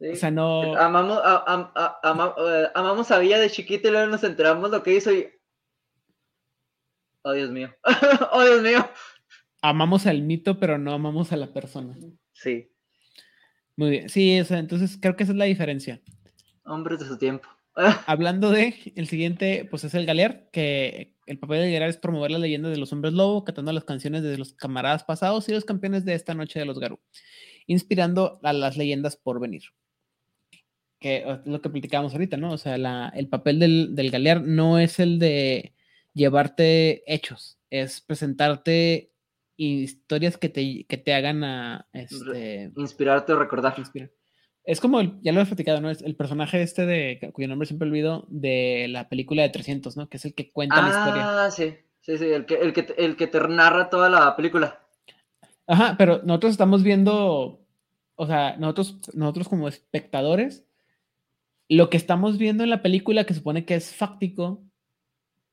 O 0.01 0.17
sea, 0.17 0.31
no. 0.31 0.77
Amamos 0.77 1.19
a, 1.23 2.35
eh, 2.39 2.69
amamos 2.75 3.11
a 3.11 3.19
Villa 3.19 3.39
de 3.39 3.51
chiquito 3.51 3.89
y 3.89 3.91
luego 3.93 4.09
nos 4.09 4.25
enteramos 4.25 4.71
lo 4.71 4.83
que 4.83 4.95
hizo 4.95 5.13
y. 5.13 5.29
Oh, 7.23 7.33
Dios 7.33 7.51
mío. 7.51 7.75
oh, 8.33 8.45
Dios 8.45 8.63
mío. 8.63 8.87
Amamos 9.63 10.07
al 10.07 10.23
mito, 10.23 10.59
pero 10.59 10.79
no 10.79 10.93
amamos 10.93 11.33
a 11.33 11.37
la 11.37 11.53
persona. 11.53 11.97
Sí. 12.33 12.71
Muy 13.77 13.91
bien. 13.91 14.09
Sí, 14.09 14.39
o 14.41 14.45
sea, 14.45 14.59
entonces 14.59 14.99
creo 15.01 15.17
que 15.17 15.23
esa 15.23 15.33
es 15.33 15.39
la 15.39 15.47
diferencia. 15.47 16.03
Hombres 16.65 16.99
de 16.99 17.07
su 17.07 17.17
tiempo. 17.17 17.49
Hablando 18.07 18.51
de, 18.51 18.93
el 18.95 19.09
siguiente, 19.09 19.67
pues 19.71 19.85
es 19.85 19.95
el 19.95 20.07
Galear, 20.07 20.51
que 20.51 21.17
el 21.27 21.39
papel 21.39 21.63
de 21.63 21.73
Galear 21.73 21.89
es 21.89 21.97
promover 21.97 22.31
la 22.31 22.39
leyenda 22.39 22.69
de 22.69 22.77
los 22.77 22.93
hombres 22.93 23.15
lobo, 23.15 23.45
cantando 23.45 23.73
las 23.73 23.85
canciones 23.85 24.23
de 24.23 24.37
los 24.37 24.53
camaradas 24.53 25.03
pasados 25.03 25.49
y 25.49 25.53
los 25.53 25.65
campeones 25.65 26.05
de 26.05 26.15
esta 26.15 26.35
noche 26.35 26.59
de 26.59 26.67
los 26.67 26.79
Garú, 26.79 27.01
inspirando 27.67 28.39
a 28.43 28.53
las 28.53 28.77
leyendas 28.77 29.17
por 29.17 29.41
venir 29.41 29.63
que 31.05 31.23
lo 31.45 31.61
que 31.61 31.69
platicábamos 31.69 32.15
ahorita, 32.15 32.39
¿no? 32.39 32.51
O 32.51 32.57
sea, 32.57 32.77
el 33.15 33.29
papel 33.29 33.59
del, 33.59 33.95
del 33.95 34.11
galear 34.11 34.41
no 34.41 34.79
es 34.79 34.99
el 34.99 35.19
de 35.19 35.75
llevarte 36.15 37.03
hechos, 37.07 37.59
es 37.69 38.01
presentarte 38.01 39.13
historias 39.59 40.39
que 40.39 40.49
te, 40.49 40.87
que 40.87 40.97
te 40.97 41.13
hagan 41.13 41.45
a 41.45 41.87
este, 41.93 42.73
inspirarte 42.79 43.35
o 43.35 43.39
recordar. 43.39 43.77
Es 44.65 44.81
como, 44.81 45.03
ya 45.21 45.33
lo 45.33 45.43
he 45.43 45.45
platicado, 45.45 45.83
¿no? 45.83 45.91
Es 45.91 46.01
el 46.01 46.17
personaje 46.17 46.63
este 46.63 46.87
de, 46.87 47.31
cuyo 47.35 47.49
nombre 47.49 47.67
siempre 47.67 47.87
olvido, 47.87 48.25
de 48.31 48.87
la 48.89 49.11
película 49.11 49.43
de 49.43 49.51
300, 49.51 49.99
¿no? 49.99 50.09
Que 50.09 50.17
es 50.17 50.25
el 50.25 50.35
que 50.35 50.53
cuenta 50.53 50.81
la 50.81 50.89
historia. 50.89 51.45
Ah, 51.45 51.51
sí, 51.51 51.77
sí, 52.01 52.17
sí, 52.17 52.25
el 52.25 52.47
que, 52.47 52.55
el, 52.55 52.73
que, 52.73 52.95
el 52.97 53.17
que 53.17 53.27
te 53.27 53.47
narra 53.47 53.91
toda 53.91 54.09
la 54.09 54.35
película. 54.37 54.81
Ajá, 55.67 55.97
pero 55.99 56.23
nosotros 56.25 56.53
estamos 56.53 56.83
viendo, 56.83 57.61
o 58.15 58.27
sea, 58.27 58.57
nosotros, 58.57 59.01
nosotros 59.13 59.51
como 59.51 59.69
espectadores, 59.69 60.65
lo 61.69 61.91
que 61.91 61.97
estamos 61.97 62.39
viendo 62.39 62.65
en 62.65 62.71
la 62.71 62.83
película, 62.83 63.25
que 63.25 63.35
supone 63.35 63.65
que 63.65 63.75
es 63.75 63.95
fáctico, 63.95 64.63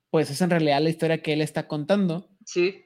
pues 0.09 0.29
es 0.29 0.41
en 0.41 0.49
realidad 0.49 0.81
la 0.81 0.89
historia 0.89 1.21
que 1.21 1.33
él 1.33 1.41
está 1.41 1.67
contando. 1.67 2.29
Sí. 2.45 2.83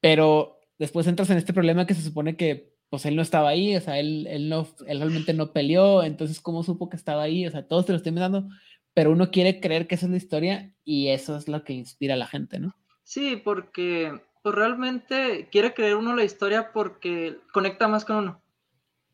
Pero 0.00 0.58
después 0.78 1.06
entras 1.06 1.30
en 1.30 1.38
este 1.38 1.52
problema 1.52 1.86
que 1.86 1.94
se 1.94 2.02
supone 2.02 2.36
que 2.36 2.72
pues 2.88 3.06
él 3.06 3.16
no 3.16 3.22
estaba 3.22 3.48
ahí, 3.48 3.74
o 3.74 3.80
sea, 3.80 3.98
él, 3.98 4.26
él, 4.28 4.50
no, 4.50 4.68
él 4.86 4.98
realmente 4.98 5.32
no 5.32 5.52
peleó, 5.52 6.02
entonces 6.02 6.42
¿cómo 6.42 6.62
supo 6.62 6.90
que 6.90 6.96
estaba 6.96 7.22
ahí? 7.22 7.46
O 7.46 7.50
sea, 7.50 7.66
todos 7.66 7.86
te 7.86 7.92
lo 7.92 7.96
estoy 7.96 8.12
dando, 8.12 8.48
pero 8.92 9.10
uno 9.12 9.30
quiere 9.30 9.60
creer 9.60 9.86
que 9.86 9.94
esa 9.94 10.04
es 10.04 10.10
la 10.10 10.18
historia 10.18 10.74
y 10.84 11.08
eso 11.08 11.36
es 11.36 11.48
lo 11.48 11.64
que 11.64 11.72
inspira 11.72 12.14
a 12.14 12.18
la 12.18 12.26
gente, 12.26 12.58
¿no? 12.58 12.76
Sí, 13.02 13.40
porque 13.42 14.20
pues, 14.42 14.54
realmente 14.54 15.48
quiere 15.50 15.72
creer 15.72 15.96
uno 15.96 16.14
la 16.14 16.24
historia 16.24 16.70
porque 16.74 17.38
conecta 17.54 17.88
más 17.88 18.04
con 18.04 18.16
uno. 18.16 18.42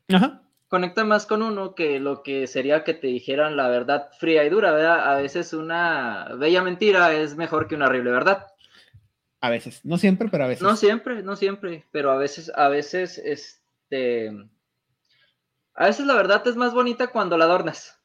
Ajá 0.09 0.48
conecta 0.69 1.03
más 1.03 1.25
con 1.25 1.41
uno 1.41 1.75
que 1.75 1.99
lo 1.99 2.23
que 2.23 2.47
sería 2.47 2.83
que 2.83 2.93
te 2.93 3.07
dijeran 3.07 3.57
la 3.57 3.67
verdad 3.67 4.09
fría 4.19 4.45
y 4.45 4.49
dura, 4.49 4.71
¿verdad? 4.71 5.11
A 5.11 5.15
veces 5.15 5.51
una 5.51 6.29
bella 6.37 6.61
mentira 6.61 7.11
es 7.13 7.35
mejor 7.35 7.67
que 7.67 7.75
una 7.75 7.87
horrible 7.87 8.11
verdad. 8.11 8.47
A 9.41 9.49
veces, 9.49 9.83
no 9.83 9.97
siempre, 9.97 10.29
pero 10.29 10.45
a 10.45 10.47
veces. 10.47 10.61
No 10.61 10.75
siempre, 10.75 11.23
no 11.23 11.35
siempre, 11.35 11.85
pero 11.91 12.11
a 12.11 12.17
veces, 12.17 12.51
a 12.55 12.67
veces, 12.69 13.17
este, 13.17 14.31
a 15.73 15.85
veces 15.85 16.05
la 16.05 16.13
verdad 16.13 16.47
es 16.47 16.55
más 16.55 16.73
bonita 16.73 17.07
cuando 17.07 17.37
la 17.37 17.45
adornas. 17.45 17.99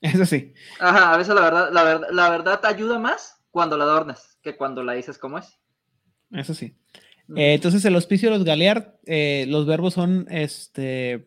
Eso 0.00 0.24
sí. 0.24 0.54
Ajá, 0.80 1.12
a 1.12 1.16
veces 1.18 1.34
la 1.34 1.40
verdad, 1.42 1.70
la 1.72 1.82
verdad, 1.84 2.08
la 2.12 2.30
verdad 2.30 2.64
ayuda 2.64 2.98
más 2.98 3.42
cuando 3.50 3.76
la 3.76 3.84
adornas 3.84 4.38
que 4.42 4.56
cuando 4.56 4.82
la 4.82 4.94
dices 4.94 5.18
como 5.18 5.38
es. 5.38 5.58
Eso 6.30 6.54
sí. 6.54 6.76
Eh, 7.34 7.54
entonces, 7.54 7.84
el 7.84 7.96
hospicio 7.96 8.30
de 8.30 8.36
los 8.36 8.44
Galear, 8.44 8.98
eh, 9.04 9.46
los 9.48 9.66
verbos 9.66 9.94
son 9.94 10.26
este, 10.30 11.26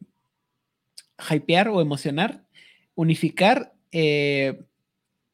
hypear 1.30 1.70
o 1.70 1.82
emocionar, 1.82 2.44
unificar, 2.96 3.74
eh, 3.92 4.64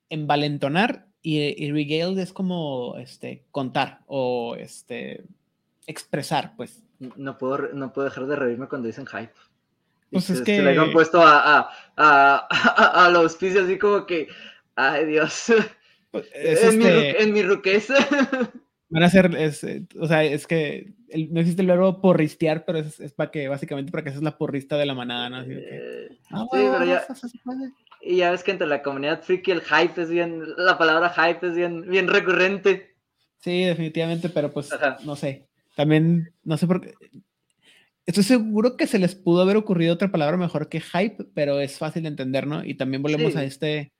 envalentonar 0.09 1.07
y, 1.21 1.71
regale 1.71 2.21
es 2.21 2.33
como 2.33 2.97
este, 2.97 3.43
contar 3.51 4.01
o 4.05 4.55
este, 4.57 5.23
expresar, 5.87 6.53
pues. 6.55 6.83
No 6.99 7.37
puedo, 7.37 7.73
no 7.73 7.91
puedo 7.91 8.07
dejar 8.07 8.27
de 8.27 8.35
reírme 8.35 8.67
cuando 8.67 8.87
dicen 8.87 9.07
hype. 9.07 9.33
Pues 10.11 10.29
es 10.29 10.39
se, 10.39 10.43
que... 10.43 10.57
Se 10.57 10.61
le 10.61 10.77
han 10.77 10.91
puesto 10.91 11.21
a, 11.21 11.57
a, 11.57 11.69
a, 11.97 13.05
a, 13.05 13.09
los 13.09 13.23
auspicios 13.23 13.65
así 13.65 13.77
como 13.77 14.05
que, 14.05 14.27
ay 14.75 15.05
Dios, 15.05 15.51
pues, 16.11 16.27
en, 16.33 16.77
mi, 16.77 16.85
este 16.85 17.23
en 17.23 17.33
mi 17.33 17.41
ruqueza. 17.41 17.95
Van 18.89 19.03
a 19.03 19.09
ser, 19.09 19.35
es, 19.35 19.63
eh, 19.63 19.85
o 19.99 20.07
sea, 20.07 20.23
es 20.23 20.45
que 20.45 20.93
el, 21.09 21.33
no 21.33 21.39
existe 21.39 21.61
el 21.61 21.67
verbo 21.67 22.01
porristear, 22.01 22.65
pero 22.65 22.79
es, 22.79 22.99
es, 22.99 23.13
para 23.13 23.31
que, 23.31 23.47
básicamente, 23.47 23.91
para 23.91 24.03
que 24.03 24.11
seas 24.11 24.21
la 24.21 24.37
porrista 24.37 24.77
de 24.77 24.85
la 24.85 24.93
manada, 24.93 25.29
¿no? 25.29 25.37
Así 25.37 25.49
que, 25.49 25.57
eh, 25.57 26.19
ah, 26.31 26.45
sí, 26.51 26.59
pero 26.71 26.85
ya, 26.85 27.05
y 28.01 28.17
ya 28.17 28.31
ves 28.31 28.43
que 28.43 28.51
entre 28.51 28.67
la 28.67 28.83
comunidad 28.83 29.23
friki 29.23 29.51
el 29.51 29.61
hype 29.61 30.01
es 30.01 30.09
bien, 30.09 30.43
la 30.57 30.77
palabra 30.77 31.09
hype 31.09 31.47
es 31.47 31.55
bien, 31.55 31.89
bien 31.89 32.07
recurrente. 32.07 32.95
Sí, 33.39 33.63
definitivamente, 33.63 34.29
pero 34.29 34.51
pues, 34.51 34.71
Ajá. 34.71 34.97
no 35.03 35.15
sé, 35.15 35.47
también, 35.75 36.33
no 36.43 36.57
sé 36.57 36.67
por 36.67 36.81
qué, 36.81 36.93
estoy 38.05 38.23
seguro 38.23 38.77
que 38.77 38.85
se 38.85 38.99
les 38.99 39.15
pudo 39.15 39.41
haber 39.41 39.57
ocurrido 39.57 39.95
otra 39.95 40.11
palabra 40.11 40.37
mejor 40.37 40.69
que 40.69 40.81
hype, 40.81 41.25
pero 41.33 41.59
es 41.59 41.79
fácil 41.79 42.03
de 42.03 42.09
entender, 42.09 42.45
¿no? 42.45 42.63
Y 42.63 42.75
también 42.75 43.01
volvemos 43.01 43.33
sí. 43.33 43.39
a 43.39 43.43
este 43.43 43.94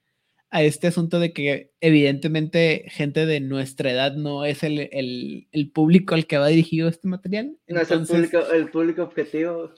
a 0.56 0.64
este 0.64 0.88
asunto 0.88 1.20
de 1.20 1.34
que 1.34 1.74
evidentemente 1.82 2.86
gente 2.88 3.26
de 3.26 3.42
nuestra 3.42 3.92
edad 3.92 4.14
no 4.14 4.46
es 4.46 4.64
el, 4.64 4.88
el, 4.94 5.50
el 5.52 5.70
público 5.70 6.16
al 6.16 6.28
que 6.28 6.38
va 6.38 6.48
dirigido 6.48 6.88
este 6.88 7.10
material. 7.10 7.58
No 7.68 7.82
Entonces... 7.82 8.10
es 8.10 8.24
el 8.24 8.30
público, 8.30 8.54
el 8.54 8.72
público 8.72 9.04
objetivo. 9.04 9.72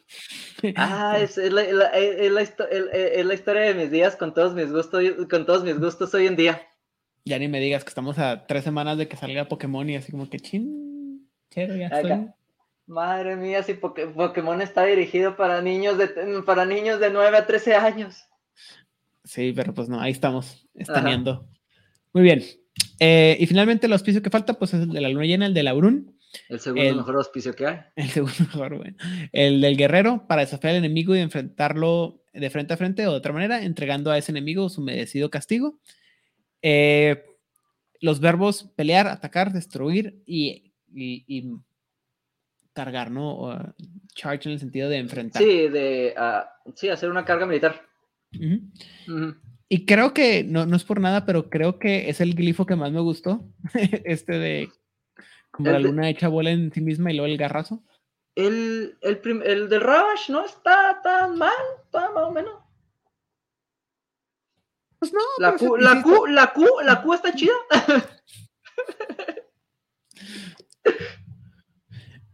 Ah, 0.75 1.17
es, 1.19 1.37
es, 1.39 1.51
la, 1.51 1.63
es, 1.63 1.73
la, 1.73 1.85
es, 1.87 2.31
la, 2.31 2.41
es, 2.41 3.25
la, 3.25 3.33
historia 3.33 3.61
de 3.63 3.73
mis 3.73 3.89
días 3.89 4.15
con 4.15 4.35
todos 4.35 4.53
mis 4.53 4.71
gustos, 4.71 5.03
con 5.27 5.47
todos 5.47 5.63
mis 5.63 5.79
gustos 5.79 6.13
hoy 6.13 6.27
en 6.27 6.35
día. 6.35 6.61
Ya 7.25 7.39
ni 7.39 7.47
me 7.47 7.59
digas 7.59 7.83
que 7.83 7.89
estamos 7.89 8.19
a 8.19 8.45
tres 8.45 8.63
semanas 8.63 8.99
de 8.99 9.07
que 9.07 9.17
salga 9.17 9.47
Pokémon 9.47 9.89
y 9.89 9.95
así 9.95 10.11
como 10.11 10.29
que 10.29 10.39
chin, 10.39 11.27
chero, 11.49 11.75
ya 11.75 11.87
estoy. 11.87 12.27
Madre 12.85 13.35
mía, 13.35 13.63
si 13.63 13.73
Pokémon 13.73 14.61
está 14.61 14.85
dirigido 14.85 15.37
para 15.37 15.61
niños 15.61 15.97
de, 15.97 16.07
para 16.45 16.65
niños 16.65 16.99
de 16.99 17.09
9 17.09 17.37
a 17.37 17.47
13 17.47 17.75
años. 17.75 18.27
Sí, 19.27 19.53
pero 19.53 19.73
pues 19.73 19.89
no, 19.89 19.99
ahí 19.99 20.11
estamos, 20.11 20.67
estaneando. 20.73 21.47
Muy 22.13 22.23
bien. 22.23 22.43
Eh, 22.99 23.35
y 23.39 23.45
finalmente 23.45 23.85
el 23.85 23.93
auspicio 23.93 24.21
que 24.21 24.29
falta, 24.29 24.53
pues 24.53 24.73
es 24.73 24.83
el 24.83 24.89
de 24.89 25.01
la 25.01 25.09
luna 25.09 25.25
llena, 25.25 25.45
el 25.45 25.53
de 25.53 25.63
la 25.63 25.73
Brun. 25.73 26.17
El 26.49 26.59
segundo 26.59 26.89
el, 26.89 26.95
mejor 26.95 27.15
auspicio 27.17 27.53
que 27.53 27.67
hay. 27.67 27.79
El 27.95 28.09
segundo 28.09 28.35
mejor, 28.39 28.77
bueno. 28.77 28.97
El 29.31 29.61
del 29.61 29.75
guerrero 29.75 30.27
para 30.27 30.41
desafiar 30.41 30.71
al 30.71 30.77
enemigo 30.77 31.15
y 31.15 31.19
enfrentarlo 31.19 32.23
de 32.33 32.49
frente 32.49 32.73
a 32.73 32.77
frente 32.77 33.07
o 33.07 33.11
de 33.11 33.17
otra 33.17 33.33
manera, 33.33 33.63
entregando 33.63 34.11
a 34.11 34.17
ese 34.17 34.31
enemigo 34.31 34.69
su 34.69 34.81
merecido 34.81 35.29
castigo. 35.29 35.79
Eh, 36.61 37.23
los 37.99 38.19
verbos 38.19 38.71
pelear, 38.75 39.07
atacar, 39.07 39.51
destruir 39.51 40.21
y, 40.25 40.73
y, 40.93 41.25
y 41.27 41.51
cargar, 42.73 43.09
¿no? 43.09 43.31
O, 43.31 43.57
charge 44.13 44.49
en 44.49 44.53
el 44.53 44.59
sentido 44.59 44.89
de 44.89 44.97
enfrentar. 44.97 45.41
Sí, 45.41 45.67
de 45.67 46.13
uh, 46.17 46.71
sí, 46.75 46.89
hacer 46.89 47.09
una 47.09 47.25
carga 47.25 47.45
militar. 47.45 47.87
Uh 48.33 48.39
-huh. 48.39 48.61
Uh 49.07 49.11
-huh. 49.11 49.41
Y 49.69 49.85
creo 49.85 50.13
que, 50.13 50.43
no, 50.43 50.65
no 50.65 50.75
es 50.77 50.83
por 50.85 51.01
nada, 51.01 51.25
pero 51.25 51.49
creo 51.49 51.77
que 51.77 52.09
es 52.09 52.21
el 52.21 52.35
glifo 52.35 52.65
que 52.65 52.75
más 52.75 52.91
me 52.91 53.01
gustó. 53.01 53.43
este 54.05 54.33
de 54.39 54.69
como 55.51 55.69
el 55.69 55.73
la 55.73 55.79
luna 55.79 56.03
de... 56.03 56.09
hecha 56.09 56.27
bola 56.27 56.51
en 56.51 56.71
sí 56.71 56.81
misma 56.81 57.11
y 57.11 57.15
luego 57.15 57.31
el 57.31 57.37
garrazo. 57.37 57.83
El, 58.35 58.97
el, 59.01 59.17
prim, 59.17 59.41
el 59.43 59.67
del 59.67 59.81
Rush 59.81 60.29
no 60.29 60.45
está 60.45 61.01
tan 61.01 61.37
mal, 61.37 61.51
está 61.83 62.11
más 62.11 62.23
o 62.25 62.31
menos. 62.31 62.53
Pues 64.99 65.11
no. 65.11 65.19
La, 65.39 65.55
Q, 65.55 65.77
la, 65.77 66.01
Q, 66.01 66.27
la, 66.27 66.53
Q, 66.53 66.65
la 66.83 67.01
Q 67.01 67.13
está 67.13 67.33
chida. 67.33 67.53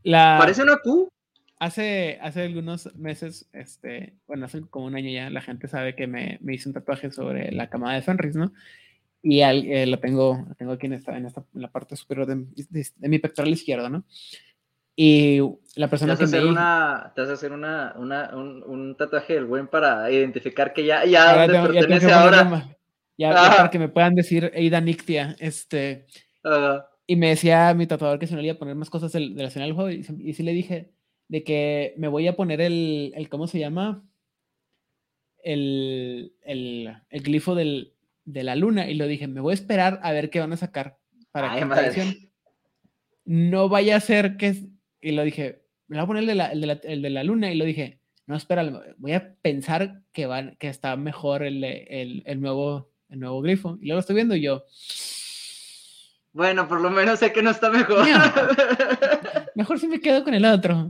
La... 0.03 0.36
Parece 0.38 0.63
una 0.63 0.77
Q. 0.77 1.12
Hace, 1.59 2.19
hace 2.21 2.43
algunos 2.43 2.93
meses, 2.95 3.49
este, 3.53 4.17
bueno, 4.27 4.45
hace 4.45 4.61
como 4.61 4.87
un 4.87 4.95
año 4.95 5.09
ya, 5.09 5.29
la 5.29 5.41
gente 5.41 5.67
sabe 5.67 5.95
que 5.95 6.07
me, 6.07 6.37
me 6.41 6.55
hice 6.55 6.67
un 6.67 6.73
tatuaje 6.73 7.11
sobre 7.11 7.51
la 7.51 7.69
camada 7.69 7.95
de 7.95 8.01
Fenris, 8.01 8.35
¿no? 8.35 8.51
Y 9.21 9.41
al, 9.41 9.65
eh, 9.65 9.85
lo, 9.85 9.99
tengo, 9.99 10.43
lo 10.47 10.55
tengo 10.55 10.73
aquí 10.73 10.87
en, 10.87 10.93
esta, 10.93 11.15
en, 11.15 11.25
esta, 11.25 11.45
en 11.55 11.61
la 11.61 11.71
parte 11.71 11.95
superior 11.95 12.27
de, 12.27 12.45
de, 12.69 12.87
de, 12.95 13.09
mi 13.09 13.19
pectoral 13.19 13.51
izquierdo, 13.51 13.89
¿no? 13.89 14.03
Y 14.95 15.39
la 15.75 15.89
persona 15.89 16.13
te 16.13 16.19
que 16.19 16.23
hacer 16.25 16.43
me... 16.43 16.49
Una, 16.49 17.13
te 17.15 17.21
vas 17.21 17.29
a 17.29 17.33
hacer 17.33 17.51
una, 17.53 17.93
una, 17.97 18.35
un, 18.35 18.63
un, 18.63 18.97
tatuaje 18.97 19.33
del 19.33 19.45
buen 19.45 19.67
para 19.67 20.11
identificar 20.11 20.73
que 20.73 20.85
ya, 20.85 21.05
ya 21.05 21.31
ahora 21.31 21.47
te 21.47 21.73
pertenece 21.73 22.07
ya 22.07 22.21
ahora. 22.21 22.77
Ya, 23.17 23.29
ya, 23.31 23.57
para 23.57 23.71
que 23.71 23.79
me 23.79 23.89
puedan 23.89 24.15
decir 24.15 24.51
Eida 24.53 24.81
Nictia, 24.81 25.35
este... 25.39 26.07
Y 27.05 27.15
me 27.15 27.29
decía 27.29 27.73
mi 27.73 27.85
tatuador 27.85 28.19
que 28.19 28.27
se 28.27 28.35
me 28.35 28.43
iba 28.43 28.53
a 28.53 28.57
poner 28.57 28.75
más 28.75 28.89
cosas 28.89 29.11
del, 29.11 29.35
de 29.35 29.41
la 29.41 29.47
escena 29.49 29.65
del 29.65 29.73
juego. 29.73 29.89
Y, 29.89 30.05
y, 30.19 30.33
sí 30.33 30.43
le 30.43 30.53
dije 30.53 30.93
de 31.27 31.43
que 31.43 31.93
me 31.97 32.07
voy 32.07 32.27
a 32.27 32.36
poner 32.36 32.62
el, 32.62 33.12
el 33.15 33.29
¿cómo 33.29 33.47
se 33.47 33.59
llama? 33.59 34.03
El, 35.43 36.33
el, 36.41 36.93
el 37.09 37.21
glifo 37.21 37.55
del, 37.55 37.93
de 38.25 38.43
la 38.43 38.55
luna. 38.55 38.89
Y 38.89 38.95
lo 38.95 39.07
dije, 39.07 39.27
me 39.27 39.41
voy 39.41 39.51
a 39.51 39.55
esperar 39.55 39.99
a 40.03 40.12
ver 40.12 40.29
qué 40.29 40.39
van 40.39 40.53
a 40.53 40.57
sacar 40.57 40.97
para 41.31 41.53
Ay, 41.53 41.63
que. 41.93 42.29
No 43.25 43.69
vaya 43.69 43.97
a 43.97 44.01
ser 44.01 44.38
que. 44.38 44.69
Y 45.01 45.12
lo 45.12 45.23
dije, 45.23 45.63
me 45.88 45.97
voy 45.97 46.03
a 46.03 46.07
poner 46.07 46.21
el 46.23 46.27
de 46.27 46.36
la, 46.36 46.47
el 46.47 46.62
de 46.62 46.67
la, 46.67 46.73
el 46.83 47.01
de 47.01 47.09
la 47.09 47.23
luna. 47.23 47.51
Y 47.51 47.55
lo 47.55 47.65
dije, 47.65 47.99
no, 48.25 48.36
espera, 48.36 48.95
voy 48.97 49.13
a 49.13 49.36
pensar 49.41 50.01
que, 50.13 50.25
van, 50.25 50.55
que 50.59 50.69
está 50.69 50.95
mejor 50.95 51.43
el, 51.43 51.63
el, 51.63 52.23
el, 52.25 52.41
nuevo, 52.41 52.89
el 53.09 53.19
nuevo 53.19 53.41
grifo. 53.41 53.77
Y 53.81 53.88
luego 53.88 53.99
estoy 53.99 54.15
viendo 54.15 54.36
y 54.36 54.41
yo. 54.41 54.63
Bueno, 56.33 56.67
por 56.67 56.81
lo 56.81 56.89
menos 56.89 57.19
sé 57.19 57.31
que 57.31 57.43
no 57.43 57.51
está 57.51 57.69
mejor. 57.69 58.07
No. 58.07 58.19
Mejor 59.55 59.79
si 59.79 59.87
me 59.87 60.01
quedo 60.01 60.23
con 60.23 60.33
el 60.33 60.45
otro. 60.45 60.89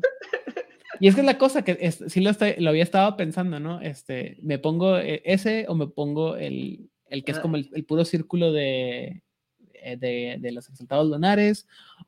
Y 1.01 1.09
es 1.09 1.15
que 1.15 1.21
es 1.21 1.27
la 1.27 1.37
cosa 1.37 1.63
que 1.63 1.77
es, 1.81 2.01
sí 2.07 2.21
lo, 2.21 2.29
estoy, 2.29 2.55
lo 2.59 2.69
había 2.69 2.83
estado 2.83 3.17
pensando, 3.17 3.59
¿no? 3.59 3.81
Este, 3.81 4.37
me 4.41 4.57
pongo 4.57 4.97
ese 4.97 5.65
o 5.67 5.75
me 5.75 5.87
pongo 5.87 6.37
el, 6.37 6.89
el 7.09 7.25
que 7.25 7.33
es 7.33 7.39
como 7.39 7.57
el, 7.57 7.69
el 7.73 7.83
puro 7.83 8.05
círculo 8.05 8.53
de, 8.53 9.21
de, 9.83 10.37
de, 10.39 10.51
los 10.51 10.69
exaltados 10.69 11.07
lunares 11.07 11.67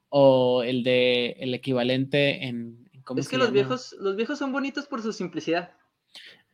o 0.10 0.64
el 0.64 0.84
de 0.84 1.36
el 1.40 1.54
equivalente 1.54 2.46
en, 2.46 2.88
en 2.94 3.02
¿cómo 3.02 3.20
es 3.20 3.28
que 3.28 3.38
los 3.38 3.52
viejos 3.52 3.96
los 4.00 4.16
viejos 4.16 4.40
son 4.40 4.52
bonitos 4.52 4.88
por 4.88 5.02
su 5.02 5.12
simplicidad 5.14 5.72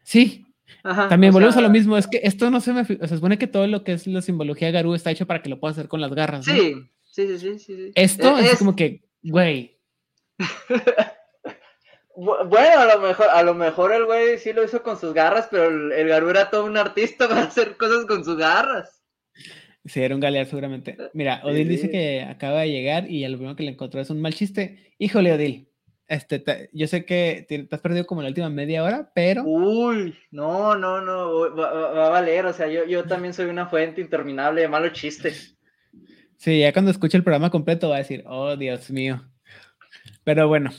sí 0.04 0.46
Ajá, 0.84 1.10
También 1.10 1.34
volvemos 1.34 1.56
sea... 1.56 1.64
a 1.64 1.68
lo 1.68 1.72
mismo, 1.72 1.98
es 1.98 2.08
que 2.08 2.22
esto 2.24 2.50
no 2.50 2.62
se 2.62 2.74
me... 2.74 2.82
O 2.82 2.86
se 2.86 3.16
supone 3.16 3.38
que 3.38 3.48
todo 3.48 3.68
lo 3.68 3.84
que 3.84 3.94
es 3.94 4.08
la 4.08 4.22
simbología 4.22 4.72
Garú 4.72 4.94
está 4.94 5.12
hecho 5.12 5.28
para 5.28 5.42
que 5.42 5.50
lo 5.50 5.60
puedas 5.60 5.78
hacer 5.78 5.88
con 5.88 6.02
las 6.02 6.14
garras. 6.14 6.48
¿no? 6.48 6.54
Sí, 6.54 6.74
sí, 7.04 7.38
sí, 7.38 7.60
sí, 7.60 7.60
sí. 7.60 7.92
Esto 7.96 8.38
es, 8.38 8.54
es 8.54 8.60
como 8.60 8.76
que, 8.76 9.04
güey. 9.24 9.78
bueno, 12.16 12.80
a 12.80 12.96
lo 12.96 13.02
mejor, 13.02 13.28
a 13.30 13.44
lo 13.44 13.54
mejor 13.54 13.94
el 13.94 14.06
güey 14.06 14.38
sí 14.38 14.54
lo 14.54 14.64
hizo 14.64 14.84
con 14.84 15.00
sus 15.00 15.14
garras, 15.14 15.48
pero 15.50 15.66
el, 15.66 15.92
el 15.92 16.08
Garú 16.08 16.30
era 16.30 16.50
todo 16.50 16.66
un 16.66 16.78
artista 16.78 17.28
para 17.30 17.44
hacer 17.44 17.78
cosas 17.78 18.06
con 18.06 18.24
sus 18.24 18.38
garras. 18.38 19.02
Sí, 19.86 20.02
era 20.02 20.14
un 20.14 20.22
galear 20.22 20.46
seguramente. 20.46 20.96
Mira, 21.14 21.42
Odil 21.44 21.68
sí. 21.68 21.70
dice 21.70 21.90
que 21.90 22.22
acaba 22.22 22.62
de 22.62 22.70
llegar 22.70 23.10
y 23.10 23.28
lo 23.28 23.38
primero 23.38 23.56
que 23.56 23.64
le 23.64 23.72
encontró 23.72 24.00
es 24.00 24.10
un 24.12 24.22
mal 24.22 24.34
chiste. 24.34 24.94
Híjole, 25.00 25.34
Odil, 25.34 25.71
este, 26.08 26.40
te, 26.40 26.70
yo 26.74 26.88
sé 26.88 27.06
que 27.06 27.46
te, 27.48 27.64
te, 27.64 27.76
has 27.76 27.82
perdido 27.82 28.06
como 28.06 28.22
la 28.22 28.30
última 28.30 28.50
media 28.50 28.84
hora, 28.84 29.12
pero. 29.16 29.44
Uy, 29.44 30.16
no, 30.32 30.76
no, 30.76 31.02
no, 31.02 31.56
va, 31.56 31.72
va, 31.74 31.92
va, 31.92 32.08
a 32.08 32.10
valer. 32.10 32.46
O 32.46 32.54
sea, 32.54 32.68
yo, 32.68 32.86
yo 32.86 33.06
también 33.06 33.34
soy 33.34 33.46
una 33.46 33.68
fuente 33.68 34.02
interminable 34.02 34.62
de 34.62 34.68
malos 34.68 34.94
chistes. 34.94 35.58
Sí, 36.38 36.60
ya 36.60 36.74
cuando 36.74 36.90
escuche 36.90 37.18
el 37.18 37.24
programa 37.24 37.52
completo 37.52 37.90
va 37.90 37.96
a 37.96 38.00
decir, 38.00 38.24
oh, 38.26 38.56
Dios 38.56 38.90
mío. 38.90 39.22
Pero 40.24 40.48
bueno. 40.48 40.72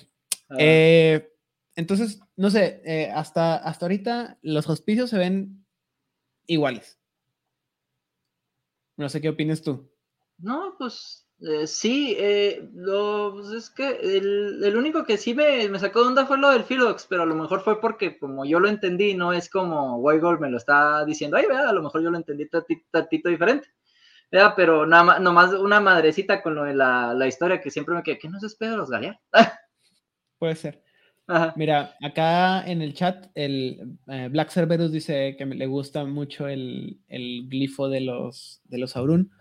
Ah. 0.51 0.57
Eh, 0.59 1.33
entonces, 1.77 2.21
no 2.37 2.51
sé, 2.51 2.83
eh, 2.85 3.11
hasta, 3.15 3.57
hasta 3.57 3.87
ahorita 3.87 4.39
los 4.43 4.69
hospicios 4.69 5.11
se 5.11 5.19
ven 5.19 5.65
iguales. 6.47 7.01
No 8.97 9.09
sé 9.09 9.21
qué 9.21 9.29
opinas 9.29 9.63
tú. 9.63 9.91
No, 10.39 10.75
pues 10.79 11.22
eh, 11.45 11.67
sí, 11.67 12.15
eh, 12.19 12.69
lo, 12.73 13.33
pues 13.35 13.49
es 13.51 13.71
que 13.71 13.89
el, 13.89 14.63
el, 14.63 14.77
único 14.77 15.05
que 15.05 15.17
sí 15.17 15.35
me, 15.35 15.69
me, 15.69 15.79
sacó 15.81 16.03
de 16.03 16.09
onda 16.09 16.25
fue 16.25 16.39
lo 16.39 16.51
del 16.51 16.63
Philox, 16.63 17.07
pero 17.09 17.23
a 17.25 17.27
lo 17.27 17.35
mejor 17.35 17.63
fue 17.63 17.81
porque 17.81 18.17
como 18.17 18.45
yo 18.45 18.61
lo 18.61 18.69
entendí, 18.69 19.15
no 19.15 19.33
es 19.33 19.51
como 19.51 19.97
Weigel 19.97 20.39
me 20.39 20.51
lo 20.51 20.57
está 20.57 21.05
diciendo, 21.05 21.37
ay, 21.37 21.47
vea, 21.49 21.69
a 21.69 21.73
lo 21.73 21.83
mejor 21.83 22.03
yo 22.03 22.11
lo 22.11 22.17
entendí 22.17 22.49
tantito, 22.49 22.87
tantito 22.93 23.29
diferente. 23.29 23.69
Ya, 24.31 24.55
pero 24.55 24.87
nada 24.87 25.19
nomás 25.19 25.53
una 25.53 25.81
madrecita 25.81 26.43
con 26.43 26.55
lo 26.55 26.65
de 26.65 26.75
la, 26.75 27.13
la 27.13 27.27
historia 27.27 27.61
que 27.61 27.71
siempre 27.71 27.95
me 27.95 28.03
quedé, 28.03 28.19
¿qué 28.19 28.29
no 28.29 28.39
se 28.39 28.47
espera 28.47 28.77
los 28.77 28.89
Galear? 28.91 29.19
Puede 30.39 30.55
ser. 30.55 30.83
Mira, 31.57 31.97
acá 32.03 32.65
en 32.67 32.83
el 32.83 32.95
chat, 32.95 33.27
el 33.35 33.97
eh, 34.09 34.29
Black 34.31 34.51
Cerberus 34.51 34.93
dice 34.93 35.35
que 35.37 35.47
le 35.47 35.67
gusta 35.67 36.05
mucho 36.05 36.47
el, 36.47 37.01
el, 37.09 37.49
glifo 37.49 37.89
de 37.89 38.01
los, 38.01 38.61
de 38.65 38.79
los 38.79 38.97
Aurun 38.97 39.33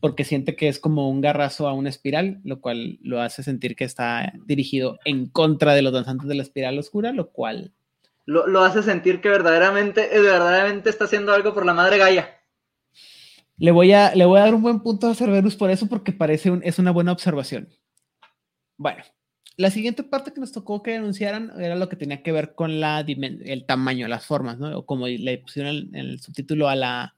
porque 0.00 0.24
siente 0.24 0.56
que 0.56 0.68
es 0.68 0.78
como 0.78 1.08
un 1.08 1.20
garrazo 1.20 1.68
a 1.68 1.72
una 1.72 1.88
espiral, 1.88 2.40
lo 2.44 2.60
cual 2.60 2.98
lo 3.02 3.20
hace 3.20 3.42
sentir 3.42 3.76
que 3.76 3.84
está 3.84 4.32
dirigido 4.44 4.98
en 5.04 5.26
contra 5.26 5.74
de 5.74 5.82
los 5.82 5.92
danzantes 5.92 6.28
de 6.28 6.34
la 6.34 6.42
espiral 6.42 6.78
oscura, 6.78 7.12
lo 7.12 7.30
cual... 7.30 7.72
Lo, 8.24 8.46
lo 8.46 8.62
hace 8.62 8.82
sentir 8.82 9.20
que 9.20 9.28
verdaderamente, 9.28 10.08
verdaderamente 10.12 10.90
está 10.90 11.04
haciendo 11.04 11.32
algo 11.32 11.54
por 11.54 11.64
la 11.64 11.74
madre 11.74 11.98
Gaia. 11.98 12.28
Le 13.56 13.70
voy 13.70 13.92
a, 13.92 14.14
le 14.14 14.24
voy 14.24 14.38
a 14.38 14.44
dar 14.44 14.54
un 14.54 14.62
buen 14.62 14.80
punto 14.80 15.08
a 15.08 15.14
Cerberus 15.14 15.56
por 15.56 15.70
eso, 15.70 15.88
porque 15.88 16.12
parece 16.12 16.50
un, 16.50 16.62
es 16.62 16.78
una 16.78 16.90
buena 16.90 17.12
observación. 17.12 17.68
Bueno, 18.76 19.02
la 19.56 19.70
siguiente 19.70 20.02
parte 20.02 20.32
que 20.32 20.40
nos 20.40 20.52
tocó 20.52 20.82
que 20.82 20.96
anunciaran 20.96 21.52
era 21.58 21.76
lo 21.76 21.88
que 21.88 21.96
tenía 21.96 22.22
que 22.22 22.32
ver 22.32 22.54
con 22.54 22.80
la 22.80 23.00
el 23.00 23.64
tamaño, 23.64 24.06
las 24.08 24.26
formas, 24.26 24.58
¿no? 24.58 24.78
O 24.78 24.84
como 24.84 25.08
le 25.08 25.38
pusieron 25.38 25.74
en 25.74 25.94
el 25.94 26.20
subtítulo 26.20 26.68
a 26.68 26.76
la, 26.76 27.16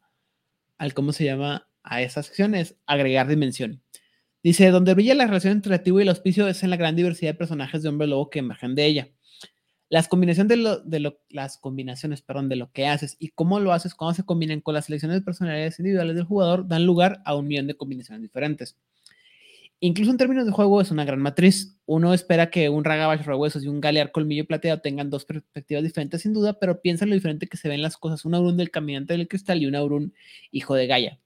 al 0.78 0.94
cómo 0.94 1.12
se 1.12 1.24
llama 1.24 1.67
a 1.88 2.02
esa 2.02 2.22
sección 2.22 2.54
es 2.54 2.76
agregar 2.86 3.26
dimensión. 3.28 3.82
Dice, 4.42 4.70
donde 4.70 4.94
brilla 4.94 5.14
la 5.14 5.26
relación 5.26 5.54
entre 5.54 5.70
el 5.70 5.78
activo 5.78 5.98
y 5.98 6.02
el 6.02 6.08
auspicio 6.10 6.46
es 6.46 6.62
en 6.62 6.70
la 6.70 6.76
gran 6.76 6.94
diversidad 6.94 7.32
de 7.32 7.38
personajes 7.38 7.82
de 7.82 7.88
hombre 7.88 8.06
lobo 8.06 8.30
que 8.30 8.38
emergen 8.38 8.74
de 8.74 8.86
ella. 8.86 9.08
Las 9.88 10.06
combinaciones 10.06 10.48
de, 10.48 10.56
lo, 10.56 10.78
de 10.80 11.00
lo, 11.00 11.18
las 11.30 11.58
combinaciones, 11.58 12.22
perdón, 12.22 12.48
de 12.48 12.56
lo 12.56 12.70
que 12.72 12.86
haces 12.86 13.16
y 13.18 13.28
cómo 13.28 13.58
lo 13.58 13.72
haces 13.72 13.94
cuando 13.94 14.14
se 14.14 14.24
combinan 14.24 14.60
con 14.60 14.74
las 14.74 14.84
selecciones 14.84 15.18
de 15.18 15.24
personalidades 15.24 15.78
individuales 15.78 16.14
del 16.14 16.24
jugador 16.24 16.68
dan 16.68 16.84
lugar 16.84 17.20
a 17.24 17.34
un 17.34 17.48
millón 17.48 17.66
de 17.66 17.74
combinaciones 17.74 18.22
diferentes. 18.22 18.76
Incluso 19.80 20.10
en 20.10 20.16
términos 20.16 20.44
de 20.44 20.52
juego 20.52 20.80
es 20.80 20.90
una 20.90 21.04
gran 21.04 21.20
matriz. 21.20 21.78
Uno 21.86 22.12
espera 22.12 22.50
que 22.50 22.68
un 22.68 22.84
Ragabash 22.84 23.24
Rehuesos 23.24 23.64
y 23.64 23.68
un 23.68 23.80
Galear 23.80 24.10
Colmillo 24.10 24.44
Plateado 24.44 24.80
tengan 24.80 25.08
dos 25.08 25.24
perspectivas 25.24 25.84
diferentes 25.84 26.22
sin 26.22 26.32
duda, 26.32 26.58
pero 26.58 26.80
piensa 26.80 27.04
en 27.04 27.10
lo 27.10 27.14
diferente 27.14 27.46
que 27.46 27.56
se 27.56 27.68
ven 27.68 27.80
las 27.80 27.96
cosas. 27.96 28.24
Un 28.24 28.34
Aurun 28.34 28.56
del 28.56 28.70
Caminante 28.70 29.16
del 29.16 29.28
Cristal 29.28 29.62
y 29.62 29.66
un 29.66 29.76
Aurun 29.76 30.14
Hijo 30.50 30.74
de 30.74 30.86
Gaia. 30.88 31.20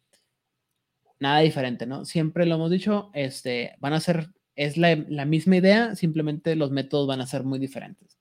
Nada 1.23 1.39
diferente, 1.39 1.87
¿no? 1.87 2.05
Siempre 2.05 2.47
lo 2.47 2.57
hemos 2.57 2.69
dicho, 2.69 3.13
este, 3.15 3.77
van 3.79 3.93
a 3.93 4.01
ser, 4.01 4.31
es 4.57 4.77
la, 4.77 4.97
la 5.09 5.25
misma 5.25 5.55
idea, 5.55 5.95
simplemente 5.95 6.57
los 6.57 6.73
métodos 6.73 7.07
van 7.07 7.21
a 7.21 7.29
ser 7.29 7.45
muy 7.45 7.61
diferentes. 7.61 8.19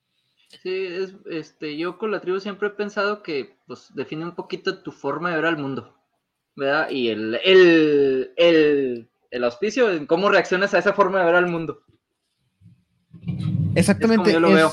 Sí, 0.61 0.69
es, 0.69 1.15
este, 1.31 1.77
yo 1.77 1.97
con 1.97 2.11
la 2.11 2.21
tribu 2.21 2.39
siempre 2.39 2.67
he 2.67 2.71
pensado 2.71 3.23
que 3.23 3.55
pues, 3.65 3.87
define 3.95 4.25
un 4.25 4.35
poquito 4.35 4.83
tu 4.83 4.91
forma 4.91 5.31
de 5.31 5.37
ver 5.37 5.45
al 5.47 5.57
mundo, 5.57 5.97
¿verdad? 6.55 6.91
Y 6.91 7.09
el, 7.09 7.39
el, 7.43 8.33
el, 8.37 9.09
el 9.31 9.43
auspicio, 9.45 9.91
en 9.91 10.05
cómo 10.05 10.29
reaccionas 10.29 10.75
a 10.75 10.77
esa 10.77 10.93
forma 10.93 11.21
de 11.21 11.25
ver 11.25 11.35
al 11.35 11.47
mundo. 11.47 11.83
Exactamente. 13.73 14.31
yo 14.31 14.39
lo 14.39 14.51
veo. 14.51 14.71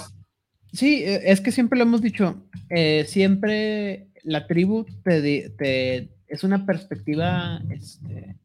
Sí, 0.74 1.02
e, 1.02 1.32
es 1.32 1.40
que 1.40 1.50
siempre 1.50 1.78
lo 1.78 1.84
hemos 1.86 2.02
dicho, 2.02 2.46
eh, 2.68 3.06
siempre 3.08 4.08
la 4.22 4.46
tribu 4.46 4.84
te, 5.02 5.48
te, 5.56 6.10
es 6.28 6.44
una 6.44 6.66
perspectiva 6.66 7.60
este, 7.70 8.36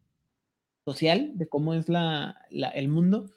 social 0.85 1.31
de 1.35 1.47
cómo 1.47 1.73
es 1.73 1.89
la, 1.89 2.37
el 2.49 2.87
mundo 2.87 3.29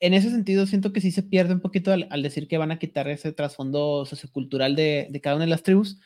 en 0.00 0.14
ese 0.14 0.30
sentido 0.30 0.66
siento 0.66 0.92
que 0.92 1.00
sí 1.00 1.10
se 1.10 1.22
pierde 1.22 1.54
un 1.54 1.60
poquito 1.60 1.92
al, 1.92 2.22
decir 2.22 2.48
que 2.48 2.58
van 2.58 2.70
a 2.70 2.78
quitar 2.78 3.08
ese 3.08 3.32
trasfondo 3.32 4.04
sociocultural 4.04 4.76
de, 4.76 5.08
de, 5.10 5.20
cada 5.20 5.36
una 5.36 5.44
de 5.44 5.50
las 5.50 5.62
tribus, 5.62 5.98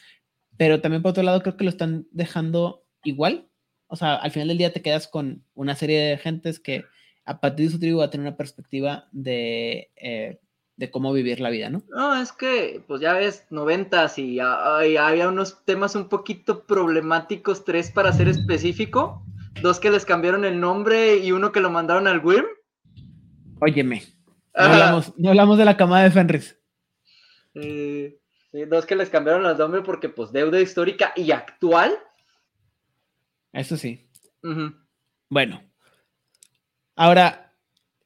pero 0.56 0.80
también 0.80 1.02
por 1.02 1.10
otro 1.10 1.22
lado 1.22 1.42
creo 1.42 1.56
que 1.56 1.64
lo 1.64 1.70
están 1.70 2.06
dejando 2.10 2.86
igual. 3.04 3.48
O 3.88 3.96
sea, 3.96 4.14
al 4.14 4.30
final 4.30 4.48
del 4.48 4.58
día 4.58 4.72
te 4.72 4.82
quedas 4.82 5.08
con 5.08 5.44
una 5.54 5.76
serie 5.76 6.00
de 6.00 6.18
gentes 6.18 6.58
que 6.58 6.84
a 7.24 7.40
partir 7.40 7.66
de 7.66 7.72
su 7.72 7.78
tribu 7.78 7.98
va 7.98 8.06
a 8.06 8.10
tener 8.10 8.26
una 8.26 8.36
perspectiva 8.36 9.08
de, 9.12 9.90
eh, 9.96 10.40
de 10.76 10.90
cómo 10.90 11.12
vivir 11.12 11.40
la 11.40 11.50
vida, 11.50 11.70
¿no? 11.70 11.82
No, 11.88 12.20
es 12.20 12.32
que, 12.32 12.82
pues 12.86 13.00
ya 13.00 13.14
ves, 13.14 13.46
noventas 13.50 14.18
y, 14.18 14.36
y 14.36 14.40
había 14.40 15.28
unos 15.28 15.64
temas 15.64 15.94
un 15.94 16.08
poquito 16.08 16.64
problemáticos, 16.64 17.64
tres 17.64 17.90
para 17.90 18.12
ser 18.12 18.28
específico, 18.28 19.22
dos 19.60 19.78
que 19.78 19.90
les 19.90 20.04
cambiaron 20.04 20.44
el 20.44 20.60
nombre 20.60 21.16
y 21.18 21.32
uno 21.32 21.52
que 21.52 21.60
lo 21.60 21.70
mandaron 21.70 22.06
al 22.06 22.24
WIRM 22.24 22.46
Óyeme. 23.62 24.02
No 24.56 25.30
hablamos, 25.30 25.56
de 25.56 25.64
la 25.64 25.76
camada 25.76 26.02
de 26.02 26.10
Fenris. 26.10 26.58
sí, 27.54 28.18
dos 28.66 28.86
que 28.86 28.96
les 28.96 29.08
cambiaron 29.08 29.44
los 29.44 29.56
nombres 29.56 29.84
porque, 29.86 30.08
pues, 30.08 30.32
deuda 30.32 30.60
histórica 30.60 31.12
y 31.14 31.30
actual. 31.30 31.96
Eso 33.52 33.76
sí. 33.76 34.10
Bueno. 35.28 35.62
Ahora, 36.96 37.51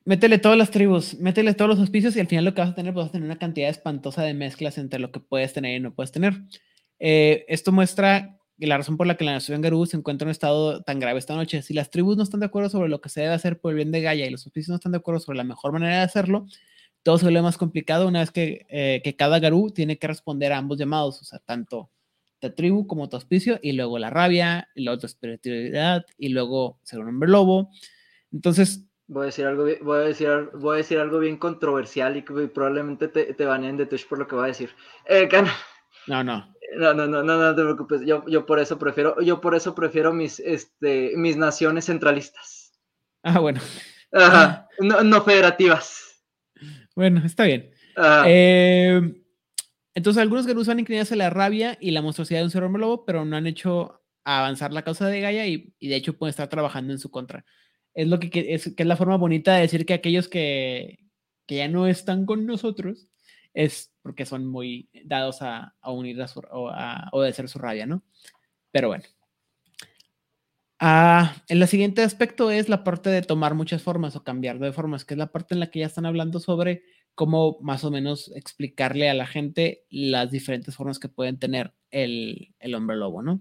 métele 0.07 0.39
todas 0.39 0.57
las 0.57 0.71
tribus, 0.71 1.19
métele 1.19 1.53
todos 1.53 1.69
los 1.69 1.81
auspicios 1.81 2.17
y 2.17 2.21
al 2.21 2.29
final 2.29 2.45
lo 2.45 2.55
que 2.55 2.61
vas 2.63 2.71
a 2.71 2.75
tener, 2.75 2.95
pues 2.95 3.05
vas 3.05 3.09
a 3.11 3.13
tener 3.13 3.27
una 3.27 3.39
cantidad 3.39 3.69
espantosa 3.69 4.23
de 4.23 4.35
mezclas 4.35 4.79
entre 4.79 5.01
lo 5.01 5.11
que 5.11 5.21
puedes 5.21 5.53
tener 5.53 5.77
y 5.77 5.81
no 5.81 5.95
puedes 5.95 6.13
tener. 6.13 6.35
Eh, 7.01 7.45
esto 7.49 7.73
muestra 7.73 8.39
la 8.57 8.79
razón 8.79 8.97
por 8.97 9.07
la 9.09 9.17
que 9.17 9.25
la 9.25 9.33
nación 9.33 9.61
Garú 9.61 9.85
se 9.85 9.97
encuentra 9.97 10.25
en 10.25 10.29
un 10.29 10.31
estado 10.31 10.83
tan 10.83 11.01
grave 11.01 11.19
esta 11.19 11.35
noche. 11.35 11.61
Si 11.61 11.75
las 11.75 11.91
tribus 11.91 12.17
no 12.17 12.23
están 12.23 12.41
de 12.41 12.47
acuerdo 12.47 12.71
sobre 12.71 12.89
lo 12.89 13.01
que 13.01 13.09
se 13.09 13.21
debe 13.21 13.35
hacer 13.35 13.61
por 13.61 13.73
el 13.73 13.77
bien 13.77 13.91
de 13.91 14.01
Gaia 14.01 14.27
y 14.27 14.31
los 14.31 14.47
oficios 14.47 14.71
no 14.71 14.77
están 14.77 14.93
de 14.93 14.99
acuerdo 14.99 15.21
sobre 15.21 15.39
la 15.39 15.45
mejor 15.45 15.73
manera 15.73 15.97
de 15.97 16.03
hacerlo, 16.03 16.47
todo 17.03 17.19
se 17.19 17.25
vuelve 17.25 17.43
más 17.43 17.59
complicado 17.59 18.07
una 18.07 18.21
vez 18.21 18.31
que, 18.31 18.65
eh, 18.69 19.15
cada 19.19 19.41
Garú 19.41 19.71
tiene 19.71 19.99
que 19.99 20.07
responder 20.07 20.53
a 20.53 20.59
ambos 20.59 20.79
llamados, 20.79 21.21
o 21.21 21.25
sea, 21.25 21.41
tanto 21.41 21.91
tu 22.39 22.51
tribu 22.53 22.87
como 22.87 23.09
tu 23.09 23.17
auspicio, 23.17 23.59
y 23.63 23.73
luego 23.73 23.99
la 23.99 24.11
rabia, 24.11 24.69
y 24.75 24.85
luego 24.85 25.01
tu 25.01 25.07
espiritualidad, 25.07 26.07
y 26.17 26.29
luego 26.29 26.79
ser 26.85 27.01
un 27.01 27.09
hombre 27.09 27.29
lobo. 27.29 27.71
Entonces... 28.33 28.86
Voy 29.09 29.23
a 29.23 29.27
decir 29.27 29.47
algo, 29.47 29.67
voy 29.83 29.99
a 29.99 30.01
decir, 30.01 30.29
voy 30.55 30.75
a 30.75 30.79
decir 30.79 30.99
algo 30.99 31.21
bien 31.21 31.37
controversial 31.37 32.17
y 32.17 32.23
que 32.23 32.49
probablemente 32.49 33.09
te, 33.09 33.35
te 33.35 33.45
baneen 33.45 33.77
de 33.77 33.87
Twitch 33.87 34.09
por 34.09 34.19
lo 34.19 34.27
que 34.27 34.35
voy 34.35 34.45
a 34.45 34.49
decir. 34.49 34.71
Eh, 35.07 35.29
no, 36.07 36.25
no. 36.25 36.53
No, 36.77 36.93
no, 36.93 37.07
no, 37.07 37.23
no, 37.23 37.39
no 37.39 37.55
te 37.55 37.63
preocupes. 37.63 38.01
Yo, 38.05 38.25
yo 38.27 38.45
por 38.45 38.59
eso 38.59 38.79
prefiero, 38.79 39.21
yo 39.21 39.41
por 39.41 39.55
eso 39.55 39.75
prefiero 39.75 40.13
mis, 40.13 40.41
este, 40.41 41.13
mis 41.17 41.37
naciones 41.37 41.87
centralistas. 41.87 42.73
Ah, 43.23 43.39
bueno. 43.39 43.61
Ajá, 44.13 44.69
no, 44.79 45.23
federativas. 45.23 46.23
Bueno, 46.95 47.23
está 47.25 47.45
bien. 47.45 47.71
Eh, 48.27 49.23
entonces, 49.95 50.21
algunos 50.21 50.47
Garus 50.47 50.67
van 50.67 50.81
inclinados 50.81 51.13
a 51.13 51.17
la 51.17 51.31
rabia 51.31 51.77
y 51.81 51.91
la 51.91 52.03
monstruosidad 52.03 52.41
de 52.41 52.45
un 52.45 52.51
ser 52.51 52.63
hombre 52.63 52.81
lobo, 52.81 53.05
pero 53.05 53.25
no 53.25 53.37
han 53.37 53.47
hecho 53.47 54.03
avanzar 54.25 54.73
la 54.73 54.83
causa 54.83 55.07
de 55.07 55.21
Gaia 55.21 55.47
y, 55.47 55.75
y, 55.79 55.89
de 55.89 55.97
hecho 55.97 56.17
pueden 56.17 56.31
estar 56.31 56.49
trabajando 56.49 56.93
en 56.93 56.99
su 56.99 57.11
contra. 57.11 57.45
Es 57.97 58.07
lo 58.07 58.21
que, 58.21 58.31
es, 58.51 58.75
que 58.77 58.83
es 58.83 58.87
la 58.87 58.97
forma 58.97 59.17
bonita 59.17 59.55
de 59.55 59.63
decir 59.63 59.87
que 59.87 59.95
aquellos 59.95 60.29
que, 60.29 61.01
que 61.47 61.57
ya 61.57 61.69
no 61.69 61.89
están 61.89 62.27
con 62.27 62.47
nosotros 62.47 63.09
es 63.55 63.91
porque 64.03 64.27
son 64.27 64.47
muy 64.47 64.89
dados 65.05 65.39
a, 65.41 65.75
unir 65.83 66.21
a 66.23 66.29
su, 66.29 66.41
o 66.53 66.69
a 66.69 67.09
obedecer 67.11 67.49
su 67.49 67.59
rabia, 67.59 67.87
¿no? 67.87 68.05
Pero 68.71 68.89
bueno. 68.89 69.05
Ah, 70.79 71.43
el 71.49 71.67
siguiente 71.67 72.03
aspecto 72.03 72.51
es 72.51 72.69
la 72.69 72.85
parte 72.85 73.09
de 73.09 73.23
tomar 73.23 73.55
muchas 73.55 73.83
formas 73.83 74.15
o 74.15 74.23
cambiar 74.23 74.59
de 74.59 74.73
formas, 74.73 75.07
que 75.07 75.15
es 75.15 75.19
la 75.19 75.33
parte 75.33 75.55
en 75.55 75.61
la 75.61 75.71
que 75.71 75.79
ya 75.81 75.87
están 75.87 76.05
hablando 76.05 76.39
sobre 76.39 76.83
cómo 77.15 77.57
más 77.63 77.83
o 77.83 77.91
menos 77.91 78.31
explicarle 78.37 79.09
a 79.09 79.15
la 79.15 79.27
gente 79.27 79.87
las 79.89 80.31
diferentes 80.31 80.77
formas 80.77 80.99
que 80.99 81.09
pueden 81.09 81.39
tener 81.39 81.73
el, 81.91 82.55
el 82.61 82.75
hombre 82.75 82.97
lobo, 82.97 83.23
¿no? 83.23 83.41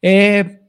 Eh, 0.00 0.63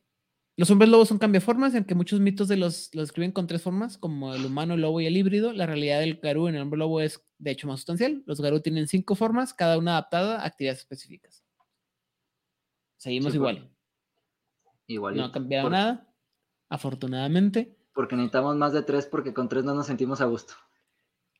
los 0.57 0.71
hombres 0.71 0.89
lobos 0.89 1.09
son 1.09 1.17
cambiaformas, 1.17 1.75
en 1.75 1.83
que 1.83 1.95
muchos 1.95 2.21
mitos 2.21 2.47
de 2.47 2.55
los, 2.55 2.89
los 2.93 3.05
escriben 3.05 3.33
con 3.33 3.45
tres 3.45 3.61
formas, 3.61 3.97
como 3.97 4.33
el 4.33 4.45
humano, 4.45 4.75
el 4.75 4.81
lobo 4.81 5.01
y 5.01 5.05
el 5.05 5.17
híbrido. 5.17 5.51
La 5.51 5.65
realidad 5.65 5.99
del 5.99 6.15
garú 6.15 6.47
en 6.47 6.55
el 6.55 6.61
hombre 6.61 6.77
lobo 6.77 7.01
es, 7.01 7.25
de 7.37 7.51
hecho, 7.51 7.67
más 7.67 7.81
sustancial. 7.81 8.23
Los 8.25 8.39
garú 8.39 8.61
tienen 8.61 8.87
cinco 8.87 9.15
formas, 9.15 9.53
cada 9.53 9.77
una 9.77 9.91
adaptada 9.91 10.41
a 10.41 10.45
actividades 10.45 10.79
específicas. 10.79 11.43
Seguimos 12.97 13.35
igual. 13.35 13.69
Igual. 14.87 15.17
No 15.17 15.25
ha 15.25 15.31
cambiado 15.31 15.69
nada, 15.69 16.07
afortunadamente. 16.69 17.77
Porque 17.93 18.15
necesitamos 18.15 18.55
más 18.55 18.71
de 18.71 18.83
tres, 18.83 19.07
porque 19.07 19.33
con 19.33 19.49
tres 19.49 19.65
no 19.65 19.73
nos 19.73 19.87
sentimos 19.87 20.21
a 20.21 20.25
gusto. 20.25 20.53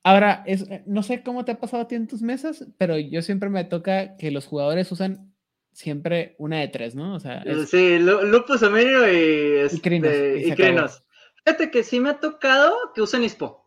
Ahora, 0.03 0.43
es, 0.45 0.63
eh, 0.69 0.83
no 0.85 1.03
sé 1.03 1.23
cómo 1.23 1.45
te 1.45 1.53
ha 1.53 1.59
pasado 1.59 1.83
a 1.83 1.87
ti 1.87 1.95
en 1.95 2.07
tus 2.07 2.21
mesas, 2.21 2.67
pero 2.77 2.97
yo 2.97 3.21
siempre 3.21 3.49
me 3.49 3.63
toca 3.63 4.17
que 4.17 4.29
los 4.29 4.45
jugadores 4.45 4.91
usan 4.91 5.34
siempre 5.75 6.35
una 6.39 6.59
de 6.61 6.69
tres, 6.69 6.95
¿no? 6.95 7.15
O 7.15 7.19
sea, 7.19 7.43
Sí, 7.67 7.99
Lupus, 7.99 8.63
Amenio 8.63 9.11
y, 9.11 9.57
este, 9.57 10.47
y, 10.47 10.55
Fíjate 10.55 11.69
que 11.69 11.83
sí 11.83 11.99
me 11.99 12.09
ha 12.09 12.19
tocado 12.19 12.73
que 12.95 13.01
usen 13.01 13.23
ISPO. 13.23 13.63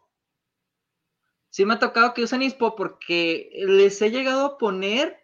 Sí 1.50 1.64
me 1.64 1.74
ha 1.74 1.78
tocado 1.78 2.14
que 2.14 2.22
usen 2.22 2.42
ISPO 2.42 2.74
porque 2.74 3.50
les 3.54 4.00
he 4.02 4.10
llegado 4.10 4.46
a 4.46 4.58
poner 4.58 5.18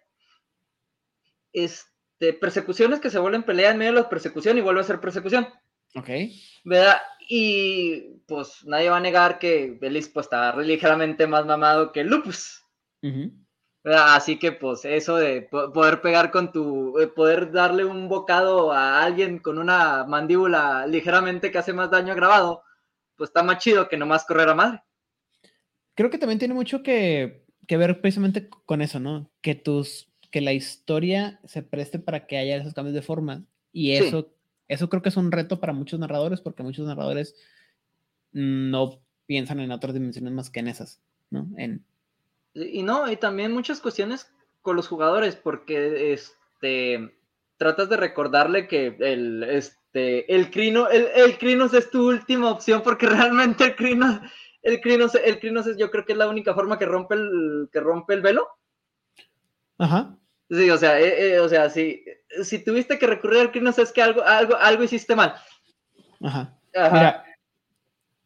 este, 1.52 2.34
persecuciones 2.34 3.00
que 3.00 3.10
se 3.10 3.18
vuelven 3.18 3.42
pelea 3.42 3.70
en 3.70 3.78
medio 3.78 3.92
de 3.92 4.00
la 4.02 4.08
persecución 4.08 4.58
y 4.58 4.60
vuelve 4.60 4.82
a 4.82 4.84
ser 4.84 5.00
persecución. 5.00 5.48
Ok. 5.96 6.08
¿Verdad? 6.64 6.98
Y 7.28 8.20
pues 8.26 8.64
nadie 8.66 8.90
va 8.90 8.98
a 8.98 9.00
negar 9.00 9.38
que 9.38 9.78
el 9.80 9.96
ISPO 9.96 10.20
está 10.20 10.54
ligeramente 10.56 11.26
más 11.26 11.46
mamado 11.46 11.92
que 11.92 12.00
el 12.00 12.08
Lupus. 12.08 12.62
Así 13.84 14.38
que 14.38 14.50
pues 14.50 14.86
eso 14.86 15.16
de 15.16 15.42
poder 15.42 16.00
pegar 16.00 16.30
con 16.30 16.52
tu, 16.52 16.98
eh, 16.98 17.06
poder 17.06 17.52
darle 17.52 17.84
un 17.84 18.08
bocado 18.08 18.72
a 18.72 19.02
alguien 19.02 19.38
con 19.38 19.58
una 19.58 20.04
mandíbula 20.04 20.86
ligeramente 20.86 21.50
que 21.50 21.58
hace 21.58 21.74
más 21.74 21.90
daño 21.90 22.14
grabado, 22.14 22.62
pues 23.14 23.28
está 23.28 23.42
más 23.42 23.58
chido 23.58 23.88
que 23.90 23.98
nomás 23.98 24.24
correr 24.24 24.48
a 24.48 24.54
madre. 24.54 24.82
Creo 25.94 26.08
que 26.08 26.16
también 26.16 26.38
tiene 26.38 26.54
mucho 26.54 26.82
que, 26.82 27.44
ver 27.68 28.00
precisamente 28.00 28.48
con 28.48 28.80
eso, 28.80 29.00
¿no? 29.00 29.30
Que 29.42 29.54
tus, 29.54 30.08
que 30.30 30.40
la 30.40 30.54
historia 30.54 31.38
se 31.44 31.62
preste 31.62 31.98
para 31.98 32.26
que 32.26 32.38
haya 32.38 32.56
esos 32.56 32.72
cambios 32.72 32.94
de 32.94 33.02
forma. 33.02 33.44
Y 33.70 33.92
eso, 33.92 34.32
eso 34.66 34.88
creo 34.88 35.02
que 35.02 35.10
es 35.10 35.16
un 35.18 35.30
reto 35.30 35.60
para 35.60 35.74
muchos 35.74 36.00
narradores, 36.00 36.40
porque 36.40 36.62
muchos 36.62 36.86
narradores 36.86 37.36
no 38.32 38.98
piensan 39.26 39.60
en 39.60 39.72
otras 39.72 39.92
dimensiones 39.92 40.32
más 40.32 40.48
que 40.48 40.60
en 40.60 40.68
esas, 40.68 41.02
¿no? 41.28 41.48
En, 41.58 41.84
y 42.54 42.82
no, 42.82 43.10
y 43.10 43.16
también 43.16 43.52
muchas 43.52 43.80
cuestiones 43.80 44.30
con 44.62 44.76
los 44.76 44.88
jugadores, 44.88 45.36
porque 45.36 46.12
este 46.12 47.12
tratas 47.56 47.88
de 47.88 47.96
recordarle 47.96 48.66
que 48.66 48.96
el 48.98 49.42
este 49.44 50.34
el 50.34 50.50
Crino, 50.50 50.88
el, 50.88 51.08
el 51.14 51.38
Crinos 51.38 51.74
es 51.74 51.90
tu 51.90 52.08
última 52.08 52.50
opción, 52.50 52.82
porque 52.82 53.06
realmente 53.08 53.64
el 53.64 53.76
Crinos, 53.76 54.20
el 54.62 54.80
Crinos, 54.80 55.14
el 55.14 55.38
Crinos 55.40 55.66
es, 55.66 55.76
yo 55.76 55.90
creo 55.90 56.04
que 56.04 56.12
es 56.12 56.18
la 56.18 56.28
única 56.28 56.54
forma 56.54 56.78
que 56.78 56.86
rompe 56.86 57.14
el, 57.14 57.68
que 57.72 57.80
rompe 57.80 58.14
el 58.14 58.22
velo. 58.22 58.48
Ajá. 59.78 60.16
Sí, 60.50 60.70
o 60.70 60.78
sea, 60.78 61.00
eh, 61.00 61.34
eh, 61.34 61.40
o 61.40 61.48
sea, 61.48 61.70
si, 61.70 62.04
si 62.42 62.62
tuviste 62.62 62.98
que 62.98 63.06
recurrir 63.06 63.40
al 63.40 63.50
Crinos 63.50 63.78
es 63.78 63.92
que 63.92 64.02
algo, 64.02 64.22
algo, 64.22 64.56
algo 64.56 64.82
hiciste 64.82 65.16
mal. 65.16 65.34
Ajá. 66.22 66.58
Mira, 66.74 67.24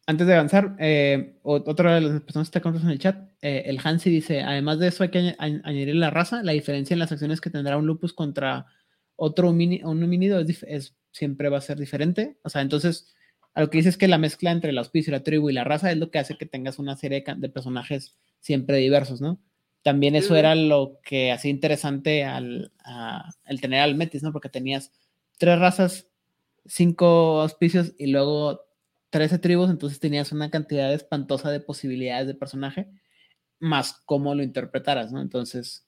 antes 0.09 0.25
de 0.25 0.33
avanzar, 0.33 0.75
eh, 0.79 1.35
otra 1.43 1.93
de 1.93 2.01
las 2.01 2.21
personas 2.21 2.49
que 2.49 2.57
está 2.57 2.67
en 2.67 2.89
el 2.89 2.97
chat, 2.97 3.29
eh, 3.43 3.61
el 3.67 3.79
Hansi 3.83 4.09
dice, 4.09 4.41
además 4.41 4.79
de 4.79 4.87
eso 4.87 5.03
hay 5.03 5.09
que 5.09 5.35
añadir 5.37 5.93
la 5.93 6.09
raza, 6.09 6.41
la 6.41 6.53
diferencia 6.53 6.95
en 6.95 6.99
las 6.99 7.11
acciones 7.11 7.39
que 7.39 7.51
tendrá 7.51 7.77
un 7.77 7.85
lupus 7.85 8.11
contra 8.13 8.65
otro 9.15 9.49
un 9.49 9.83
homínido 9.83 10.39
es, 10.39 10.95
siempre 11.11 11.49
va 11.49 11.59
a 11.59 11.61
ser 11.61 11.77
diferente. 11.77 12.39
O 12.43 12.49
sea, 12.49 12.63
entonces, 12.63 13.13
a 13.53 13.61
lo 13.61 13.69
que 13.69 13.77
dice 13.77 13.89
es 13.89 13.97
que 13.97 14.07
la 14.07 14.17
mezcla 14.17 14.49
entre 14.49 14.71
el 14.71 14.79
auspicio, 14.79 15.11
la 15.11 15.21
tribu 15.21 15.51
y 15.51 15.53
la 15.53 15.63
raza 15.63 15.91
es 15.91 15.97
lo 15.97 16.09
que 16.09 16.17
hace 16.17 16.39
que 16.39 16.47
tengas 16.47 16.79
una 16.79 16.95
serie 16.95 17.23
de 17.37 17.49
personajes 17.49 18.17
siempre 18.39 18.77
diversos, 18.77 19.21
¿no? 19.21 19.39
También 19.83 20.15
eso 20.15 20.35
era 20.35 20.55
lo 20.55 20.99
que 21.03 21.31
hacía 21.31 21.51
interesante 21.51 22.23
al, 22.23 22.71
el 23.45 23.61
tener 23.61 23.81
al 23.81 23.93
Metis, 23.93 24.23
¿no? 24.23 24.33
Porque 24.33 24.49
tenías 24.49 24.91
tres 25.37 25.59
razas, 25.59 26.07
cinco 26.65 27.41
auspicios 27.41 27.93
y 27.99 28.07
luego 28.07 28.68
13 29.09 29.39
tribus, 29.39 29.69
entonces 29.69 29.99
tenías 29.99 30.31
una 30.31 30.49
cantidad 30.49 30.93
espantosa 30.93 31.51
de 31.51 31.59
posibilidades 31.59 32.27
de 32.27 32.35
personaje, 32.35 32.89
más 33.59 34.01
cómo 34.05 34.35
lo 34.35 34.43
interpretaras, 34.43 35.11
¿no? 35.11 35.21
Entonces, 35.21 35.87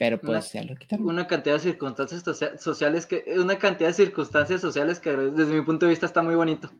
pero 0.00 0.18
pues 0.18 0.52
ya 0.54 0.64
lo 0.64 0.76
quitaron. 0.76 1.06
Una 1.06 1.26
cantidad 1.26 1.56
de 1.56 1.60
circunstancias 1.60 2.24
sociales 2.58 3.04
que, 3.04 3.22
una 3.36 3.58
cantidad 3.58 3.90
de 3.90 3.94
circunstancias 3.94 4.62
sociales 4.62 4.98
que 4.98 5.14
desde 5.14 5.52
mi 5.52 5.60
punto 5.60 5.84
de 5.84 5.90
vista 5.90 6.06
está 6.06 6.22
muy 6.22 6.34
bonito. 6.34 6.70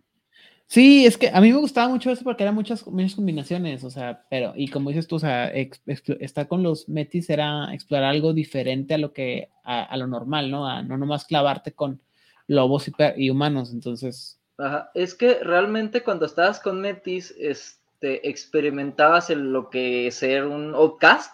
Sí, 0.67 1.05
es 1.05 1.19
que 1.19 1.29
a 1.29 1.41
mí 1.41 1.53
me 1.53 1.59
gustaba 1.59 1.89
mucho 1.89 2.11
eso 2.11 2.25
porque 2.25 2.45
eran 2.45 2.55
muchas, 2.55 2.87
muchas 2.87 3.17
combinaciones, 3.17 3.85
o 3.85 3.91
sea, 3.91 4.25
pero, 4.31 4.55
y 4.57 4.69
como 4.69 4.89
dices 4.89 5.07
tú, 5.07 5.17
o 5.17 5.19
sea, 5.19 5.49
estar 5.49 6.49
con 6.49 6.63
los 6.63 6.89
metis 6.89 7.29
era 7.29 7.75
explorar 7.75 8.09
algo 8.09 8.33
diferente 8.33 8.95
a 8.95 8.99
lo 8.99 9.13
que, 9.13 9.51
a, 9.65 9.95
lo 9.99 10.07
normal, 10.07 10.51
¿no? 10.51 10.67
A 10.67 10.83
no 10.83 10.97
nomás 10.97 11.27
clavarte 11.27 11.73
con 11.73 12.01
lobos 12.47 12.89
y, 12.89 12.93
y 13.17 13.29
humanos, 13.29 13.73
entonces, 13.75 14.40
es 14.95 15.15
que 15.15 15.39
realmente 15.43 16.03
cuando 16.03 16.27
estabas 16.27 16.61
con 16.61 16.81
Metis, 16.81 17.35
este, 17.39 18.29
experimentabas 18.29 19.31
en 19.31 19.53
lo 19.53 19.71
que 19.71 20.11
ser 20.11 20.45
un 20.45 20.75
outcast, 20.75 21.33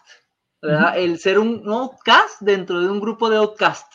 ¿verdad? 0.62 0.99
El 0.99 1.18
ser 1.18 1.39
un 1.39 1.62
outcast 1.68 2.41
dentro 2.41 2.81
de 2.81 2.89
un 2.89 3.01
grupo 3.01 3.31
de 3.31 3.37
outcast. 3.37 3.93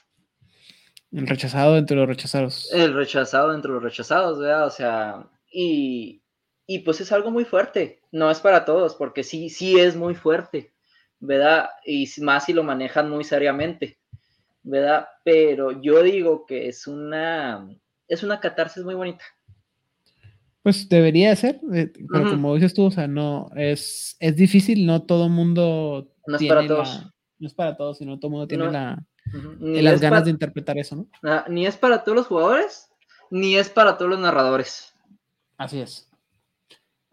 El 1.12 1.28
rechazado 1.28 1.78
entre 1.78 1.98
los 1.98 2.08
rechazados. 2.08 2.70
El 2.72 2.94
rechazado 2.94 3.54
entre 3.54 3.72
los 3.72 3.84
rechazados, 3.84 4.40
¿verdad? 4.40 4.68
O 4.68 4.70
sea, 4.70 5.28
y, 5.52 6.24
y 6.66 6.80
pues 6.80 7.02
es 7.02 7.12
algo 7.12 7.32
muy 7.32 7.44
fuerte. 7.44 8.02
No 8.12 8.32
es 8.32 8.40
para 8.40 8.64
todos, 8.64 8.96
porque 8.96 9.24
sí, 9.24 9.50
sí 9.50 9.78
es 9.78 9.96
muy 9.96 10.16
fuerte, 10.16 10.74
¿verdad? 11.20 11.70
Y 11.86 12.10
más 12.22 12.46
si 12.46 12.54
lo 12.54 12.64
manejan 12.64 13.10
muy 13.10 13.26
seriamente, 13.26 14.00
¿verdad? 14.64 15.08
Pero 15.26 15.82
yo 15.82 16.02
digo 16.02 16.46
que 16.46 16.70
es 16.70 16.88
una 16.88 17.68
es 18.12 18.24
una 18.24 18.40
catarsis 18.42 18.84
muy 18.84 18.94
bonita. 18.94 19.24
Pues 20.64 20.88
debería 20.90 21.36
ser, 21.36 21.60
eh, 21.74 21.92
pero 22.12 22.30
como 22.30 22.54
dices 22.54 22.74
tú, 22.74 22.86
o 22.86 22.92
sea, 22.92 23.08
no, 23.08 23.50
es, 23.56 24.16
es 24.20 24.36
difícil, 24.36 24.86
no 24.86 25.04
todo 25.04 25.28
mundo 25.30 26.14
no 26.28 26.36
es 26.36 26.44
para 26.48 26.68
todos. 26.68 27.14
no 27.40 27.48
es 27.48 27.54
para 27.54 27.76
todos, 27.78 27.98
sino 27.98 28.20
todo 28.20 28.32
mundo 28.32 28.48
tiene 28.48 28.70
la, 28.70 29.02
las 29.60 30.02
ganas 30.02 30.26
de 30.26 30.32
interpretar 30.32 30.78
eso, 30.78 30.98
¿no? 30.98 31.08
Ah, 31.24 31.46
ni 31.50 31.66
es 31.66 31.78
para 31.78 32.04
todos 32.04 32.18
los 32.18 32.28
jugadores, 32.28 32.90
ni 33.32 33.56
es 33.56 33.70
para 33.70 33.98
todos 33.98 34.12
los 34.12 34.20
narradores. 34.20 34.94
Así 35.58 35.80
es. 35.80 36.12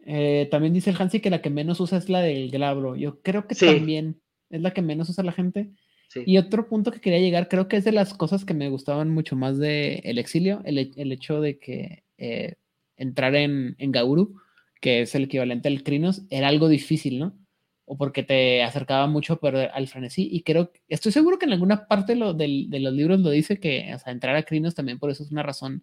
Eh, 0.04 0.48
también 0.50 0.74
dice 0.74 0.90
el 0.90 0.96
Hansi 1.00 1.20
que 1.20 1.30
la 1.30 1.40
que 1.40 1.50
menos 1.50 1.80
usa 1.80 1.96
es 1.96 2.08
la 2.10 2.20
del 2.20 2.50
glabro. 2.50 2.96
Yo 2.96 3.22
creo 3.22 3.46
que 3.46 3.54
también 3.54 4.20
es 4.50 4.60
la 4.60 4.72
que 4.72 4.82
menos 4.82 5.08
usa 5.08 5.24
la 5.24 5.32
gente. 5.32 5.70
Y 6.14 6.38
otro 6.38 6.68
punto 6.68 6.90
que 6.90 7.00
quería 7.00 7.20
llegar, 7.20 7.48
creo 7.48 7.68
que 7.68 7.76
es 7.76 7.84
de 7.84 7.92
las 7.92 8.14
cosas 8.14 8.44
que 8.44 8.54
me 8.54 8.70
gustaban 8.70 9.10
mucho 9.10 9.36
más 9.36 9.58
de 9.58 9.96
El 10.04 10.18
Exilio, 10.18 10.62
el, 10.64 10.78
hecho 11.12 11.40
de 11.40 11.58
que 11.58 12.04
eh, 12.16 12.54
entrar 12.96 13.34
en, 13.34 13.76
en 13.78 13.92
Gauru, 13.92 14.36
que 14.80 15.02
es 15.02 15.14
el 15.14 15.24
equivalente 15.24 15.68
al 15.68 15.82
Crinos, 15.82 16.22
era 16.30 16.48
algo 16.48 16.68
difícil, 16.68 17.18
¿no? 17.18 17.38
O 17.84 17.96
porque 17.96 18.22
te 18.22 18.62
acercaba 18.62 19.06
mucho 19.06 19.40
al 19.42 19.88
frenesí. 19.88 20.28
Y 20.30 20.42
creo, 20.42 20.70
estoy 20.88 21.12
seguro 21.12 21.38
que 21.38 21.46
en 21.46 21.52
alguna 21.52 21.86
parte 21.88 22.14
de, 22.14 22.80
los 22.80 22.92
libros 22.92 23.20
lo 23.20 23.30
dice 23.30 23.58
que, 23.58 23.92
o 23.94 23.98
sea, 23.98 24.12
entrar 24.12 24.36
a 24.36 24.42
Crinos 24.42 24.74
también 24.74 24.98
por 24.98 25.10
eso 25.10 25.22
es 25.22 25.30
una 25.30 25.42
razón 25.42 25.82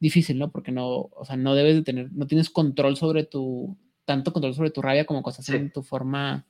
difícil, 0.00 0.38
¿no? 0.38 0.50
Porque 0.50 0.72
no, 0.72 0.88
o 0.88 1.24
sea, 1.24 1.36
no 1.36 1.54
debes 1.54 1.76
de 1.76 1.82
tener, 1.82 2.12
no 2.12 2.26
tienes 2.26 2.50
control 2.50 2.96
sobre 2.96 3.24
tu, 3.24 3.76
tanto 4.04 4.32
control 4.32 4.54
sobre 4.54 4.70
tu 4.70 4.82
rabia 4.82 5.04
como 5.04 5.22
cosas 5.22 5.48
en 5.50 5.70
tu 5.70 5.82
forma 5.82 6.46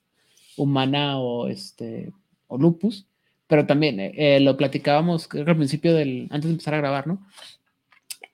humana 0.57 1.19
o 1.19 1.49
este, 1.49 2.13
o 2.47 2.59
lupus 2.59 3.07
pero 3.53 3.67
también 3.67 4.01
eh, 4.01 4.15
eh, 4.17 4.41
lo 4.41 4.57
platicábamos 4.57 5.29
creo 5.29 5.45
que 5.45 5.51
al 5.51 5.59
principio 5.59 5.95
del, 5.95 6.27
antes 6.31 6.45
de 6.45 6.53
empezar 6.53 6.73
a 6.73 6.79
grabar, 6.79 7.07
¿no? 7.07 7.23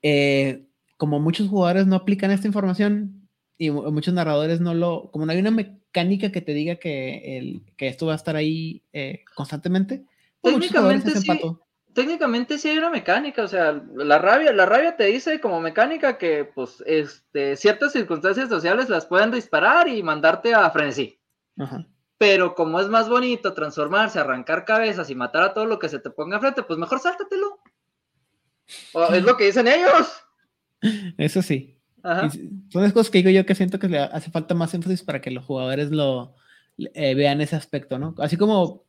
Eh, 0.00 0.68
como 0.96 1.18
muchos 1.18 1.48
jugadores 1.48 1.88
no 1.88 1.96
aplican 1.96 2.30
esta 2.30 2.46
información 2.46 3.28
y 3.56 3.72
muchos 3.72 4.14
narradores 4.14 4.60
no 4.60 4.74
lo, 4.74 5.10
como 5.10 5.26
no 5.26 5.32
hay 5.32 5.40
una 5.40 5.50
mecánica 5.50 6.30
que 6.30 6.40
te 6.40 6.54
diga 6.54 6.76
que, 6.76 7.36
el, 7.36 7.62
que 7.76 7.88
esto 7.88 8.06
va 8.06 8.12
a 8.12 8.14
estar 8.14 8.36
ahí 8.36 8.84
constantemente, 9.34 10.04
pues 10.40 10.54
técnicamente 10.54 11.10
sí, 11.10 11.28
técnicamente 11.92 12.56
sí 12.56 12.68
hay 12.68 12.78
una 12.78 12.90
mecánica, 12.90 13.42
o 13.42 13.48
sea, 13.48 13.72
la 13.96 14.20
rabia, 14.20 14.52
la 14.52 14.66
rabia 14.66 14.96
te 14.96 15.06
dice 15.06 15.40
como 15.40 15.60
mecánica 15.60 16.16
que 16.16 16.44
pues 16.44 16.80
este, 16.86 17.56
ciertas 17.56 17.90
circunstancias 17.90 18.48
sociales 18.48 18.88
las 18.88 19.06
pueden 19.06 19.32
disparar 19.32 19.88
y 19.88 20.00
mandarte 20.00 20.54
a 20.54 20.70
frenesí. 20.70 21.18
Ajá. 21.58 21.84
Pero 22.18 22.56
como 22.56 22.80
es 22.80 22.88
más 22.88 23.08
bonito 23.08 23.54
transformarse, 23.54 24.18
arrancar 24.18 24.64
cabezas 24.64 25.08
y 25.08 25.14
matar 25.14 25.42
a 25.44 25.54
todo 25.54 25.66
lo 25.66 25.78
que 25.78 25.88
se 25.88 26.00
te 26.00 26.10
ponga 26.10 26.36
enfrente, 26.36 26.64
pues 26.64 26.78
mejor 26.78 26.98
sáltatelo. 26.98 27.60
es 29.14 29.22
lo 29.22 29.36
que 29.36 29.46
dicen 29.46 29.68
ellos. 29.68 30.24
Eso 31.16 31.42
sí. 31.42 31.78
Son 32.70 32.82
las 32.82 32.92
cosas 32.92 33.10
que 33.10 33.18
digo 33.18 33.30
yo 33.30 33.46
que 33.46 33.54
siento 33.54 33.78
que 33.78 33.88
le 33.88 33.98
hace 33.98 34.30
falta 34.30 34.54
más 34.54 34.74
énfasis 34.74 35.02
para 35.02 35.20
que 35.20 35.30
los 35.30 35.44
jugadores 35.44 35.90
lo 35.90 36.34
eh, 36.78 37.14
vean 37.14 37.40
ese 37.40 37.56
aspecto, 37.56 37.98
¿no? 37.98 38.14
Así 38.18 38.36
como, 38.36 38.84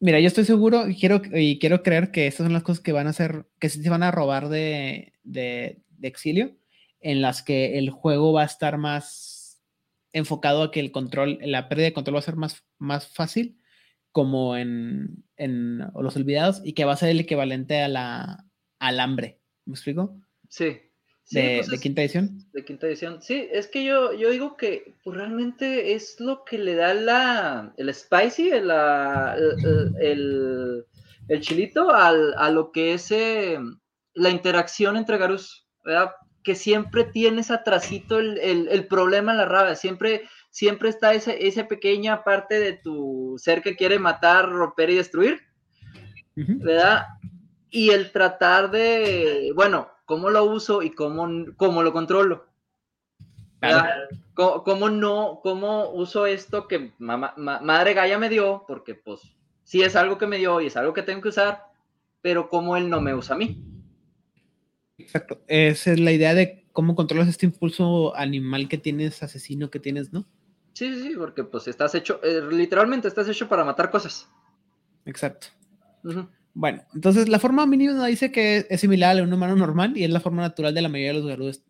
mira, 0.00 0.20
yo 0.20 0.26
estoy 0.26 0.44
seguro 0.44 0.88
y 0.88 0.96
quiero, 0.96 1.20
y 1.32 1.58
quiero 1.58 1.82
creer 1.82 2.10
que 2.10 2.26
estas 2.26 2.44
son 2.44 2.52
las 2.52 2.62
cosas 2.62 2.82
que 2.82 2.92
van 2.92 3.06
a 3.06 3.10
hacer, 3.10 3.46
que 3.58 3.68
se 3.68 3.88
van 3.88 4.02
a 4.02 4.10
robar 4.10 4.48
de, 4.48 5.12
de 5.22 5.82
exilio, 6.02 6.56
en 7.00 7.22
las 7.22 7.42
que 7.42 7.78
el 7.78 7.90
juego 7.90 8.32
va 8.32 8.42
a 8.42 8.46
estar 8.46 8.78
más 8.78 9.39
enfocado 10.12 10.62
a 10.62 10.70
que 10.70 10.80
el 10.80 10.92
control, 10.92 11.38
la 11.42 11.68
pérdida 11.68 11.86
de 11.86 11.92
control 11.92 12.16
va 12.16 12.20
a 12.20 12.22
ser 12.22 12.36
más, 12.36 12.64
más 12.78 13.08
fácil, 13.08 13.58
como 14.12 14.56
en, 14.56 15.24
en 15.36 15.78
Los 15.94 16.16
Olvidados, 16.16 16.60
y 16.64 16.72
que 16.72 16.84
va 16.84 16.94
a 16.94 16.96
ser 16.96 17.10
el 17.10 17.20
equivalente 17.20 17.80
a 17.80 17.88
la, 17.88 18.44
al 18.78 19.00
hambre. 19.00 19.40
¿Me 19.66 19.74
explico? 19.74 20.18
Sí. 20.48 20.78
de, 21.30 21.62
quinta 21.80 22.02
edición. 22.02 22.44
De 22.52 22.64
quinta 22.64 22.88
edición. 22.88 23.22
Sí, 23.22 23.46
es 23.52 23.68
que 23.68 23.84
yo, 23.84 24.12
yo 24.14 24.30
digo 24.30 24.56
que 24.56 24.96
pues, 25.04 25.16
realmente 25.16 25.94
es 25.94 26.18
lo 26.18 26.44
que 26.44 26.58
le 26.58 26.74
da 26.74 26.94
la, 26.94 27.72
el 27.76 27.94
spicy, 27.94 28.50
el, 28.50 28.70
el, 30.00 30.84
el, 31.28 31.40
chilito 31.40 31.90
al, 31.90 32.34
a 32.36 32.50
lo 32.50 32.72
que 32.72 32.94
es 32.94 33.12
eh, 33.12 33.58
la 34.14 34.30
interacción 34.30 34.96
entre 34.96 35.18
Garus. 35.18 35.68
¿verdad? 35.84 36.10
Que 36.42 36.54
siempre 36.54 37.04
tienes 37.04 37.50
atrasito 37.50 38.18
el, 38.18 38.38
el, 38.38 38.86
problema 38.86 39.32
en 39.32 39.38
la 39.38 39.44
rabia, 39.44 39.74
siempre, 39.74 40.22
siempre 40.50 40.88
está 40.88 41.12
esa, 41.12 41.32
esa, 41.32 41.68
pequeña 41.68 42.24
parte 42.24 42.58
de 42.58 42.72
tu 42.72 43.36
ser 43.38 43.62
que 43.62 43.76
quiere 43.76 43.98
matar, 43.98 44.50
romper 44.50 44.90
y 44.90 44.96
destruir, 44.96 45.40
¿verdad? 46.34 47.06
Y 47.68 47.90
el 47.90 48.10
tratar 48.10 48.70
de, 48.70 49.52
bueno, 49.54 49.88
cómo 50.06 50.30
lo 50.30 50.44
uso 50.44 50.82
y 50.82 50.90
cómo, 50.90 51.28
cómo 51.56 51.82
lo 51.82 51.92
controlo. 51.92 52.46
¿Cómo, 54.34 54.88
no, 54.88 55.40
cómo 55.42 55.90
uso 55.90 56.24
esto 56.24 56.66
que 56.66 56.92
Madre 56.98 57.94
Gaia 57.94 58.18
me 58.18 58.30
dio? 58.30 58.64
Porque 58.66 58.94
pues 58.94 59.20
sí 59.64 59.82
es 59.82 59.96
algo 59.96 60.16
que 60.16 60.26
me 60.26 60.38
dio 60.38 60.60
y 60.62 60.66
es 60.66 60.76
algo 60.76 60.94
que 60.94 61.02
tengo 61.02 61.20
que 61.20 61.28
usar, 61.28 61.66
pero 62.22 62.48
cómo 62.48 62.76
él 62.78 62.88
no 62.88 63.02
me 63.02 63.14
usa 63.14 63.34
a 63.34 63.38
mí. 63.38 63.69
Exacto. 65.02 65.40
Esa 65.46 65.92
es 65.92 66.00
la 66.00 66.12
idea 66.12 66.34
de 66.34 66.64
cómo 66.72 66.94
controlas 66.94 67.28
este 67.28 67.46
impulso 67.46 68.16
animal 68.16 68.68
que 68.68 68.78
tienes, 68.78 69.22
asesino 69.22 69.70
que 69.70 69.80
tienes, 69.80 70.12
¿no? 70.12 70.26
Sí, 70.72 70.94
sí, 70.94 71.02
sí, 71.02 71.14
porque 71.16 71.44
pues 71.44 71.68
estás 71.68 71.94
hecho, 71.94 72.20
eh, 72.22 72.42
literalmente 72.50 73.08
estás 73.08 73.28
hecho 73.28 73.48
para 73.48 73.64
matar 73.64 73.90
cosas. 73.90 74.28
Exacto. 75.04 75.48
Bueno, 76.54 76.82
entonces 76.94 77.28
la 77.28 77.38
forma 77.38 77.66
mínima 77.66 78.06
dice 78.06 78.32
que 78.32 78.66
es 78.68 78.80
similar 78.80 79.10
a 79.10 79.14
la 79.14 79.20
de 79.20 79.26
un 79.26 79.32
humano 79.32 79.56
normal 79.56 79.96
y 79.96 80.04
es 80.04 80.10
la 80.10 80.20
forma 80.20 80.42
natural 80.42 80.74
de 80.74 80.82
la 80.82 80.88
mayoría 80.88 81.12
de 81.12 81.18
los 81.18 81.28
garudos 81.28 81.62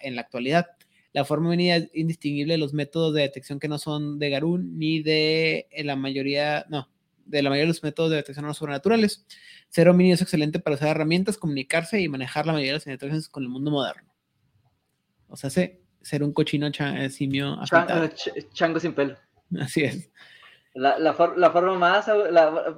en 0.00 0.14
la 0.14 0.22
actualidad. 0.22 0.66
La 1.12 1.24
forma 1.24 1.50
mínima 1.50 1.76
es 1.76 1.90
indistinguible 1.94 2.54
de 2.54 2.58
los 2.58 2.72
métodos 2.72 3.14
de 3.14 3.22
detección 3.22 3.60
que 3.60 3.68
no 3.68 3.78
son 3.78 4.18
de 4.18 4.30
Garún 4.30 4.78
ni 4.78 5.02
de 5.02 5.68
la 5.84 5.96
mayoría, 5.96 6.64
no, 6.68 6.88
de 7.26 7.42
la 7.42 7.50
mayoría 7.50 7.64
de 7.64 7.68
los 7.68 7.82
métodos 7.82 8.10
de 8.10 8.16
detección 8.16 8.46
no 8.46 8.54
sobrenaturales. 8.54 9.26
Ser 9.68 9.88
homínido 9.88 10.14
es 10.14 10.22
excelente 10.22 10.58
para 10.58 10.76
usar 10.76 10.88
herramientas, 10.88 11.36
comunicarse 11.36 12.00
y 12.00 12.08
manejar 12.08 12.46
la 12.46 12.52
mayoría 12.52 12.72
de 12.72 12.78
las 12.78 12.86
interacciones 12.86 13.28
con 13.28 13.42
el 13.42 13.48
mundo 13.48 13.70
moderno. 13.70 14.14
O 15.28 15.36
sea, 15.36 15.50
ser 15.50 16.22
un 16.22 16.32
cochino 16.32 16.68
eh, 16.68 17.10
simio. 17.10 17.58
Eh, 17.62 18.46
chango 18.52 18.78
sin 18.78 18.92
pelo. 18.92 19.16
Así 19.60 19.82
es. 19.84 20.10
La, 20.74 21.14
forma 21.14 21.78
más, 21.78 22.06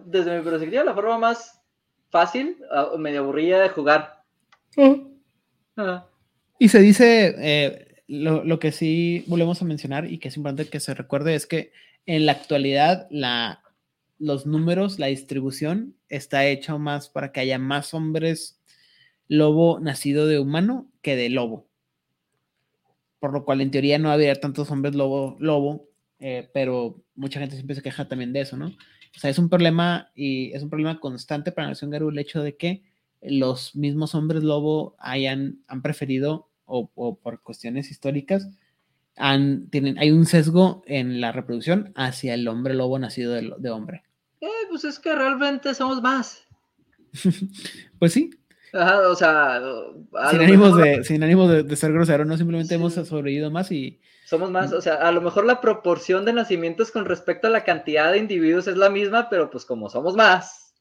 desde 0.05 0.38
mi 0.38 0.44
perspectiva, 0.44 0.84
la 0.84 0.94
forma 0.94 1.18
más 1.18 1.62
fácil, 2.11 2.59
ah, 2.70 2.90
medio 2.99 3.20
aburrida 3.20 3.61
de 3.61 3.68
jugar. 3.70 4.22
Y 6.59 6.68
se 6.68 6.78
dice, 6.80 7.34
eh, 7.38 8.03
lo, 8.07 8.44
lo, 8.44 8.59
que 8.59 8.72
sí 8.72 9.24
volvemos 9.26 9.62
a 9.62 9.64
mencionar 9.64 10.11
y 10.11 10.18
que 10.18 10.28
es 10.28 10.36
importante 10.36 10.70
que 10.70 10.80
se 10.80 10.94
recuerde 10.94 11.34
es 11.34 11.47
que 11.47 11.72
en 12.05 12.26
la 12.26 12.32
actualidad 12.32 13.07
la, 13.11 13.62
los 14.19 14.47
números, 14.47 14.99
la 14.99 15.07
distribución 15.07 15.95
está 16.09 16.47
hecha 16.47 16.77
más 16.79 17.09
para 17.09 17.33
que 17.33 17.41
haya 17.41 17.59
más 17.59 17.95
hombres 17.95 18.61
lobo 19.29 19.81
nacido 19.81 20.27
de 20.27 20.39
humano 20.39 20.91
que 21.03 21.17
de 21.17 21.29
lobo. 21.29 21.67
Por 23.19 23.33
lo 23.33 23.45
cual 23.45 23.61
en 23.61 23.71
teoría 23.71 23.99
no 23.99 24.11
había 24.11 24.35
tantos 24.35 24.71
hombres 24.71 24.95
lobo, 24.95 25.37
lobo, 25.41 25.89
eh, 26.19 26.49
pero 26.55 27.03
mucha 27.14 27.41
gente 27.41 27.57
siempre 27.57 27.77
se 27.77 27.83
queja 27.83 28.09
también 28.09 28.33
de 28.33 28.41
eso, 28.41 28.57
¿no? 28.57 28.67
O 28.67 29.19
sea, 29.19 29.31
es 29.31 29.39
un 29.39 29.49
problema 29.49 30.11
y 30.14 30.53
es 30.53 30.62
un 30.62 30.71
problema 30.71 31.01
constante 31.01 31.53
para 31.53 31.67
la 31.67 31.71
nación 31.71 31.91
Garú 31.91 32.11
el 32.11 32.19
hecho 32.19 32.43
de 32.43 32.57
que 32.57 32.85
los 33.23 33.75
mismos 33.75 34.14
hombres 34.14 34.43
lobo 34.43 34.95
hayan, 34.99 35.61
han 35.67 35.83
preferido, 35.83 36.51
o, 36.67 36.91
o 36.95 37.17
por 37.17 37.43
cuestiones 37.43 37.91
históricas, 37.91 38.51
tienen, 39.71 39.99
hay 39.99 40.11
un 40.11 40.27
sesgo 40.27 40.83
en 40.87 41.21
la 41.21 41.33
reproducción 41.33 41.93
hacia 41.95 42.35
el 42.35 42.47
hombre 42.49 42.75
lobo 42.75 42.99
nacido 42.99 43.33
de, 43.33 43.71
hombre. 43.71 44.03
Eh, 44.47 44.66
pues 44.68 44.84
es 44.84 44.99
que 44.99 45.14
realmente 45.14 45.74
somos 45.74 46.01
más. 46.01 46.47
pues 47.99 48.12
sí. 48.12 48.30
o 48.72 49.14
sea, 49.14 49.61
sin 50.30 50.40
ánimos, 50.40 50.76
de, 50.76 51.05
sin 51.05 51.20
de, 51.20 51.76
ser 51.76 51.92
grosero, 51.92 52.24
no 52.24 52.36
simplemente 52.36 52.74
hemos 52.74 52.94
sobrevivido 52.94 53.51
más 53.51 53.72
y... 53.72 54.01
Somos 54.24 54.51
más, 54.51 54.72
o 54.72 54.80
sea, 54.80 54.94
a 54.94 55.12
lo 55.12 55.20
mejor 55.20 55.44
la 55.47 55.61
proporción 55.61 56.24
de 56.24 56.32
nacimientos 56.32 56.90
con 56.90 57.05
respecto 57.05 57.47
a 57.47 57.51
la 57.51 57.62
cantidad 57.62 58.11
de 58.11 58.18
individuos 58.18 58.66
es 58.66 58.76
la 58.76 58.90
misma, 58.90 59.28
pero 59.30 59.51
pues 59.51 59.64
como 59.64 59.88
somos 59.88 60.16
más. 60.16 60.74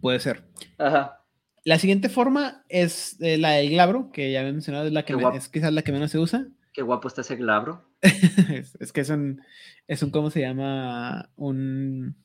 Puede 0.00 0.18
ser. 0.18 0.44
Ajá. 0.78 1.20
La 1.64 1.78
siguiente 1.78 2.08
forma 2.08 2.64
es 2.68 3.16
eh, 3.20 3.38
la 3.38 3.52
del 3.52 3.70
glabro, 3.70 4.10
que 4.12 4.32
ya 4.32 4.40
había 4.40 4.52
mencionado, 4.52 4.86
es, 4.86 4.92
la 4.92 5.04
que 5.04 5.14
es 5.34 5.48
quizás 5.48 5.72
la 5.72 5.82
que 5.82 5.92
menos 5.92 6.10
se 6.10 6.18
usa. 6.18 6.48
Qué 6.72 6.82
guapo 6.82 7.06
está 7.06 7.20
ese 7.20 7.36
glabro. 7.36 7.84
es, 8.80 8.92
que 8.92 9.00
es 9.00 9.10
un, 9.10 9.40
es 9.86 10.02
un, 10.02 10.10
¿cómo 10.10 10.30
se 10.30 10.40
llama? 10.40 11.30
Un... 11.36 12.16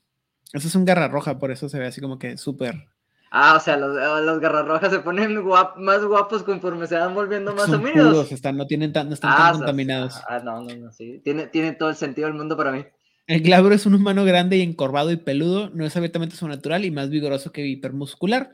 Eso 0.52 0.68
es 0.68 0.74
un 0.74 0.84
garra 0.84 1.08
roja, 1.08 1.38
por 1.38 1.50
eso 1.50 1.68
se 1.68 1.78
ve 1.78 1.86
así 1.86 2.00
como 2.00 2.18
que 2.18 2.36
súper... 2.36 2.88
Ah, 3.30 3.56
o 3.56 3.60
sea, 3.60 3.76
los, 3.76 3.94
los 4.24 4.40
garras 4.40 4.66
rojas 4.66 4.90
se 4.90 5.00
ponen 5.00 5.44
más 5.44 6.02
guapos 6.02 6.42
conforme 6.42 6.86
se 6.86 6.96
van 6.96 7.14
volviendo 7.14 7.54
más 7.54 7.66
Son 7.66 7.82
puros, 7.82 8.32
están, 8.32 8.56
no, 8.56 8.66
tienen 8.66 8.90
tan, 8.92 9.08
no 9.08 9.14
están 9.14 9.36
tan 9.36 9.46
ah, 9.46 9.52
contaminados. 9.52 10.14
Ah, 10.26 10.40
no, 10.42 10.62
no, 10.62 10.74
no, 10.74 10.92
sí. 10.92 11.20
Tiene, 11.22 11.46
tiene 11.46 11.72
todo 11.72 11.90
el 11.90 11.96
sentido 11.96 12.26
del 12.26 12.36
mundo 12.38 12.56
para 12.56 12.72
mí. 12.72 12.86
El 13.26 13.42
glabro 13.42 13.74
es 13.74 13.84
un 13.84 13.94
humano 13.94 14.24
grande 14.24 14.56
y 14.56 14.62
encorvado 14.62 15.12
y 15.12 15.16
peludo, 15.16 15.68
no 15.74 15.84
es 15.84 15.94
abiertamente 15.94 16.34
natural 16.46 16.86
y 16.86 16.90
más 16.90 17.10
vigoroso 17.10 17.52
que 17.52 17.66
hipermuscular 17.66 18.50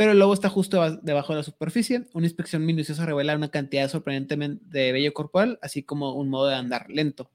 pero 0.00 0.12
el 0.12 0.18
lobo 0.18 0.32
está 0.32 0.48
justo 0.48 0.96
debajo 1.02 1.34
de 1.34 1.40
la 1.40 1.42
superficie. 1.42 2.06
Una 2.14 2.24
inspección 2.24 2.64
minuciosa 2.64 3.04
revela 3.04 3.36
una 3.36 3.50
cantidad 3.50 3.86
sorprendentemente 3.86 4.64
de 4.66 4.92
vello 4.92 5.12
corporal, 5.12 5.58
así 5.60 5.82
como 5.82 6.14
un 6.14 6.30
modo 6.30 6.46
de 6.46 6.54
andar 6.54 6.86
lento. 6.88 7.30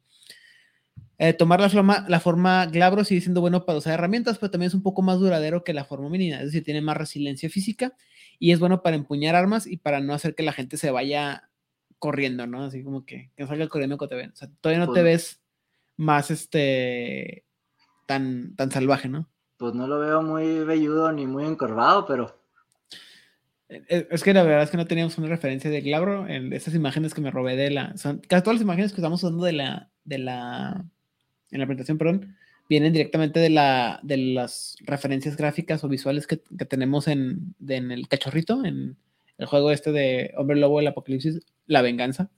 Eh, 1.20 1.34
tomar 1.34 1.61
la 1.61 1.70
forma, 1.70 2.05
la 2.09 2.20
forma 2.20 2.66
glabro 2.66 3.03
sigue 3.03 3.22
siendo 3.22 3.39
bueno 3.39 3.68
para 3.68 3.78
usar 3.78 3.93
herramientas, 3.93 4.39
pero 4.39 4.49
también 4.49 4.70
es 4.70 4.74
un 4.74 4.82
poco 4.82 5.03
más 5.03 5.20
duradero 5.20 5.63
que 5.63 5.76
la 5.76 5.86
forma 5.86 6.09
minina, 6.09 6.39
es 6.39 6.45
decir, 6.45 6.63
tiene 6.63 6.82
más 6.82 6.97
resiliencia 6.97 7.51
física 7.51 7.93
y 8.39 8.51
es 8.51 8.59
bueno 8.59 8.82
para 8.82 8.95
empuñar 8.95 9.36
armas 9.36 9.68
y 9.68 9.78
para 9.78 9.99
no 9.99 10.16
hacer 10.16 10.34
que 10.34 10.41
la 10.41 10.51
gente 10.51 10.78
se 10.78 10.89
vaya 10.89 11.51
corriendo, 11.99 12.47
¿no? 12.47 12.63
Así 12.63 12.84
como 12.84 13.05
que, 13.05 13.30
que 13.38 13.45
salga 13.45 13.68
corriendo 13.68 13.99
cuando 13.99 14.16
te 14.16 14.22
ven. 14.24 14.32
O 14.32 14.36
sea, 14.36 14.49
todavía 14.59 14.84
no 14.84 14.91
te 14.91 15.01
pues 15.01 15.03
ves 15.03 15.41
más 15.97 16.32
este 16.32 17.45
tan, 18.07 18.55
tan 18.55 18.72
salvaje, 18.72 19.07
¿no? 19.07 19.30
Pues 19.57 19.76
no 19.76 19.86
lo 19.86 19.99
veo 19.99 20.24
muy 20.24 20.63
velludo 20.63 21.11
ni 21.11 21.28
muy 21.28 21.45
encorvado, 21.45 22.07
pero 22.07 22.43
es 23.68 24.24
que 24.24 24.34
la 24.34 24.43
verdad 24.43 24.63
es 24.63 24.70
que 24.70 24.78
no 24.78 24.86
teníamos 24.86 25.18
una 25.18 25.28
referencia 25.28 25.70
de 25.70 25.82
Glabro 25.82 26.28
en 26.28 26.53
estas 26.53 26.76
imágenes 26.76 27.13
que 27.13 27.22
me 27.22 27.32
robé 27.32 27.55
de 27.55 27.72
la. 27.72 27.97
Son, 27.97 28.20
casi 28.20 28.43
todas 28.43 28.55
las 28.55 28.63
imágenes 28.63 28.91
que 28.91 29.01
estamos 29.01 29.24
usando 29.24 29.43
de 29.43 29.53
la. 29.53 29.89
de 30.03 30.20
la. 30.20 30.86
en 31.51 31.59
la 31.59 31.66
presentación, 31.66 31.97
perdón, 31.97 32.36
vienen 32.70 32.93
directamente 32.93 33.39
de 33.39 33.49
la. 33.49 33.99
de 34.03 34.18
las 34.18 34.76
referencias 34.82 35.36
gráficas 35.36 35.84
o 35.84 35.89
visuales 35.89 36.28
que, 36.28 36.41
que 36.57 36.66
tenemos 36.66 37.07
en, 37.07 37.55
en, 37.68 37.91
el 37.91 38.07
cachorrito, 38.07 38.63
en 38.63 38.97
el 39.38 39.45
juego 39.47 39.72
este 39.72 39.91
de 39.91 40.34
Hombre 40.38 40.57
Lobo 40.57 40.80
el 40.80 40.88
Apocalipsis, 40.88 41.41
La 41.66 41.82
Venganza. 41.82 42.30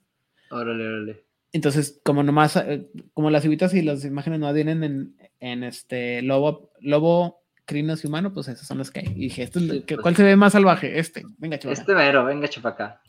Órale, 0.50 0.86
órale. 0.86 1.24
Entonces, 1.52 2.00
como 2.04 2.22
nomás, 2.22 2.56
eh, 2.56 2.88
como 3.12 3.30
las 3.30 3.42
civitas 3.42 3.74
y 3.74 3.82
las 3.82 4.04
imágenes 4.04 4.40
no 4.40 4.52
vienen 4.52 4.82
en, 4.82 5.16
en 5.40 5.62
este 5.62 6.22
Lobo, 6.22 6.72
Lobo 6.80 7.42
crinos 7.68 8.02
y 8.02 8.06
humano, 8.06 8.32
pues 8.32 8.48
esos 8.48 8.66
son 8.66 8.78
los 8.78 8.90
que 8.90 9.00
hay. 9.00 9.08
Y 9.08 9.20
dije, 9.20 9.42
¿esto, 9.42 9.60
pues 9.60 10.00
¿cuál 10.00 10.16
se 10.16 10.24
ve 10.24 10.34
más 10.36 10.54
salvaje? 10.54 10.98
Este, 10.98 11.22
venga, 11.36 11.58
chupaca. 11.58 11.80
Este 11.80 11.94
mero, 11.94 12.24
venga, 12.24 12.48
chupaca. 12.48 13.02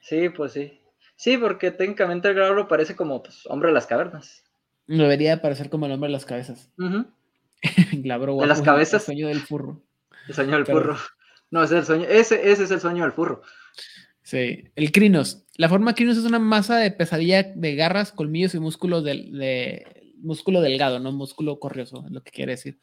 Sí, 0.00 0.28
pues 0.30 0.52
sí. 0.52 0.80
Sí, 1.16 1.36
porque 1.36 1.72
técnicamente 1.72 2.28
el 2.28 2.34
Glabro 2.34 2.68
parece 2.68 2.94
como 2.96 3.22
pues, 3.22 3.46
hombre 3.46 3.68
de 3.68 3.74
las 3.74 3.86
cavernas. 3.86 4.44
Debería 4.86 5.42
parecer 5.42 5.68
como 5.68 5.86
el 5.86 5.92
hombre 5.92 6.08
de 6.08 6.12
las 6.12 6.24
cabezas. 6.24 6.70
glabro 7.92 8.36
De 8.36 8.46
las 8.46 8.62
cabezas. 8.62 9.02
El 9.02 9.06
sueño 9.06 9.28
del 9.28 9.40
furro. 9.40 9.82
El 10.28 10.34
sueño 10.34 10.52
del 10.52 10.66
furro. 10.66 10.96
No, 11.50 11.64
ese 11.64 11.74
es 11.74 11.80
el 11.80 11.86
sueño, 11.86 12.04
ese, 12.08 12.50
ese 12.50 12.64
es 12.64 12.70
el 12.70 12.80
sueño 12.80 13.02
del 13.02 13.12
furro. 13.12 13.42
Sí, 14.22 14.70
el 14.76 14.92
crinos. 14.92 15.44
La 15.56 15.68
forma 15.68 15.96
crinos 15.96 16.16
es 16.16 16.24
una 16.24 16.38
masa 16.38 16.76
de 16.76 16.92
pesadilla 16.92 17.42
de 17.42 17.74
garras, 17.74 18.12
colmillos 18.12 18.54
y 18.54 18.60
músculos 18.60 19.02
del, 19.02 19.36
de, 19.36 20.14
músculo 20.22 20.60
delgado, 20.60 21.00
no 21.00 21.10
músculo 21.10 21.58
corrioso, 21.58 22.04
es 22.06 22.12
lo 22.12 22.22
que 22.22 22.30
quiere 22.30 22.52
decir 22.52 22.78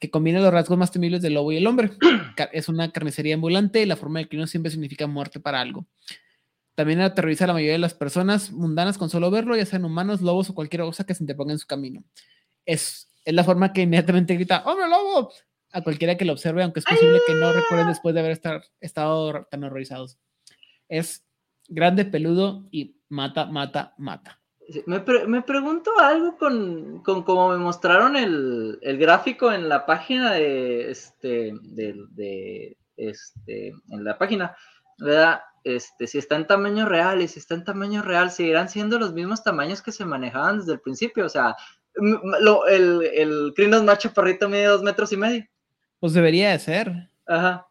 que 0.00 0.10
combina 0.10 0.40
los 0.40 0.52
rasgos 0.52 0.78
más 0.78 0.90
temibles 0.90 1.22
del 1.22 1.34
lobo 1.34 1.52
y 1.52 1.58
el 1.58 1.66
hombre. 1.66 1.90
Es 2.52 2.68
una 2.68 2.90
carnicería 2.90 3.34
ambulante 3.34 3.82
y 3.82 3.86
la 3.86 3.96
forma 3.96 4.18
de 4.18 4.28
crino 4.28 4.46
siempre 4.46 4.72
significa 4.72 5.06
muerte 5.06 5.38
para 5.38 5.60
algo. 5.60 5.86
También 6.74 7.00
aterroriza 7.02 7.44
a 7.44 7.48
la 7.48 7.52
mayoría 7.52 7.74
de 7.74 7.78
las 7.78 7.94
personas 7.94 8.50
mundanas 8.50 8.96
con 8.96 9.10
solo 9.10 9.30
verlo, 9.30 9.56
ya 9.56 9.66
sean 9.66 9.84
humanos, 9.84 10.22
lobos 10.22 10.48
o 10.48 10.54
cualquier 10.54 10.82
cosa 10.82 11.04
que 11.04 11.14
se 11.14 11.22
interponga 11.22 11.52
en 11.52 11.58
su 11.58 11.66
camino. 11.66 12.02
Es, 12.64 13.12
es 13.24 13.34
la 13.34 13.44
forma 13.44 13.72
que 13.72 13.82
inmediatamente 13.82 14.34
grita, 14.34 14.62
¡Hombre 14.64 14.88
lobo! 14.88 15.30
a 15.72 15.82
cualquiera 15.82 16.16
que 16.16 16.24
lo 16.24 16.32
observe, 16.32 16.62
aunque 16.62 16.80
es 16.80 16.86
posible 16.86 17.20
que 17.26 17.34
no 17.34 17.52
recuerden 17.52 17.88
después 17.88 18.14
de 18.14 18.20
haber 18.20 18.32
estar, 18.32 18.64
estado 18.80 19.46
tan 19.50 19.62
horrorizados. 19.62 20.18
Es 20.88 21.24
grande, 21.68 22.04
peludo 22.04 22.66
y 22.70 22.96
mata, 23.08 23.46
mata, 23.46 23.94
mata. 23.98 24.39
Me, 24.86 25.00
me, 25.26 25.42
pregunto 25.42 25.90
algo 25.98 26.36
con, 26.36 27.02
con 27.02 27.22
como 27.24 27.50
me 27.50 27.58
mostraron 27.58 28.16
el, 28.16 28.78
el, 28.82 28.98
gráfico 28.98 29.52
en 29.52 29.68
la 29.68 29.84
página 29.86 30.32
de 30.32 30.90
este, 30.90 31.52
de, 31.62 31.94
de, 32.10 32.76
este, 32.96 33.68
en 33.68 34.04
la 34.04 34.16
página, 34.18 34.54
¿verdad? 34.98 35.40
Este, 35.64 36.06
si 36.06 36.18
está 36.18 36.36
en 36.36 36.46
tamaño 36.46 36.86
real 36.86 37.20
y 37.20 37.28
si 37.28 37.38
está 37.38 37.54
en 37.54 37.64
tamaño 37.64 38.02
real, 38.02 38.30
seguirán 38.30 38.68
siendo 38.68 38.98
los 38.98 39.12
mismos 39.12 39.42
tamaños 39.42 39.82
que 39.82 39.92
se 39.92 40.04
manejaban 40.04 40.58
desde 40.58 40.74
el 40.74 40.80
principio. 40.80 41.26
O 41.26 41.28
sea, 41.28 41.56
lo, 41.94 42.66
el, 42.66 43.02
el 43.14 43.52
Crinos 43.54 43.82
macho 43.82 44.12
perrito 44.12 44.48
mide 44.48 44.66
dos 44.66 44.82
metros 44.82 45.12
y 45.12 45.16
medio. 45.16 45.46
Pues 45.98 46.12
debería 46.12 46.50
de 46.50 46.58
ser. 46.58 47.10
Ajá. 47.26 47.69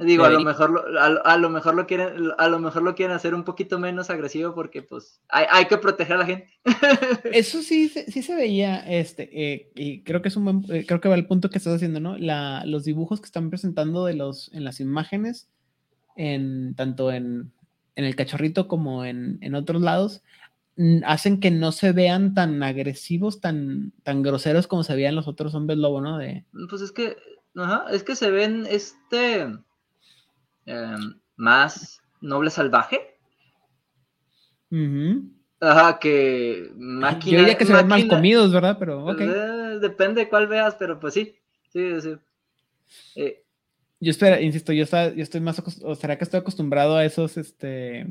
Digo, 0.00 0.24
a 0.24 0.30
lo 0.30 0.40
mejor 0.40 0.70
lo, 0.70 1.00
a, 1.24 1.36
lo 1.38 1.50
mejor 1.50 1.74
lo 1.74 1.86
quieren, 1.88 2.30
a 2.38 2.48
lo 2.48 2.60
mejor 2.60 2.82
lo 2.82 2.94
quieren 2.94 3.16
hacer 3.16 3.34
un 3.34 3.42
poquito 3.42 3.80
menos 3.80 4.10
agresivo 4.10 4.54
porque 4.54 4.80
pues 4.80 5.20
hay, 5.28 5.46
hay 5.50 5.64
que 5.64 5.76
proteger 5.76 6.14
a 6.14 6.18
la 6.18 6.26
gente. 6.26 6.48
Eso 7.32 7.62
sí, 7.62 7.88
sí 7.88 8.22
se 8.22 8.34
veía, 8.36 8.78
este, 8.78 9.28
eh, 9.32 9.72
y 9.74 10.02
creo 10.04 10.22
que 10.22 10.28
es 10.28 10.36
un 10.36 10.44
buen, 10.44 10.64
eh, 10.68 10.86
creo 10.86 11.00
que 11.00 11.08
va 11.08 11.16
el 11.16 11.26
punto 11.26 11.50
que 11.50 11.58
estás 11.58 11.74
haciendo, 11.74 11.98
¿no? 11.98 12.16
La, 12.16 12.64
los 12.64 12.84
dibujos 12.84 13.20
que 13.20 13.26
están 13.26 13.50
presentando 13.50 14.04
de 14.04 14.14
los, 14.14 14.52
en 14.54 14.62
las 14.62 14.78
imágenes, 14.78 15.48
en, 16.14 16.76
tanto 16.76 17.10
en, 17.10 17.50
en 17.96 18.04
el 18.04 18.14
cachorrito 18.14 18.68
como 18.68 19.04
en, 19.04 19.38
en 19.40 19.56
otros 19.56 19.82
lados, 19.82 20.22
hacen 21.04 21.40
que 21.40 21.50
no 21.50 21.72
se 21.72 21.90
vean 21.90 22.34
tan 22.34 22.62
agresivos, 22.62 23.40
tan, 23.40 23.92
tan 24.04 24.22
groseros 24.22 24.68
como 24.68 24.84
se 24.84 24.94
veían 24.94 25.16
los 25.16 25.26
otros 25.26 25.56
hombres 25.56 25.76
lobo, 25.76 26.00
¿no? 26.00 26.18
De... 26.18 26.44
Pues 26.70 26.82
es 26.82 26.92
que, 26.92 27.16
ajá, 27.56 27.86
es 27.90 28.04
que 28.04 28.14
se 28.14 28.30
ven 28.30 28.64
este 28.70 29.48
em, 30.68 31.18
más 31.36 32.00
noble 32.20 32.50
salvaje. 32.50 33.18
Ajá, 35.60 35.98
que 35.98 36.70
máquina. 36.76 37.32
Yo 37.32 37.38
diría 37.38 37.58
que 37.58 37.66
se 37.66 37.72
ven 37.72 37.88
mal 37.88 38.06
comidos, 38.06 38.52
¿verdad? 38.52 38.76
Pero, 38.78 39.06
ok. 39.06 39.20
Eh, 39.20 39.78
depende 39.80 40.22
de 40.22 40.28
cuál 40.28 40.46
veas, 40.46 40.76
pero 40.76 41.00
pues 41.00 41.14
sí. 41.14 41.34
Sí, 41.72 42.00
sí. 42.00 42.14
Eh, 43.16 43.42
yo 44.00 44.10
espero, 44.10 44.40
insisto, 44.40 44.72
yo, 44.72 44.84
está, 44.84 45.12
yo 45.12 45.22
estoy 45.22 45.40
más, 45.40 45.60
o 45.82 45.94
será 45.94 46.16
que 46.16 46.24
estoy 46.24 46.40
acostumbrado 46.40 46.96
a 46.96 47.04
esos, 47.04 47.36
este, 47.36 48.06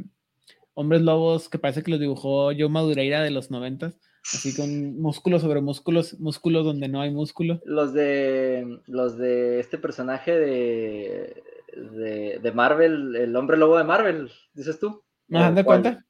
hombres 0.73 1.01
lobos 1.01 1.49
que 1.49 1.57
parece 1.57 1.81
que 1.81 1.91
los 1.91 1.99
dibujó 1.99 2.47
Joe 2.47 2.69
Madureira 2.69 3.23
de 3.23 3.31
los 3.31 3.49
noventas, 3.49 3.97
así 4.21 4.53
con 4.53 4.99
músculos 4.99 5.41
sobre 5.41 5.61
músculos, 5.61 6.19
músculos 6.19 6.65
donde 6.65 6.89
no 6.89 7.01
hay 7.01 7.11
músculo. 7.11 7.61
Los 7.65 7.93
de, 7.93 8.79
los 8.85 9.17
de 9.17 9.61
este 9.61 9.77
personaje 9.77 10.37
de, 10.37 11.43
de, 11.77 12.51
Marvel, 12.53 13.15
el 13.15 13.35
hombre 13.35 13.57
lobo 13.57 13.77
de 13.77 13.83
Marvel, 13.83 14.31
dices 14.53 14.79
tú. 14.79 15.03
¿Me 15.27 15.39
das 15.39 15.55
de 15.55 15.63
cuenta? 15.63 16.05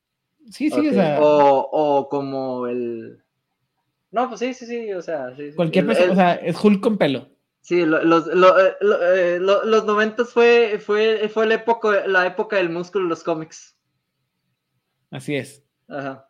Sí, 0.50 0.70
sí, 0.70 0.88
o 0.88 0.94
sea. 0.94 1.18
O, 1.22 2.08
como 2.10 2.68
el. 2.68 3.22
No, 4.12 4.30
pues 4.30 4.40
sí, 4.40 4.54
sí, 4.54 4.66
sí, 4.66 4.94
o 4.94 5.02
sea. 5.02 5.34
Cualquier 5.56 5.86
persona, 5.86 6.12
o 6.12 6.16
sea, 6.16 6.34
es 6.36 6.64
Hulk 6.64 6.82
con 6.82 6.98
pelo. 6.98 7.30
Sí, 7.62 7.86
los, 7.86 8.28
eh, 8.28 8.76
eh, 8.80 9.40
los, 9.42 9.86
noventas 9.86 10.30
fue, 10.30 10.80
fue, 10.80 11.28
fue 11.28 11.46
la, 11.46 11.56
época, 11.56 12.08
la 12.08 12.26
época 12.26 12.56
del 12.56 12.70
músculo 12.70 13.04
en 13.04 13.10
los 13.10 13.24
cómics. 13.24 13.78
Así 15.12 15.36
es. 15.36 15.66
Ajá. 15.90 16.30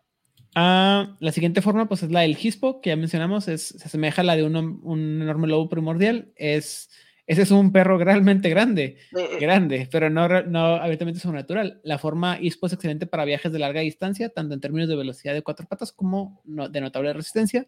Ah, 0.56 1.16
la 1.20 1.32
siguiente 1.32 1.62
forma, 1.62 1.88
pues, 1.88 2.02
es 2.02 2.10
la 2.10 2.22
del 2.22 2.36
Hispo, 2.42 2.82
que 2.82 2.90
ya 2.90 2.96
mencionamos, 2.96 3.48
es, 3.48 3.68
se 3.68 3.86
asemeja 3.86 4.24
a 4.24 4.26
la 4.26 4.36
de 4.36 4.44
un, 4.44 4.56
un 4.56 5.22
enorme 5.22 5.48
lobo 5.48 5.70
primordial. 5.70 6.32
Es, 6.36 6.90
ese 7.28 7.42
es 7.42 7.52
un 7.52 7.74
perro 7.74 7.98
realmente 7.98 8.50
grande, 8.50 8.98
eh, 9.12 9.38
grande, 9.40 9.90
pero 9.92 10.10
no, 10.10 10.28
no 10.44 10.76
abiertamente 10.78 11.20
sobrenatural. 11.20 11.82
La 11.84 11.98
forma 11.98 12.40
Hispo 12.40 12.68
es 12.68 12.74
excelente 12.74 13.06
para 13.06 13.26
viajes 13.26 13.52
de 13.52 13.60
larga 13.60 13.82
distancia, 13.82 14.30
tanto 14.30 14.54
en 14.54 14.62
términos 14.62 14.88
de 14.88 14.96
velocidad 14.96 15.34
de 15.34 15.42
cuatro 15.42 15.68
patas 15.68 15.92
como 15.92 16.42
de 16.46 16.80
notable 16.80 17.12
resistencia. 17.12 17.68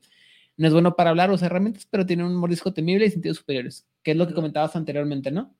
No 0.55 0.67
es 0.67 0.73
bueno 0.73 0.95
para 0.95 1.09
hablar 1.09 1.29
o 1.29 1.33
usar 1.33 1.51
herramientas, 1.51 1.85
pero 1.89 2.05
tiene 2.05 2.23
un 2.23 2.35
mordisco 2.35 2.73
temible 2.73 3.05
y 3.05 3.11
sentidos 3.11 3.37
superiores, 3.37 3.85
que 4.01 4.11
es 4.11 4.17
lo 4.17 4.27
que 4.27 4.33
comentabas 4.33 4.77
anteriormente, 4.77 5.29
¿no? 5.29 5.53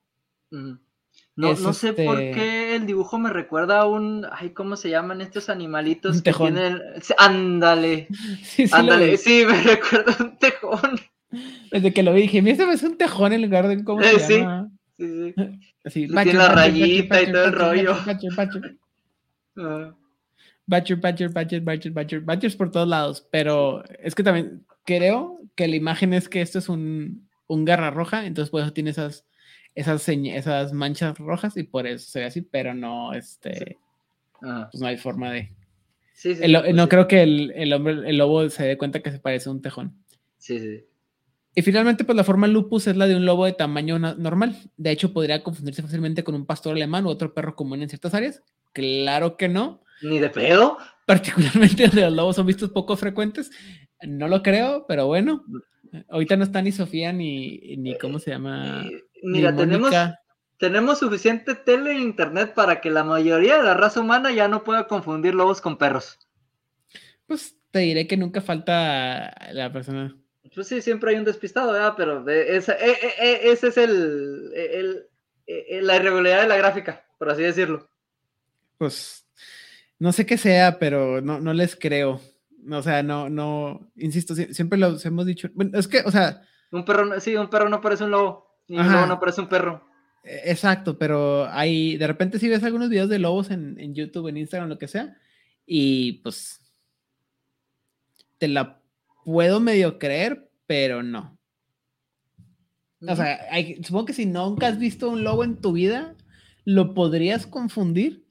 No, 0.50 1.54
no 1.54 1.74
sé 1.74 1.92
por 1.92 2.22
este 2.22 2.40
qué 2.40 2.76
el 2.76 2.86
dibujo 2.86 3.18
me 3.18 3.32
recuerda 3.32 3.82
a 3.82 3.86
un. 3.86 4.26
Ay, 4.32 4.52
¿cómo 4.52 4.78
se 4.78 4.90
llaman 4.90 5.22
estos 5.22 5.50
animalitos? 5.50 6.18
Un 6.18 6.24
tejón. 6.24 6.58
Ándale. 7.18 8.08
Sí, 8.44 8.68
sí, 8.68 8.70
ándale. 8.74 9.18
Sí, 9.18 9.44
me 9.46 9.62
recuerda 9.64 10.16
a 10.18 10.24
un 10.24 10.38
tejón. 10.38 11.00
Desde 11.72 11.94
que 11.94 12.04
lo 12.04 12.14
vi 12.14 12.24
dije, 12.24 12.42
mira, 12.42 12.72
es 12.74 12.84
un 12.84 12.98
tejón 12.98 13.34
en 13.34 13.42
lugar 13.42 13.68
de 13.68 13.84
cómo 13.84 14.02
se 14.02 14.16
eh, 14.16 14.20
sí, 14.20 14.38
llama. 14.38 14.72
Sí, 14.98 15.34
sí. 15.36 15.60
Así, 15.84 16.08
tiene 16.08 16.34
la 16.34 16.50
rayita 16.50 17.22
y 17.22 17.32
todo 17.32 17.46
el 17.46 17.54
rollo. 17.54 17.96
Batcher, 20.66 20.98
Batcher, 20.98 21.30
Batcher, 21.30 21.62
Batcher, 21.62 21.92
Batcher, 21.92 22.22
Batchers 22.22 22.56
por 22.56 22.72
todos 22.72 22.88
lados, 22.88 23.28
pero 23.32 23.84
es 24.00 24.14
que 24.14 24.24
también 24.24 24.66
creo 24.86 25.40
que 25.56 25.68
la 25.68 25.76
imagen 25.76 26.14
es 26.14 26.30
que 26.30 26.42
esto 26.42 26.60
es 26.60 26.70
un, 26.70 27.28
un 27.48 27.66
garra 27.66 27.90
roja, 27.90 28.26
entonces 28.26 28.52
por 28.52 28.62
eso 28.62 28.72
tiene 28.72 28.92
esas, 28.92 29.26
esas, 29.74 30.08
esas 30.08 30.74
manchas 30.74 31.18
rojas 31.18 31.58
y 31.58 31.64
por 31.64 31.88
eso 31.88 32.08
se 32.08 32.20
ve 32.20 32.26
así, 32.26 32.42
pero 32.42 32.76
no, 32.76 33.14
este, 33.14 33.78
pues 34.40 34.80
no 34.80 34.88
hay 34.88 34.98
forma 34.98 35.32
de... 35.32 35.52
Sí, 36.14 36.36
sí, 36.36 36.52
no 36.52 36.62
pues 36.62 36.88
creo 36.88 37.08
que 37.08 37.24
el, 37.24 37.52
el, 37.56 37.74
hombre, 37.74 37.94
el 38.08 38.18
lobo 38.18 38.48
se 38.50 38.66
dé 38.66 38.78
cuenta 38.78 39.00
que 39.00 39.12
se 39.12 39.20
parece 39.20 39.50
a 39.50 39.54
un 39.54 39.62
tejón. 39.62 39.96
Sí, 40.38 40.60
sí. 40.60 40.86
Y 41.60 41.62
finalmente, 41.62 42.06
pues 42.06 42.16
la 42.16 42.24
forma 42.24 42.48
lupus 42.48 42.88
es 42.88 42.96
la 42.96 43.06
de 43.06 43.18
un 43.18 43.26
lobo 43.26 43.44
de 43.44 43.52
tamaño 43.52 44.00
normal. 44.00 44.56
De 44.78 44.92
hecho, 44.92 45.12
podría 45.12 45.44
confundirse 45.44 45.82
fácilmente 45.82 46.24
con 46.24 46.34
un 46.34 46.46
pastor 46.46 46.74
alemán 46.78 47.06
u 47.06 47.10
otro 47.10 47.34
perro 47.34 47.54
común 47.54 47.82
en 47.82 47.90
ciertas 47.90 48.14
áreas. 48.14 48.42
Claro 48.72 49.36
que 49.36 49.50
no. 49.50 49.84
Ni 50.02 50.20
de 50.20 50.30
pedo. 50.30 50.78
Particularmente 51.06 51.88
donde 51.88 52.04
los 52.04 52.14
lobos 52.14 52.38
son 52.38 52.46
vistos 52.46 52.70
poco 52.70 52.96
frecuentes. 52.96 53.52
No 54.04 54.30
lo 54.30 54.42
creo, 54.42 54.86
pero 54.88 55.08
bueno. 55.08 55.44
Ahorita 56.08 56.38
no 56.38 56.46
está 56.46 56.62
ni 56.62 56.72
Sofía 56.72 57.12
ni, 57.12 57.58
ni 57.76 57.98
¿cómo 57.98 58.20
se 58.20 58.32
llama? 58.32 58.86
Mira, 59.22 59.54
tenemos, 59.54 59.94
tenemos 60.60 61.00
suficiente 61.00 61.56
tele 61.56 61.92
e 61.92 62.00
internet 62.00 62.54
para 62.54 62.80
que 62.80 62.90
la 62.90 63.04
mayoría 63.04 63.58
de 63.58 63.64
la 63.64 63.74
raza 63.74 64.00
humana 64.00 64.32
ya 64.32 64.48
no 64.48 64.64
pueda 64.64 64.88
confundir 64.88 65.36
lobos 65.36 65.60
con 65.60 65.78
perros. 65.78 66.20
Pues 67.26 67.58
te 67.70 67.80
diré 67.80 68.08
que 68.08 68.16
nunca 68.16 68.40
falta 68.40 69.36
la 69.52 69.74
persona. 69.74 70.16
Pues 70.60 70.68
sí, 70.68 70.82
siempre 70.82 71.12
hay 71.12 71.18
un 71.18 71.24
despistado, 71.24 71.72
¿verdad? 71.72 71.94
Pero 71.96 72.30
ese, 72.30 72.74
e, 72.74 72.92
e, 72.92 73.14
e, 73.18 73.52
ese 73.54 73.70
es 73.70 73.78
el, 73.78 74.52
el, 75.48 75.88
la 75.88 75.96
irregularidad 75.96 76.42
de 76.42 76.50
la 76.50 76.58
gráfica, 76.58 77.06
por 77.18 77.30
así 77.30 77.44
decirlo. 77.44 77.90
Pues 78.78 79.26
no 80.00 80.12
sé 80.12 80.26
qué 80.26 80.38
sea, 80.38 80.78
pero 80.78 81.22
no, 81.22 81.40
no 81.40 81.54
les 81.54 81.78
creo. 81.78 82.20
O 82.70 82.82
sea, 82.82 83.02
no, 83.04 83.30
no, 83.30 83.90
insisto, 83.96 84.36
siempre 84.36 84.78
lo 84.78 84.98
hemos 85.02 85.26
dicho. 85.26 85.48
Bueno, 85.54 85.80
es 85.80 85.88
que, 85.88 86.02
o 86.02 86.12
sea. 86.12 86.42
Un 86.72 86.84
perro, 86.84 87.18
sí, 87.22 87.38
un 87.38 87.50
perro 87.50 87.70
no 87.70 87.80
parece 87.80 88.04
un 88.04 88.12
lobo. 88.12 88.60
Y 88.68 88.78
un 88.78 88.92
lobo 88.92 89.06
no 89.06 89.18
parece 89.18 89.40
un 89.40 89.48
perro. 89.48 89.88
Exacto, 90.26 90.98
pero 90.98 91.48
hay, 91.50 91.96
de 91.96 92.06
repente 92.06 92.38
si 92.38 92.50
ves 92.50 92.66
algunos 92.66 92.90
videos 92.90 93.08
de 93.08 93.20
lobos 93.20 93.50
en, 93.50 93.80
en 93.80 93.96
YouTube, 93.96 94.28
en 94.28 94.36
Instagram, 94.36 94.68
lo 94.68 94.78
que 94.78 94.90
sea, 94.90 95.18
y 95.66 96.20
pues 96.22 96.60
te 98.38 98.50
la 98.50 98.82
puedo 99.24 99.60
medio 99.60 100.00
creer, 100.00 100.49
pero 100.70 101.02
no. 101.02 101.36
O 103.02 103.16
sea, 103.16 103.40
supongo 103.82 104.06
que 104.06 104.14
si 104.14 104.28
nunca 104.28 104.68
has 104.68 104.78
visto 104.78 105.10
un 105.10 105.24
lobo 105.24 105.44
en 105.44 105.60
tu 105.60 105.72
vida, 105.72 106.16
lo 106.64 106.94
podrías 106.94 107.48
confundir, 107.48 108.24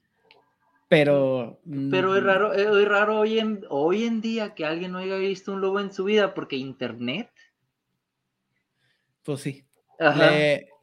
pero... 0.87 1.61
Pero 1.65 2.15
es 2.15 2.23
mm, 2.23 2.27
raro, 2.27 2.53
es 2.53 2.89
raro 2.89 3.19
hoy 3.19 3.41
en, 3.41 3.65
hoy 3.71 4.05
en 4.05 4.21
día 4.21 4.55
que 4.55 4.65
alguien 4.65 4.93
no 4.93 4.99
haya 4.99 5.17
visto 5.17 5.53
un 5.53 5.63
lobo 5.63 5.81
en 5.81 5.93
su 5.93 6.05
vida 6.05 6.33
porque 6.33 6.55
internet. 6.55 7.29
Pues 9.25 9.41
sí. 9.41 9.65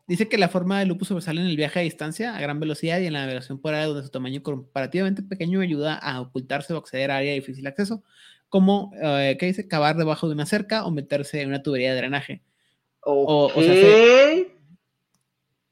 dice 0.07 0.27
que 0.27 0.37
la 0.37 0.49
forma 0.49 0.79
de 0.79 0.87
lupus 0.87 1.07
sobresale 1.07 1.39
en 1.39 1.47
el 1.47 1.55
viaje 1.55 1.79
a 1.79 1.83
distancia 1.83 2.35
a 2.35 2.41
gran 2.41 2.59
velocidad 2.59 2.99
y 2.99 3.05
en 3.05 3.13
la 3.13 3.21
navegación 3.21 3.61
por 3.61 3.73
área 3.73 3.87
donde 3.87 4.03
su 4.03 4.09
tamaño 4.09 4.43
comparativamente 4.43 5.23
pequeño 5.23 5.61
ayuda 5.61 5.95
a 5.95 6.19
ocultarse 6.19 6.73
o 6.73 6.77
acceder 6.77 7.11
a 7.11 7.17
área 7.17 7.29
de 7.29 7.39
difícil 7.39 7.65
acceso, 7.65 8.03
como, 8.49 8.91
eh, 9.01 9.37
¿qué 9.39 9.47
dice? 9.47 9.67
Cavar 9.67 9.97
debajo 9.97 10.27
de 10.27 10.33
una 10.33 10.45
cerca 10.45 10.85
o 10.85 10.91
meterse 10.91 11.41
en 11.41 11.49
una 11.49 11.63
tubería 11.63 11.91
de 11.91 11.97
drenaje. 11.97 12.41
O, 13.01 13.51
sea, 13.53 13.73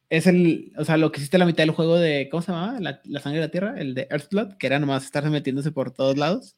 es 0.10 0.28
el, 0.28 0.72
o 0.78 0.86
sea, 0.86 0.98
lo 0.98 1.12
que 1.12 1.20
hiciste 1.20 1.40
la 1.40 1.46
mitad 1.48 1.64
del 1.64 1.72
juego 1.72 1.98
de, 1.98 2.30
¿cómo 2.30 2.44
se 2.44 2.52
llamaba? 2.52 2.80
La, 2.80 3.20
sangre 3.20 3.40
de 3.40 3.48
la 3.48 3.52
tierra, 3.52 3.74
el 3.80 3.96
de 3.96 4.08
Earthblood, 4.12 4.58
que 4.58 4.68
era 4.68 4.78
nomás 4.78 5.06
estarse 5.06 5.32
metiéndose 5.32 5.72
por 5.72 5.90
todos 5.90 6.18
lados. 6.18 6.56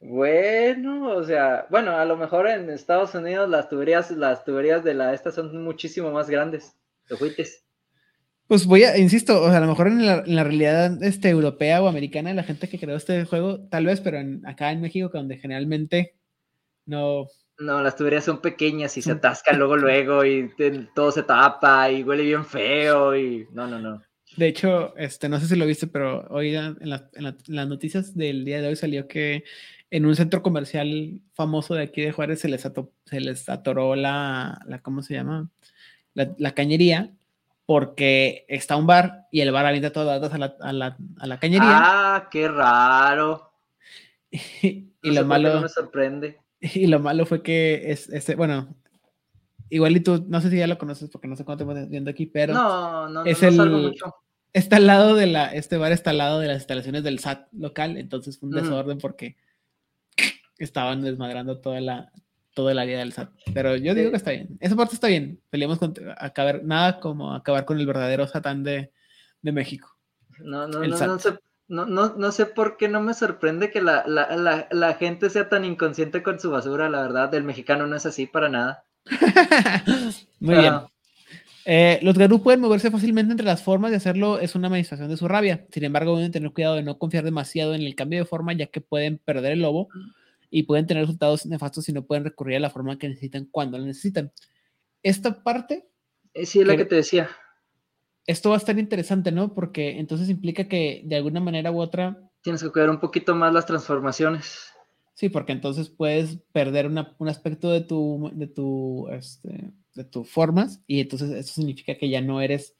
Bueno, 0.00 1.14
o 1.14 1.22
sea, 1.22 1.66
bueno, 1.70 1.96
a 1.96 2.04
lo 2.04 2.16
mejor 2.16 2.48
en 2.48 2.70
Estados 2.70 3.14
Unidos 3.14 3.48
las 3.48 3.68
tuberías, 3.68 4.10
las 4.10 4.44
tuberías 4.44 4.82
de 4.82 4.94
la 4.94 5.14
esta 5.14 5.30
son 5.30 5.62
muchísimo 5.62 6.10
más 6.10 6.28
grandes. 6.28 6.74
Pues 8.48 8.66
voy 8.66 8.82
a, 8.84 8.98
insisto, 8.98 9.42
o 9.42 9.48
sea, 9.48 9.58
a 9.58 9.60
lo 9.60 9.68
mejor 9.68 9.86
en 9.88 10.06
la, 10.06 10.44
realidad 10.44 11.02
este, 11.02 11.28
europea 11.28 11.82
o 11.82 11.86
americana, 11.86 12.34
la 12.34 12.42
gente 12.42 12.68
que 12.68 12.78
creó 12.78 12.96
este 12.96 13.24
juego, 13.26 13.60
tal 13.68 13.86
vez, 13.86 14.00
pero 14.00 14.18
en, 14.18 14.44
acá 14.46 14.72
en 14.72 14.80
México, 14.80 15.10
donde 15.12 15.36
generalmente 15.36 16.16
no, 16.86 17.28
no, 17.58 17.82
las 17.82 17.96
tuberías 17.96 18.24
son 18.24 18.40
pequeñas 18.40 18.96
y 18.96 19.02
se 19.02 19.12
atascan 19.12 19.58
luego, 19.58 19.76
luego 19.76 20.24
y 20.24 20.50
todo 20.94 21.10
se 21.10 21.24
tapa 21.24 21.90
y 21.90 22.04
huele 22.04 22.22
bien 22.22 22.44
feo 22.44 23.16
y 23.16 23.46
no, 23.52 23.66
no, 23.66 23.78
no. 23.78 24.02
De 24.36 24.46
hecho, 24.46 24.96
este, 24.96 25.28
no 25.28 25.40
sé 25.40 25.48
si 25.48 25.56
lo 25.56 25.66
viste, 25.66 25.88
pero 25.88 26.26
hoy 26.30 26.54
en, 26.54 26.78
las 26.88 27.68
noticias 27.68 28.14
del 28.14 28.44
día 28.44 28.62
de 28.62 28.68
hoy 28.68 28.76
salió 28.76 29.08
que 29.08 29.42
en 29.90 30.06
un 30.06 30.14
centro 30.14 30.42
comercial 30.42 31.20
famoso 31.34 31.74
de 31.74 31.82
aquí 31.82 32.02
de 32.02 32.12
Juárez 32.12 32.40
se 32.40 32.48
les, 32.48 32.62
se 33.06 33.20
les 33.20 33.48
atoró 33.48 33.96
la, 33.96 34.60
la, 34.66 34.80
¿cómo 34.80 35.02
se 35.02 35.14
llama? 35.14 35.50
La, 36.14 36.54
cañería 36.54 37.12
porque 37.68 38.46
está 38.48 38.76
un 38.76 38.86
bar 38.86 39.26
y 39.30 39.42
el 39.42 39.52
bar 39.52 39.66
avienta 39.66 39.92
todas 39.92 40.08
las 40.08 40.22
datos 40.22 40.34
a 40.62 40.72
la, 40.72 40.96
a 41.18 41.26
la, 41.26 41.38
cañería. 41.38 41.68
Ah, 41.70 42.28
qué 42.30 42.48
raro. 42.48 43.52
y 44.30 44.90
lo 45.02 45.26
malo... 45.26 45.52
No 45.52 45.60
me 45.60 45.68
sorprende 45.68 46.38
Y 46.60 46.86
lo 46.86 46.98
malo 46.98 47.26
fue 47.26 47.42
que 47.42 47.92
es, 47.92 48.08
este, 48.08 48.36
bueno, 48.36 48.74
igual 49.68 49.94
y 49.94 50.00
tú, 50.00 50.24
no 50.28 50.40
sé 50.40 50.48
si 50.48 50.56
ya 50.56 50.66
lo 50.66 50.78
conoces 50.78 51.10
porque 51.10 51.28
no 51.28 51.36
sé 51.36 51.44
cuánto 51.44 51.66
te 51.66 51.84
viendo 51.84 52.10
aquí, 52.10 52.24
pero 52.24 52.54
no, 52.54 53.06
no, 53.10 53.26
es 53.26 53.42
el, 53.42 53.94
está 54.54 54.76
al 54.76 54.86
lado 54.86 55.14
de 55.14 55.26
la, 55.26 55.52
este 55.52 55.76
bar 55.76 55.92
está 55.92 56.08
al 56.08 56.18
lado 56.18 56.40
de 56.40 56.48
las 56.48 56.56
instalaciones 56.60 57.02
del 57.02 57.18
SAT 57.18 57.48
local, 57.52 57.98
entonces 57.98 58.38
fue 58.38 58.48
un 58.48 58.54
desorden 58.54 58.96
porque 58.96 59.36
estaban 60.56 61.02
desmadrando 61.02 61.60
toda 61.60 61.82
la, 61.82 62.12
todo 62.58 62.70
el 62.70 62.80
área 62.80 62.98
del 62.98 63.12
SAT. 63.12 63.30
Pero 63.54 63.76
yo 63.76 63.94
digo 63.94 64.10
que 64.10 64.16
está 64.16 64.32
bien. 64.32 64.58
Esa 64.58 64.74
parte 64.74 64.96
está 64.96 65.06
bien. 65.06 65.40
Peleamos 65.48 65.78
con 65.78 65.94
acabar, 66.16 66.64
nada 66.64 66.98
como 66.98 67.32
acabar 67.32 67.64
con 67.64 67.78
el 67.78 67.86
verdadero 67.86 68.26
Satán 68.26 68.64
de, 68.64 68.90
de 69.42 69.52
México. 69.52 69.96
No, 70.40 70.66
no, 70.66 70.80
no, 70.80 70.88
no 70.88 71.18
sé, 71.20 71.38
no, 71.68 71.86
no, 71.86 72.32
sé 72.32 72.46
por 72.46 72.76
qué 72.76 72.88
no 72.88 73.00
me 73.00 73.14
sorprende 73.14 73.70
que 73.70 73.80
la, 73.80 74.02
la, 74.08 74.66
la, 74.72 74.94
gente 74.94 75.30
sea 75.30 75.48
tan 75.48 75.64
inconsciente 75.64 76.24
con 76.24 76.40
su 76.40 76.50
basura, 76.50 76.88
la 76.88 77.02
verdad, 77.02 77.28
del 77.28 77.44
mexicano 77.44 77.86
no 77.86 77.94
es 77.94 78.06
así 78.06 78.26
para 78.26 78.48
nada. 78.48 78.82
Muy 80.40 80.56
bien. 80.56 80.74
Eh, 81.64 82.00
los 82.02 82.18
Garú 82.18 82.42
pueden 82.42 82.60
moverse 82.60 82.90
fácilmente 82.90 83.30
entre 83.30 83.46
las 83.46 83.62
formas 83.62 83.92
y 83.92 83.94
hacerlo 83.94 84.40
es 84.40 84.56
una 84.56 84.68
manifestación 84.68 85.08
de 85.08 85.16
su 85.16 85.28
rabia. 85.28 85.64
Sin 85.70 85.84
embargo, 85.84 86.16
deben 86.16 86.32
tener 86.32 86.50
cuidado 86.50 86.74
de 86.74 86.82
no 86.82 86.98
confiar 86.98 87.22
demasiado 87.22 87.76
en 87.76 87.82
el 87.82 87.94
cambio 87.94 88.18
de 88.18 88.24
forma, 88.24 88.52
ya 88.52 88.66
que 88.66 88.80
pueden 88.80 89.18
perder 89.18 89.52
el 89.52 89.62
lobo 89.62 89.90
y 90.50 90.64
pueden 90.64 90.86
tener 90.86 91.02
resultados 91.02 91.46
nefastos 91.46 91.84
si 91.84 91.92
no 91.92 92.06
pueden 92.06 92.24
recurrir 92.24 92.56
a 92.56 92.60
la 92.60 92.70
forma 92.70 92.98
que 92.98 93.08
necesitan 93.08 93.46
cuando 93.50 93.78
la 93.78 93.86
necesitan. 93.86 94.32
Esta 95.02 95.42
parte. 95.42 95.88
Eh, 96.34 96.46
sí, 96.46 96.60
es 96.60 96.66
la 96.66 96.76
que 96.76 96.84
te 96.84 96.96
decía 96.96 97.28
esto 98.28 98.50
va 98.50 98.56
a 98.56 98.58
estar 98.58 98.78
interesante, 98.78 99.32
¿no? 99.32 99.54
Porque 99.54 99.98
entonces 99.98 100.28
implica 100.28 100.68
que 100.68 101.02
de 101.06 101.16
alguna 101.16 101.40
manera 101.40 101.72
u 101.72 101.80
otra... 101.80 102.30
Tienes 102.42 102.62
que 102.62 102.68
cuidar 102.68 102.90
un 102.90 103.00
poquito 103.00 103.34
más 103.34 103.54
las 103.54 103.64
transformaciones. 103.64 104.70
Sí, 105.14 105.30
porque 105.30 105.52
entonces 105.52 105.88
puedes 105.88 106.36
perder 106.52 106.88
un 106.88 107.28
aspecto 107.28 107.70
de 107.70 107.80
tu, 107.80 108.30
de 108.34 108.46
tu, 108.46 109.08
este, 109.08 109.72
de 109.94 110.04
tus 110.04 110.28
formas 110.28 110.82
y 110.86 111.00
entonces 111.00 111.30
eso 111.30 111.54
significa 111.54 111.96
que 111.96 112.10
ya 112.10 112.20
no 112.20 112.42
eres 112.42 112.76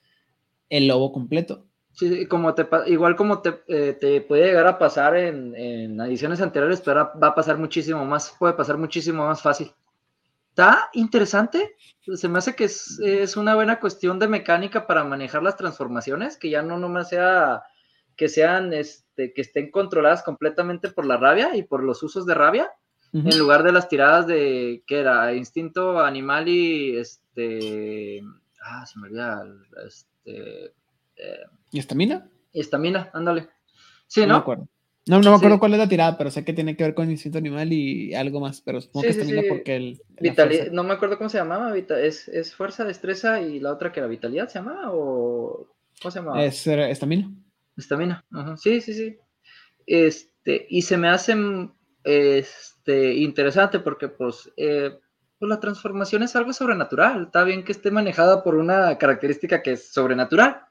el 0.69 0.87
lobo 0.87 1.13
completo. 1.13 1.67
Sí, 1.99 2.27
como 2.27 2.55
te, 2.55 2.65
igual 2.87 3.17
como 3.17 3.43
te, 3.43 3.61
eh, 3.67 3.97
te 4.01 4.21
puede 4.21 4.47
llegar 4.47 4.69
a 4.69 4.79
pasar 4.79 5.17
en, 5.17 5.55
en, 5.57 6.01
ediciones 6.01 6.41
anteriores, 6.41 6.81
pero 6.81 7.11
va 7.21 7.29
a 7.29 7.35
pasar 7.35 7.59
muchísimo 7.59 8.05
más, 8.05 8.37
puede 8.39 8.55
pasar 8.55 8.79
muchísimo 8.79 9.27
más 9.27 9.43
fácil 9.43 9.73
está 10.59 10.91
interesante. 10.93 11.77
Se 12.15 12.29
me 12.29 12.39
hace 12.39 12.57
que 12.57 12.65
es, 12.65 13.37
una 13.37 13.55
buena 13.55 13.79
cuestión 13.79 14.19
de 14.19 14.27
mecánica 14.27 14.89
para 14.89 15.05
manejar 15.05 15.41
las 15.41 15.57
transformaciones, 15.57 16.37
que 16.37 16.51
ya 16.51 16.63
no 16.63 16.79
nomás 16.79 17.11
sea 17.11 17.63
que 18.17 18.29
sean, 18.29 18.73
este, 18.73 19.33
que 19.33 19.43
estén 19.43 19.71
controladas 19.71 20.25
completamente 20.25 20.89
por 20.89 21.07
la 21.07 21.17
rabia 21.17 21.55
y 21.55 21.63
por 21.63 21.85
los 21.85 22.03
usos 22.03 22.27
de 22.27 22.35
rabia, 22.35 22.73
en 23.13 23.39
lugar 23.39 23.63
de 23.63 23.71
las 23.71 23.89
tiradas 23.89 24.27
de, 24.27 24.83
¿qué 24.87 24.99
era? 24.99 25.33
Instinto 25.33 26.01
animal 26.01 26.49
y, 26.49 26.97
este, 26.97 28.21
ah, 28.61 28.85
se 28.85 28.99
me 28.99 29.07
olvida, 29.07 29.47
este... 29.87 30.73
Eh, 31.19 31.47
¿Y 31.73 31.79
estamina? 31.79 32.29
Y 32.53 32.61
estamina, 32.61 33.11
ándale. 33.13 33.49
Sí, 34.07 34.23
¿no? 34.23 34.35
me 34.35 34.41
acuerdo. 34.41 34.69
No, 35.09 35.23
no 35.23 35.31
me 35.31 35.37
acuerdo 35.37 35.59
cuál 35.59 35.73
es 35.73 35.79
la 35.79 35.89
tirada, 35.89 36.19
pero 36.19 36.31
sé 36.31 36.45
que 36.45 36.53
tiene 36.53 36.77
que 36.77 36.85
ver 36.85 36.95
con 36.95 37.11
instinto 37.11 37.39
animal 37.39 37.73
y 37.73 38.15
algo 38.15 38.41
más, 38.41 38.61
pero 38.61 38.79
supongo 38.79 39.05
que 39.05 39.09
es 39.09 39.45
porque 39.49 39.77
el... 39.77 40.03
Vitalidad, 40.21 40.71
no 40.71 40.85
me 40.85 40.93
acuerdo 40.93 41.17
cómo 41.17 41.31
se 41.31 41.39
llamaba, 41.39 41.75
es, 41.77 42.29
es, 42.29 42.55
fuerza, 42.55 42.85
destreza 42.85 43.41
y 43.41 43.59
la 43.59 43.73
otra 43.73 43.91
que 43.91 44.01
era 44.01 44.07
vitalidad, 44.07 44.49
¿se 44.49 44.59
llamaba? 44.59 44.91
¿O 44.93 45.67
cómo 46.03 46.11
se 46.11 46.19
llamaba? 46.19 46.45
Es 46.45 46.67
estamina. 46.67 47.33
Estamina, 47.75 48.23
sí, 48.57 48.83
sí, 48.83 48.93
sí. 48.93 49.17
Este, 49.87 50.67
y 50.69 50.83
se 50.83 50.99
me 50.99 51.09
hace 51.09 51.35
este, 52.05 53.15
interesante 53.15 53.79
porque 53.79 54.09
pues, 54.09 54.53
eh, 54.59 54.99
pues 55.39 55.49
la 55.49 55.59
transformación 55.59 56.23
es 56.23 56.37
algo 56.37 56.53
sobrenatural, 56.53 57.25
está 57.25 57.45
bien 57.45 57.65
que 57.65 57.73
esté 57.73 57.91
manejada 57.91 58.45
por 58.45 58.57
una 58.57 58.99
característica 58.99 59.63
que 59.63 59.73
es 59.73 59.91
sobrenatural. 59.91 60.68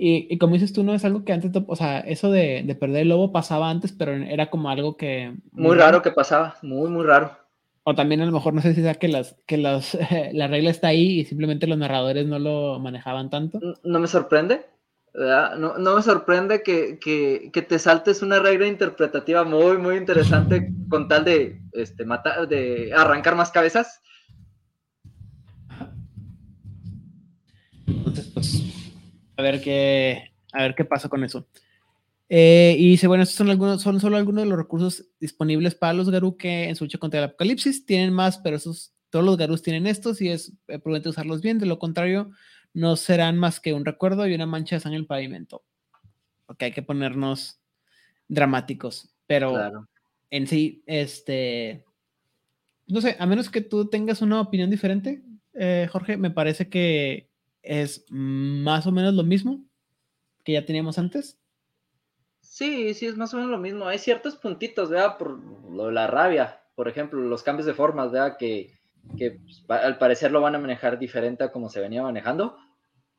Y, 0.00 0.38
como 0.38 0.54
dices 0.54 0.72
tú, 0.72 0.84
no 0.84 0.94
es 0.94 1.04
algo 1.04 1.24
que 1.24 1.32
antes, 1.32 1.50
o 1.66 1.76
sea, 1.76 1.98
eso 1.98 2.30
de, 2.30 2.76
perder 2.78 3.02
el 3.02 3.08
lobo 3.08 3.32
pasaba 3.32 3.68
antes, 3.68 3.90
pero 3.90 4.12
era 4.12 4.48
como 4.48 4.70
algo 4.70 4.96
que... 4.96 5.34
Muy 5.50 5.76
raro 5.76 6.02
que 6.02 6.12
pasaba, 6.12 6.56
muy, 6.62 6.88
muy 6.88 7.04
raro. 7.04 7.36
O 7.82 7.96
también 7.96 8.20
a 8.20 8.26
lo 8.26 8.30
mejor 8.30 8.54
no 8.54 8.60
sé 8.60 8.74
si 8.74 8.82
sea 8.82 8.94
que, 8.94 9.08
las, 9.08 9.34
que 9.44 9.56
las, 9.56 9.98
la 10.32 10.46
regla 10.46 10.70
está 10.70 10.88
ahí 10.88 11.18
y 11.18 11.24
simplemente 11.24 11.66
los 11.66 11.78
narradores 11.78 12.26
no 12.26 12.38
lo 12.38 12.78
manejaban 12.78 13.28
tanto. 13.28 13.58
No 13.82 13.98
me 13.98 14.06
sorprende, 14.06 14.66
No, 15.14 15.78
no, 15.78 15.96
me 15.96 16.02
sorprende 16.02 16.62
que, 16.62 17.00
que, 17.00 17.50
que, 17.52 17.62
te 17.62 17.80
saltes 17.80 18.22
una 18.22 18.38
regla 18.38 18.68
interpretativa 18.68 19.42
muy, 19.42 19.78
muy 19.78 19.96
interesante 19.96 20.72
con 20.88 21.08
tal 21.08 21.24
de, 21.24 21.60
este, 21.72 22.04
matar, 22.04 22.46
de 22.46 22.92
arrancar 22.94 23.34
más 23.34 23.50
cabezas. 23.50 24.00
Entonces, 27.88 28.30
pues 28.32 28.68
a 29.38 29.42
ver 29.42 29.60
qué, 29.62 30.32
a 30.52 30.62
ver 30.62 30.74
qué 30.74 30.84
pasa 30.84 31.08
con 31.08 31.24
eso. 31.24 31.46
Eh, 32.28 32.76
y 32.78 32.90
dice, 32.90 33.06
bueno, 33.06 33.22
estos 33.22 33.36
son, 33.36 33.48
algunos, 33.48 33.80
son 33.80 34.00
solo 34.00 34.16
algunos 34.16 34.44
de 34.44 34.50
los 34.50 34.58
recursos 34.58 35.06
disponibles 35.18 35.74
para 35.74 35.94
los 35.94 36.10
Garú 36.10 36.36
que 36.36 36.68
en 36.68 36.76
su 36.76 36.84
lucha 36.84 36.98
contra 36.98 37.20
el 37.20 37.26
apocalipsis 37.26 37.86
tienen 37.86 38.12
más, 38.12 38.38
pero 38.38 38.56
esos, 38.56 38.92
todos 39.10 39.24
los 39.24 39.36
Garús 39.36 39.62
tienen 39.62 39.86
estos 39.86 40.20
y 40.20 40.28
es 40.28 40.52
eh, 40.66 40.78
prudente 40.78 41.08
usarlos 41.08 41.40
bien, 41.40 41.58
de 41.58 41.66
lo 41.66 41.78
contrario, 41.78 42.30
no 42.74 42.96
serán 42.96 43.38
más 43.38 43.60
que 43.60 43.72
un 43.72 43.84
recuerdo 43.84 44.26
y 44.26 44.34
una 44.34 44.44
mancha 44.44 44.76
de 44.76 44.80
sangre 44.80 44.96
en 44.96 45.02
el 45.02 45.06
pavimento. 45.06 45.62
Porque 46.44 46.66
hay 46.66 46.72
que 46.72 46.82
ponernos 46.82 47.60
dramáticos, 48.26 49.14
pero 49.26 49.86
en 50.30 50.46
sí, 50.48 50.82
este, 50.86 51.84
no 52.88 53.00
sé, 53.00 53.16
a 53.18 53.26
menos 53.26 53.50
que 53.50 53.60
tú 53.60 53.88
tengas 53.88 54.20
una 54.20 54.40
opinión 54.40 54.68
diferente, 54.68 55.22
eh, 55.54 55.88
Jorge, 55.90 56.16
me 56.16 56.30
parece 56.30 56.68
que 56.68 57.27
es 57.68 58.06
más 58.08 58.86
o 58.86 58.92
menos 58.92 59.12
lo 59.12 59.24
mismo 59.24 59.62
que 60.42 60.54
ya 60.54 60.64
teníamos 60.64 60.98
antes. 60.98 61.38
Sí, 62.40 62.94
sí, 62.94 63.06
es 63.06 63.16
más 63.16 63.34
o 63.34 63.36
menos 63.36 63.50
lo 63.50 63.58
mismo. 63.58 63.86
Hay 63.86 63.98
ciertos 63.98 64.36
puntitos, 64.36 64.88
¿verdad? 64.88 65.18
Por 65.18 65.38
lo 65.70 65.86
de 65.86 65.92
la 65.92 66.06
rabia, 66.06 66.62
por 66.74 66.88
ejemplo, 66.88 67.20
los 67.20 67.42
cambios 67.42 67.66
de 67.66 67.74
formas, 67.74 68.10
¿verdad? 68.10 68.38
Que, 68.38 68.72
que 69.18 69.32
pues, 69.32 69.64
al 69.68 69.98
parecer 69.98 70.32
lo 70.32 70.40
van 70.40 70.54
a 70.54 70.58
manejar 70.58 70.98
diferente 70.98 71.44
a 71.44 71.52
como 71.52 71.68
se 71.68 71.80
venía 71.80 72.02
manejando, 72.02 72.56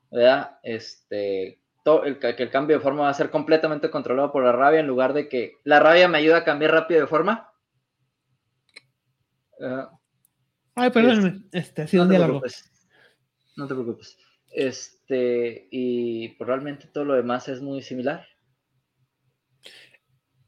¿verdad? 0.09 0.57
Este, 0.63 1.61
todo 1.83 2.05
el, 2.05 2.17
que 2.17 2.29
el 2.29 2.49
cambio 2.49 2.77
de 2.77 2.83
forma 2.83 3.03
va 3.03 3.09
a 3.09 3.13
ser 3.13 3.29
completamente 3.29 3.91
controlado 3.91 4.31
por 4.31 4.43
la 4.43 4.51
rabia 4.51 4.79
en 4.79 4.87
lugar 4.87 5.13
de 5.13 5.29
que 5.29 5.57
la 5.63 5.79
rabia 5.79 6.07
me 6.07 6.17
ayuda 6.17 6.37
a 6.37 6.43
cambiar 6.43 6.71
rápido 6.71 7.01
de 7.01 7.07
forma. 7.07 7.51
Ay, 10.73 10.89
perdóname, 10.89 11.43
este, 11.51 11.83
ha 11.83 11.87
sido 11.87 12.03
un 12.03 12.09
diálogo. 12.09 12.41
No 13.55 13.67
te 13.67 13.73
preocupes. 13.75 14.17
Este, 14.51 15.67
y 15.71 16.29
pues, 16.29 16.47
realmente 16.47 16.87
todo 16.91 17.05
lo 17.05 17.15
demás 17.15 17.47
es 17.47 17.61
muy 17.61 17.81
similar. 17.81 18.25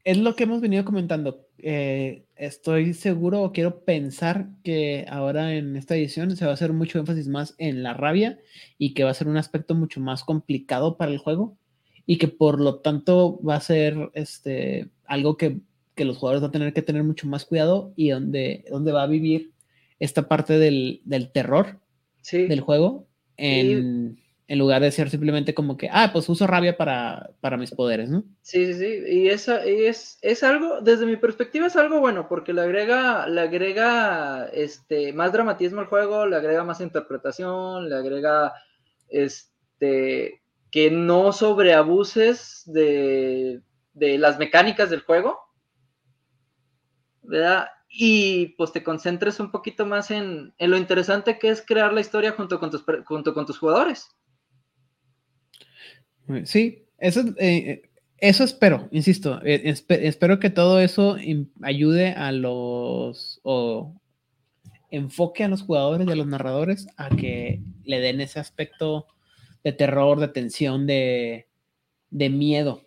Es 0.04 0.18
lo 0.18 0.34
que 0.34 0.44
hemos 0.44 0.60
venido 0.60 0.84
comentando. 0.84 1.46
Eh, 1.58 2.24
estoy 2.34 2.92
seguro 2.92 3.42
o 3.42 3.52
quiero 3.52 3.84
pensar 3.84 4.48
que 4.64 5.06
ahora 5.08 5.54
en 5.54 5.76
esta 5.76 5.94
edición 5.94 6.36
se 6.36 6.44
va 6.44 6.50
a 6.50 6.54
hacer 6.54 6.72
mucho 6.72 6.98
énfasis 6.98 7.28
más 7.28 7.54
en 7.58 7.84
la 7.84 7.94
rabia 7.94 8.40
y 8.78 8.94
que 8.94 9.04
va 9.04 9.10
a 9.10 9.14
ser 9.14 9.28
un 9.28 9.36
aspecto 9.36 9.76
mucho 9.76 10.00
más 10.00 10.24
complicado 10.24 10.96
para 10.96 11.12
el 11.12 11.18
juego 11.18 11.56
y 12.04 12.18
que 12.18 12.26
por 12.26 12.60
lo 12.60 12.80
tanto 12.80 13.40
va 13.42 13.54
a 13.54 13.60
ser 13.60 14.10
este, 14.14 14.90
algo 15.04 15.36
que, 15.36 15.60
que 15.94 16.04
los 16.04 16.18
jugadores 16.18 16.42
van 16.42 16.48
a 16.48 16.52
tener 16.52 16.72
que 16.72 16.82
tener 16.82 17.04
mucho 17.04 17.28
más 17.28 17.44
cuidado 17.44 17.92
y 17.94 18.08
donde, 18.10 18.64
donde 18.68 18.90
va 18.90 19.04
a 19.04 19.06
vivir 19.06 19.52
esta 20.00 20.26
parte 20.26 20.58
del, 20.58 21.00
del 21.04 21.30
terror 21.30 21.78
del 22.32 22.60
juego 22.60 23.06
en, 23.42 24.58
lugar 24.58 24.82
de 24.82 24.90
ser 24.92 25.10
simplemente 25.10 25.54
como 25.54 25.76
que, 25.76 25.88
ah, 25.90 26.10
pues 26.12 26.28
uso 26.28 26.46
rabia 26.46 26.76
para, 26.76 27.56
mis 27.58 27.70
poderes, 27.70 28.10
¿no? 28.10 28.24
Sí, 28.42 28.66
sí, 28.66 28.74
sí, 28.74 29.02
y, 29.08 29.28
esa, 29.28 29.64
es, 29.64 30.18
es 30.20 30.42
algo, 30.42 30.80
desde 30.80 31.06
mi 31.06 31.16
perspectiva 31.16 31.66
es 31.66 31.76
algo 31.76 32.00
bueno, 32.00 32.28
porque 32.28 32.52
le 32.52 32.60
agrega, 32.60 33.26
le 33.26 33.40
agrega 33.40 34.46
este, 34.52 35.12
más 35.12 35.32
dramatismo 35.32 35.80
al 35.80 35.86
juego, 35.86 36.26
le 36.26 36.36
agrega 36.36 36.64
más 36.64 36.80
interpretación, 36.80 37.88
le 37.88 37.96
agrega, 37.96 38.52
este, 39.08 40.42
que 40.70 40.90
no 40.90 41.32
sobreabuses 41.32 42.62
de, 42.66 43.62
de 43.94 44.18
las 44.18 44.38
mecánicas 44.38 44.90
del 44.90 45.00
juego, 45.00 45.38
¿verdad? 47.22 47.66
Y 47.94 48.54
pues 48.56 48.72
te 48.72 48.82
concentres 48.82 49.38
un 49.38 49.50
poquito 49.50 49.84
más 49.84 50.10
en, 50.10 50.54
lo 50.58 50.78
interesante 50.78 51.38
que 51.38 51.50
es 51.50 51.60
crear 51.60 51.92
la 51.92 52.00
historia 52.00 52.32
junto 52.32 52.58
con 52.58 52.70
tus, 52.70 52.82
junto 53.04 53.34
con 53.34 53.44
tus 53.44 53.58
jugadores. 53.58 54.08
Sí, 56.44 56.86
eso, 56.96 57.22
eh, 57.36 57.90
eso 58.16 58.44
espero, 58.44 58.88
insisto, 58.92 59.42
eh, 59.44 59.74
espero 59.88 60.40
que 60.40 60.48
todo 60.48 60.80
eso 60.80 61.18
ayude 61.60 62.12
a 62.12 62.32
los 62.32 63.40
o 63.42 63.94
enfoque 64.90 65.44
a 65.44 65.48
los 65.48 65.62
jugadores 65.62 66.06
y 66.06 66.12
a 66.12 66.16
los 66.16 66.26
narradores 66.26 66.86
a 66.96 67.10
que 67.10 67.60
le 67.84 68.00
den 68.00 68.22
ese 68.22 68.40
aspecto 68.40 69.06
de 69.64 69.72
terror, 69.72 70.18
de 70.18 70.28
tensión, 70.28 70.86
de, 70.86 71.46
de 72.10 72.30
miedo 72.30 72.86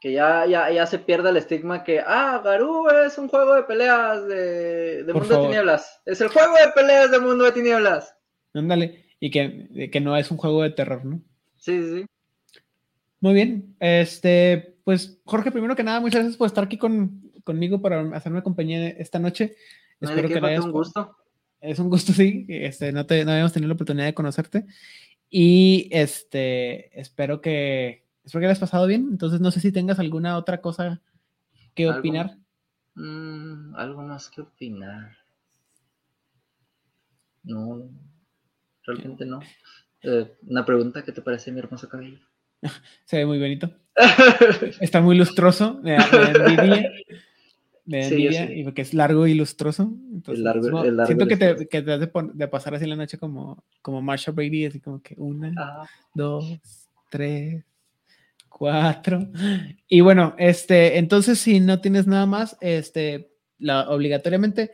que 0.00 0.12
ya, 0.12 0.46
ya, 0.46 0.70
ya 0.70 0.86
se 0.86 0.98
pierda 0.98 1.30
el 1.30 1.36
estigma 1.36 1.84
que, 1.84 2.00
ah, 2.00 2.40
Garú 2.44 2.88
es 2.88 3.16
un 3.18 3.28
juego 3.28 3.54
de 3.54 3.62
peleas 3.64 4.26
de, 4.26 5.04
Mundo 5.12 5.40
de 5.40 5.46
Tinieblas. 5.46 6.00
Es 6.04 6.20
el 6.20 6.28
juego 6.28 6.52
de 6.54 6.72
peleas 6.74 7.10
de 7.10 7.18
Mundo 7.18 7.44
de 7.44 7.52
Tinieblas. 7.52 8.14
Ándale, 8.54 9.04
y 9.20 9.30
que, 9.30 9.90
que, 9.92 10.00
no 10.00 10.16
es 10.16 10.30
un 10.30 10.36
juego 10.36 10.62
de 10.62 10.70
terror, 10.70 11.04
¿no? 11.04 11.20
Sí, 11.56 11.82
sí, 11.82 12.00
sí. 12.00 12.60
Muy 13.20 13.34
bien, 13.34 13.74
este, 13.80 14.76
pues 14.84 15.20
Jorge, 15.24 15.50
primero 15.50 15.74
que 15.74 15.82
nada, 15.82 16.00
muchas 16.00 16.20
gracias 16.20 16.36
por 16.36 16.46
estar 16.46 16.64
aquí 16.64 16.78
con, 16.78 17.32
conmigo 17.44 17.80
para 17.80 18.16
hacerme 18.16 18.42
compañía 18.42 18.88
esta 18.88 19.18
noche. 19.18 19.56
Espero 20.00 20.28
que, 20.28 20.40
que 20.40 20.60
un 20.60 20.72
gusto. 20.72 21.16
Es 21.60 21.78
un 21.78 21.90
gusto, 21.90 22.12
sí. 22.12 22.46
Este, 22.48 22.92
no, 22.92 23.06
te, 23.06 23.24
no 23.24 23.32
habíamos 23.32 23.52
tenido 23.52 23.68
la 23.68 23.74
oportunidad 23.74 24.06
de 24.06 24.14
conocerte. 24.14 24.66
Y 25.28 25.88
este, 25.90 26.98
espero 26.98 27.40
que, 27.40 28.05
espero 28.26 28.40
que 28.40 28.46
hayas 28.46 28.58
pasado 28.58 28.86
bien. 28.86 29.08
Entonces, 29.10 29.40
no 29.40 29.50
sé 29.50 29.60
si 29.60 29.72
tengas 29.72 29.98
alguna 29.98 30.36
otra 30.36 30.60
cosa 30.60 31.00
que 31.74 31.88
opinar. 31.88 32.36
Mm, 32.94 33.74
algo 33.76 34.02
más 34.02 34.28
que 34.28 34.42
opinar. 34.42 35.16
No, 37.44 37.88
realmente 38.82 39.24
no. 39.24 39.40
Eh, 40.02 40.36
una 40.42 40.64
pregunta, 40.64 41.04
¿qué 41.04 41.12
te 41.12 41.22
parece 41.22 41.52
mi 41.52 41.60
hermoso 41.60 41.88
cabello? 41.88 42.18
Se 43.04 43.18
ve 43.18 43.26
muy 43.26 43.38
bonito. 43.38 43.70
Está 44.80 45.00
muy 45.00 45.16
lustroso. 45.16 45.78
Me, 45.82 45.96
envidia. 45.96 46.90
Me 47.84 48.08
envidia 48.08 48.52
y 48.52 48.64
porque 48.64 48.82
es 48.82 48.92
largo 48.92 49.28
y 49.28 49.34
lustroso. 49.34 49.94
Entonces, 50.12 50.44
siento 51.06 51.28
que 51.28 51.36
te, 51.36 51.68
que 51.68 51.82
te 51.82 51.92
has 51.92 52.00
de, 52.00 52.48
pasar 52.48 52.74
así 52.74 52.86
la 52.86 52.96
noche 52.96 53.18
como, 53.18 53.64
como 53.80 54.02
Marsha 54.02 54.32
Brady, 54.32 54.66
así 54.66 54.80
como 54.80 55.00
que 55.00 55.14
una, 55.16 55.86
dos, 56.12 56.58
tres, 57.08 57.64
cuatro. 58.56 59.20
Y 59.86 60.00
bueno, 60.00 60.34
este, 60.38 60.96
entonces 60.96 61.38
si 61.38 61.60
no 61.60 61.80
tienes 61.82 62.06
nada 62.06 62.24
más, 62.24 62.56
este, 62.62 63.30
la, 63.58 63.90
obligatoriamente, 63.90 64.72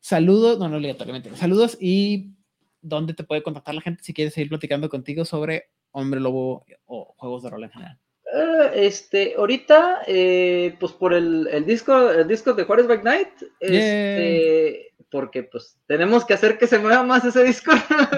saludos, 0.00 0.58
no, 0.58 0.68
no 0.68 0.76
obligatoriamente, 0.76 1.34
saludos 1.36 1.78
y 1.80 2.34
dónde 2.82 3.14
te 3.14 3.24
puede 3.24 3.42
contactar 3.42 3.74
la 3.74 3.80
gente 3.80 4.04
si 4.04 4.12
quieres 4.12 4.34
seguir 4.34 4.50
platicando 4.50 4.90
contigo 4.90 5.24
sobre 5.24 5.70
Hombre 5.92 6.20
Lobo 6.20 6.66
o 6.84 7.14
juegos 7.16 7.42
de 7.42 7.50
rol 7.50 7.64
en 7.64 7.70
general. 7.70 7.98
Eh, 8.34 8.70
este, 8.74 9.34
ahorita, 9.38 10.02
eh, 10.06 10.76
pues 10.78 10.92
por 10.92 11.14
el, 11.14 11.48
el, 11.50 11.64
disco, 11.64 12.10
el 12.10 12.28
disco 12.28 12.52
de 12.52 12.64
Juárez 12.64 12.86
Back 12.86 13.02
Night, 13.02 13.28
este, 13.60 14.92
porque 15.10 15.44
pues 15.44 15.78
tenemos 15.86 16.26
que 16.26 16.34
hacer 16.34 16.58
que 16.58 16.66
se 16.66 16.78
mueva 16.78 17.02
más 17.02 17.24
ese 17.24 17.44
disco. 17.44 17.72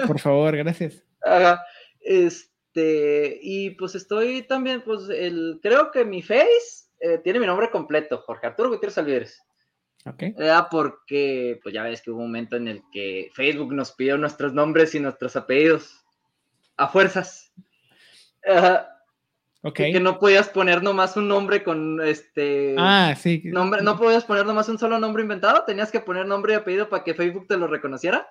Por 0.07 0.19
favor, 0.19 0.57
gracias. 0.57 1.01
Este, 2.07 2.54
y 2.75 3.71
pues 3.71 3.95
estoy 3.95 4.43
también, 4.43 4.81
pues 4.81 5.09
el, 5.09 5.59
creo 5.61 5.91
que 5.91 6.05
mi 6.05 6.21
face 6.21 6.89
eh, 6.99 7.19
tiene 7.23 7.39
mi 7.39 7.45
nombre 7.45 7.69
completo, 7.69 8.19
Jorge 8.19 8.47
Arturo 8.47 8.69
Gutiérrez 8.69 8.97
Alvídez. 8.97 9.41
Ok. 10.05 10.23
porque, 10.69 11.59
pues 11.63 11.73
ya 11.73 11.83
ves 11.83 12.01
que 12.01 12.11
hubo 12.11 12.19
un 12.19 12.27
momento 12.27 12.57
en 12.57 12.67
el 12.67 12.81
que 12.91 13.31
Facebook 13.33 13.73
nos 13.73 13.91
pidió 13.91 14.17
nuestros 14.17 14.53
nombres 14.53 14.93
y 14.93 14.99
nuestros 14.99 15.35
apellidos 15.35 16.05
a 16.77 16.87
fuerzas. 16.87 17.51
Okay. 19.63 19.91
Que 19.91 19.99
no 19.99 20.19
podías 20.19 20.47
poner 20.49 20.83
nomás 20.83 21.17
un 21.17 21.27
nombre 21.27 21.63
con 21.63 21.99
este. 21.99 22.75
Ah, 22.77 23.15
sí. 23.17 23.41
Nombre, 23.45 23.81
no 23.81 23.97
podías 23.97 24.23
poner 24.23 24.45
nomás 24.45 24.69
un 24.69 24.77
solo 24.77 24.99
nombre 24.99 25.23
inventado, 25.23 25.63
tenías 25.65 25.91
que 25.91 25.99
poner 25.99 26.27
nombre 26.27 26.53
y 26.53 26.55
apellido 26.55 26.87
para 26.87 27.03
que 27.03 27.15
Facebook 27.15 27.47
te 27.47 27.57
lo 27.57 27.65
reconociera. 27.65 28.27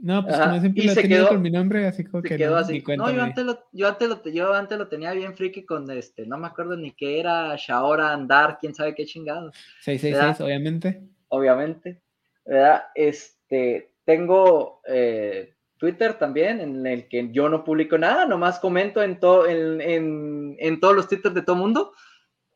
No, 0.00 0.24
pues 0.24 0.38
como 0.38 0.60
siempre 0.60 0.84
lo 0.84 0.94
tenía 0.94 1.28
con 1.28 1.42
mi 1.42 1.50
nombre, 1.50 1.86
así 1.86 2.04
como 2.04 2.22
que 2.22 2.36
quedó 2.36 2.52
no, 2.52 2.56
así. 2.58 2.82
no, 2.96 3.10
yo 3.10 3.22
antes, 3.22 3.44
lo, 3.44 3.58
yo, 3.72 3.88
antes 3.88 4.08
lo, 4.08 4.22
yo 4.24 4.52
antes 4.52 4.78
lo 4.78 4.88
tenía 4.88 5.12
bien 5.12 5.34
friki 5.34 5.64
con 5.64 5.90
este, 5.90 6.26
no 6.26 6.36
me 6.36 6.46
acuerdo 6.46 6.76
ni 6.76 6.92
qué 6.92 7.20
era, 7.20 7.54
Shaora, 7.56 8.12
Andar, 8.12 8.58
quién 8.60 8.74
sabe 8.74 8.94
qué 8.94 9.06
chingado. 9.06 9.50
666, 9.80 10.40
obviamente. 10.40 11.02
Obviamente, 11.28 12.02
¿verdad? 12.44 12.82
Este, 12.94 13.94
tengo 14.04 14.80
eh, 14.86 15.54
Twitter 15.78 16.14
también, 16.14 16.60
en 16.60 16.86
el 16.86 17.08
que 17.08 17.30
yo 17.32 17.48
no 17.48 17.64
publico 17.64 17.96
nada, 17.96 18.26
nomás 18.26 18.58
comento 18.58 19.02
en, 19.02 19.18
todo 19.18 19.46
en, 19.46 19.80
en, 19.80 20.56
en, 20.58 20.80
todos 20.80 20.94
los 20.94 21.08
Twitter 21.08 21.32
de 21.32 21.42
todo 21.42 21.56
mundo. 21.56 21.92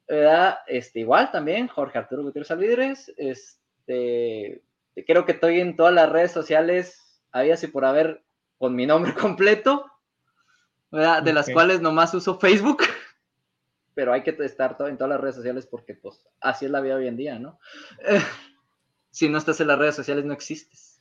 ¿verdad? 0.09 0.59
Este, 0.67 1.01
igual 1.01 1.31
también, 1.31 1.69
Jorge 1.69 1.99
Arturo 1.99 2.23
Gutiérrez 2.23 2.51
Alvidres. 2.51 3.13
Este, 3.17 4.63
creo 5.07 5.25
que 5.25 5.33
estoy 5.33 5.61
en 5.61 5.77
todas 5.77 5.93
las 5.93 6.11
redes 6.11 6.33
sociales, 6.33 7.08
había 7.33 7.57
si 7.57 7.67
por 7.67 7.85
haber, 7.85 8.23
con 8.59 8.75
mi 8.75 8.87
nombre 8.87 9.15
completo, 9.15 9.87
¿verdad? 10.91 11.23
de 11.23 11.33
las 11.33 11.51
cuales 11.51 11.81
nomás 11.81 12.15
uso 12.15 12.39
Facebook. 12.39 12.83
Pero 13.95 14.13
hay 14.13 14.23
que 14.23 14.31
estar 14.45 14.77
en 14.87 14.97
todas 14.97 15.11
las 15.11 15.21
redes 15.21 15.35
sociales 15.35 15.67
porque, 15.67 15.95
pues, 15.95 16.25
así 16.41 16.67
es 16.67 16.71
la 16.71 16.81
vida 16.81 16.95
hoy 16.95 17.09
en 17.09 17.17
día, 17.17 17.39
¿no? 17.39 17.59
si 19.11 19.29
no 19.29 19.39
estás 19.39 19.61
en 19.61 19.67
las 19.67 19.79
redes 19.79 19.97
sociales, 19.97 20.25
no 20.25 20.33
existes. 20.33 21.01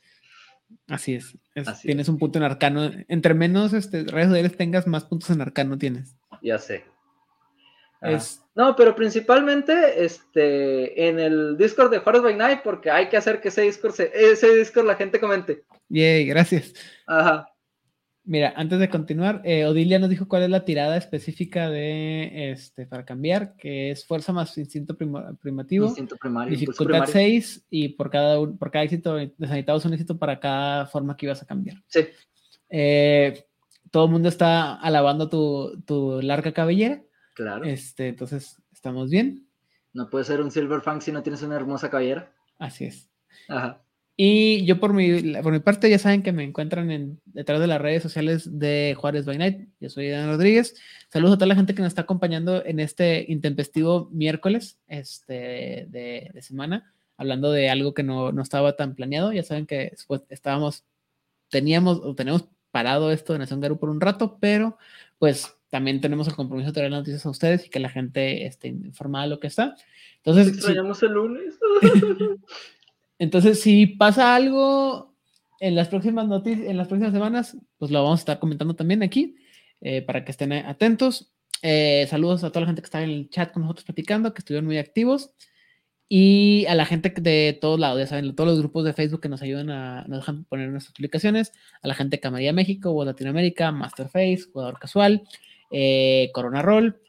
Así 0.88 1.14
es. 1.14 1.38
tienes 1.82 2.08
un 2.08 2.18
punto 2.18 2.38
en 2.38 2.44
arcano. 2.44 2.90
Entre 3.08 3.34
menos 3.34 3.72
este, 3.72 4.04
redes 4.04 4.28
sociales 4.28 4.56
tengas, 4.56 4.86
más 4.86 5.04
puntos 5.04 5.30
en 5.30 5.40
arcano 5.40 5.78
tienes. 5.78 6.16
Ya 6.42 6.58
sé. 6.58 6.84
No, 8.54 8.74
pero 8.76 8.94
principalmente 8.94 10.04
este, 10.04 11.08
en 11.08 11.18
el 11.18 11.56
Discord 11.56 11.90
de 11.90 12.02
Horus 12.04 12.22
by 12.22 12.36
Night, 12.36 12.60
porque 12.62 12.90
hay 12.90 13.08
que 13.08 13.16
hacer 13.16 13.40
que 13.40 13.48
ese 13.48 13.62
Discord, 13.62 13.94
ese 14.00 14.54
Discord 14.56 14.86
la 14.86 14.96
gente 14.96 15.20
comente. 15.20 15.64
Yay, 15.88 16.26
gracias. 16.26 16.74
Ajá. 17.06 17.48
Mira, 18.28 18.52
antes 18.56 18.78
de 18.78 18.90
continuar, 18.90 19.40
eh, 19.42 19.64
Odilia 19.64 19.98
nos 19.98 20.10
dijo 20.10 20.28
cuál 20.28 20.42
es 20.42 20.50
la 20.50 20.66
tirada 20.66 20.98
específica 20.98 21.70
de 21.70 22.50
este 22.50 22.84
para 22.84 23.06
cambiar, 23.06 23.56
que 23.56 23.90
es 23.90 24.04
fuerza 24.04 24.34
más 24.34 24.58
instinto 24.58 24.98
primativo, 24.98 25.86
instinto 25.86 26.14
primario, 26.18 26.50
dificultad 26.50 27.06
6 27.06 27.68
y 27.70 27.88
por 27.88 28.10
cada 28.10 28.38
por 28.38 28.70
cada 28.70 28.84
éxito 28.84 29.16
necesitamos 29.38 29.82
un 29.86 29.94
éxito 29.94 30.18
para 30.18 30.38
cada 30.38 30.84
forma 30.84 31.16
que 31.16 31.24
ibas 31.24 31.42
a 31.42 31.46
cambiar. 31.46 31.82
Sí. 31.86 32.00
Eh, 32.68 33.46
todo 33.90 34.04
el 34.04 34.10
mundo 34.10 34.28
está 34.28 34.74
alabando 34.74 35.30
tu, 35.30 35.82
tu, 35.86 36.20
larga 36.20 36.52
cabellera. 36.52 37.00
Claro. 37.38 37.64
Este, 37.64 38.08
entonces, 38.08 38.60
¿estamos 38.72 39.10
bien? 39.10 39.46
No 39.92 40.10
puede 40.10 40.24
ser 40.24 40.40
un 40.40 40.50
Silver 40.50 40.80
Fang 40.80 41.00
si 41.00 41.12
no 41.12 41.22
tienes 41.22 41.40
una 41.42 41.54
hermosa 41.54 41.88
cabellera. 41.88 42.32
Así 42.58 42.86
es. 42.86 43.08
Ajá. 43.48 43.80
Y 44.16 44.64
yo 44.64 44.80
por 44.80 44.92
mi, 44.92 45.34
por 45.40 45.52
mi 45.52 45.60
parte 45.60 45.88
ya 45.88 46.00
saben 46.00 46.24
que 46.24 46.32
me 46.32 46.42
encuentran 46.42 46.90
en, 46.90 47.20
detrás 47.26 47.60
de 47.60 47.68
las 47.68 47.80
redes 47.80 48.02
sociales 48.02 48.58
de 48.58 48.96
Juárez 48.98 49.24
by 49.24 49.38
Night. 49.38 49.68
Yo 49.78 49.88
soy 49.88 50.08
Dan 50.08 50.26
Rodríguez. 50.26 50.74
Saludos 51.12 51.34
a 51.34 51.36
toda 51.36 51.46
la 51.46 51.54
gente 51.54 51.76
que 51.76 51.82
nos 51.82 51.90
está 51.90 52.02
acompañando 52.02 52.64
en 52.64 52.80
este 52.80 53.24
intempestivo 53.28 54.08
miércoles 54.10 54.80
este, 54.88 55.86
de, 55.90 56.32
semana, 56.40 56.92
hablando 57.16 57.52
de 57.52 57.70
algo 57.70 57.94
que 57.94 58.02
no, 58.02 58.32
no, 58.32 58.42
estaba 58.42 58.74
tan 58.74 58.96
planeado. 58.96 59.32
Ya 59.32 59.44
saben 59.44 59.64
que 59.64 59.90
después 59.92 60.22
estábamos, 60.28 60.84
teníamos 61.50 62.00
o 62.02 62.16
tenemos 62.16 62.48
parado 62.72 63.12
esto 63.12 63.32
de 63.32 63.38
Nación 63.38 63.60
Garú 63.60 63.78
por 63.78 63.90
un 63.90 64.00
rato, 64.00 64.38
pero 64.40 64.76
pues 65.20 65.57
también 65.70 66.00
tenemos 66.00 66.26
el 66.28 66.34
compromiso 66.34 66.68
de 66.68 66.74
traer 66.74 66.90
noticias 66.90 67.24
a 67.26 67.30
ustedes 67.30 67.66
y 67.66 67.70
que 67.70 67.80
la 67.80 67.90
gente 67.90 68.46
esté 68.46 68.68
informada 68.68 69.24
de 69.24 69.30
lo 69.30 69.40
que 69.40 69.48
está. 69.48 69.76
Entonces, 70.16 70.48
extrañamos 70.48 71.02
el 71.02 71.12
lunes. 71.12 71.54
Entonces, 73.18 73.60
si 73.60 73.86
pasa 73.86 74.34
algo 74.34 75.14
en 75.60 75.74
las 75.74 75.88
próximas 75.88 76.28
noticias, 76.28 76.68
en 76.68 76.76
las 76.76 76.88
próximas 76.88 77.12
semanas, 77.12 77.56
pues 77.78 77.90
lo 77.90 78.02
vamos 78.02 78.20
a 78.20 78.22
estar 78.22 78.38
comentando 78.38 78.74
también 78.74 79.02
aquí 79.02 79.36
eh, 79.80 80.02
para 80.02 80.24
que 80.24 80.30
estén 80.30 80.52
atentos. 80.52 81.32
Eh, 81.62 82.06
saludos 82.08 82.44
a 82.44 82.50
toda 82.50 82.62
la 82.62 82.66
gente 82.68 82.82
que 82.82 82.86
está 82.86 83.02
en 83.02 83.10
el 83.10 83.30
chat 83.30 83.52
con 83.52 83.62
nosotros 83.62 83.84
platicando, 83.84 84.32
que 84.32 84.38
estuvieron 84.40 84.66
muy 84.66 84.78
activos. 84.78 85.34
Y 86.08 86.64
a 86.66 86.74
la 86.74 86.86
gente 86.86 87.10
de 87.10 87.58
todos 87.60 87.78
lados, 87.78 87.98
ya 87.98 88.06
saben, 88.06 88.34
todos 88.34 88.48
los 88.48 88.58
grupos 88.60 88.84
de 88.84 88.94
Facebook 88.94 89.20
que 89.20 89.28
nos 89.28 89.42
ayudan 89.42 89.68
a, 89.68 90.04
nos 90.08 90.20
dejan 90.20 90.44
poner 90.44 90.70
nuestras 90.70 90.94
publicaciones, 90.94 91.52
a 91.82 91.88
la 91.88 91.94
gente 91.94 92.16
de 92.16 92.20
Camarilla 92.20 92.54
México, 92.54 92.92
o 92.92 93.04
Latinoamérica, 93.04 93.72
Masterface, 93.72 94.44
Jugador 94.50 94.78
Casual, 94.78 95.28
eh, 95.70 96.30
Corona 96.32 96.62
Roll, 96.62 97.00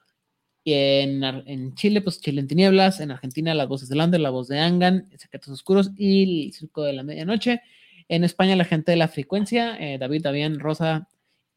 en, 0.66 1.74
Chile, 1.76 2.02
pues 2.02 2.22
Chile 2.22 2.42
en 2.42 2.48
Tinieblas, 2.48 3.00
en 3.00 3.12
Argentina, 3.12 3.54
Las 3.54 3.68
Voces 3.68 3.90
de 3.90 3.96
Lander, 3.96 4.20
La 4.20 4.30
Voz 4.30 4.48
de 4.48 4.60
Angan, 4.60 5.10
Secretos 5.18 5.50
Oscuros 5.50 5.92
y 5.96 6.46
El 6.48 6.54
Circo 6.54 6.84
de 6.84 6.94
la 6.94 7.04
Medianoche. 7.04 7.62
En 8.08 8.24
España, 8.24 8.56
la 8.56 8.66
gente 8.66 8.92
de 8.92 8.98
la 8.98 9.08
frecuencia, 9.08 9.78
eh, 9.80 9.98
David, 9.98 10.24
David, 10.24 10.58
Rosa 10.58 11.08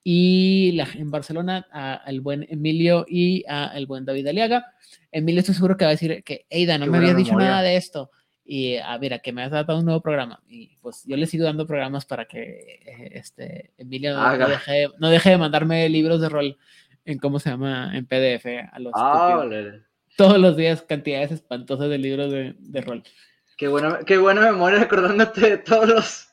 y 0.04 0.72
la, 0.72 0.88
en 0.94 1.10
Barcelona, 1.10 1.66
a, 1.72 2.02
el 2.06 2.20
buen 2.20 2.46
Emilio 2.48 3.06
y 3.08 3.44
a 3.48 3.72
el 3.74 3.86
buen 3.86 4.04
David 4.04 4.26
Aliaga. 4.26 4.66
Emilio, 5.10 5.40
estoy 5.40 5.54
seguro 5.54 5.76
que 5.76 5.84
va 5.84 5.90
a 5.90 5.92
decir 5.92 6.22
que, 6.24 6.46
Eida, 6.50 6.76
no 6.78 6.86
me 6.86 6.98
habías 6.98 7.16
dicho 7.16 7.36
nada 7.36 7.62
de 7.62 7.76
esto. 7.76 8.10
Y 8.44 8.76
a 8.76 8.98
ver, 8.98 9.20
que 9.22 9.32
me 9.32 9.44
has 9.44 9.52
dado 9.52 9.78
un 9.78 9.84
nuevo 9.84 10.00
programa. 10.00 10.42
Y 10.48 10.76
pues 10.78 11.04
yo 11.06 11.16
le 11.16 11.26
sigo 11.26 11.44
dando 11.44 11.66
programas 11.66 12.04
para 12.04 12.26
que 12.26 12.80
eh, 12.84 13.10
este, 13.12 13.72
Emilio 13.78 14.14
no 14.14 14.48
deje, 14.48 14.88
no 14.98 15.10
deje 15.10 15.30
de 15.30 15.38
mandarme 15.38 15.88
libros 15.88 16.20
de 16.20 16.28
rol 16.28 16.58
en 17.04 17.18
cómo 17.18 17.38
se 17.38 17.50
llama 17.50 17.92
en 17.94 18.06
PDF 18.06 18.46
a 18.72 18.78
los 18.78 18.92
ah, 18.96 19.44
todos 20.16 20.38
los 20.38 20.56
días 20.56 20.82
cantidades 20.82 21.32
espantosas 21.32 21.88
de 21.88 21.98
libros 21.98 22.30
de, 22.30 22.54
de, 22.58 22.80
rol. 22.80 23.02
Qué 23.56 23.68
buena, 23.68 24.00
qué 24.06 24.18
buena 24.18 24.40
memoria 24.42 24.80
recordándote 24.80 25.40
de 25.40 25.58
todos 25.58 25.88
los. 25.88 26.28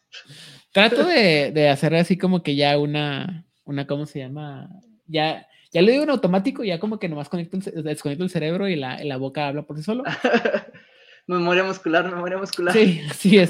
Trato 0.72 1.06
de, 1.06 1.52
de, 1.52 1.70
hacer 1.70 1.96
así 1.96 2.18
como 2.18 2.44
que 2.44 2.56
ya 2.56 2.78
una, 2.78 3.46
una, 3.64 3.88
¿cómo 3.88 4.06
se 4.06 4.20
llama? 4.20 4.70
Ya, 5.08 5.48
ya 5.72 5.82
lo 5.82 5.92
digo 5.92 6.04
en 6.04 6.10
automático, 6.10 6.64
ya 6.64 6.80
como 6.80 7.00
que 7.00 7.10
nomás 7.10 7.30
conecto 7.30 7.58
el, 7.58 7.84
desconecto 7.84 8.24
el 8.24 8.30
cerebro 8.30 8.68
y 8.68 8.76
la, 8.76 9.04
la 9.04 9.18
boca 9.18 9.48
habla 9.48 9.64
por 9.64 9.78
sí 9.78 9.84
solo. 9.84 10.04
memoria 11.28 11.64
muscular, 11.64 12.06
memoria 12.06 12.38
muscular. 12.38 12.74
Sí, 12.74 13.02
así 13.10 13.38
es. 13.38 13.50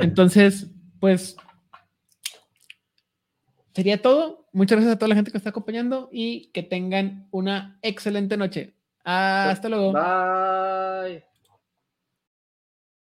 Entonces, 0.00 0.68
pues 1.00 1.36
sería 3.74 4.00
todo. 4.00 4.47
Muchas 4.58 4.78
gracias 4.78 4.96
a 4.96 4.98
toda 4.98 5.08
la 5.10 5.14
gente 5.14 5.30
que 5.30 5.38
está 5.38 5.50
acompañando 5.50 6.08
y 6.10 6.46
que 6.46 6.64
tengan 6.64 7.28
una 7.30 7.78
excelente 7.80 8.36
noche. 8.36 8.74
Hasta 9.04 9.68
luego. 9.68 9.92
Bye. 9.92 11.22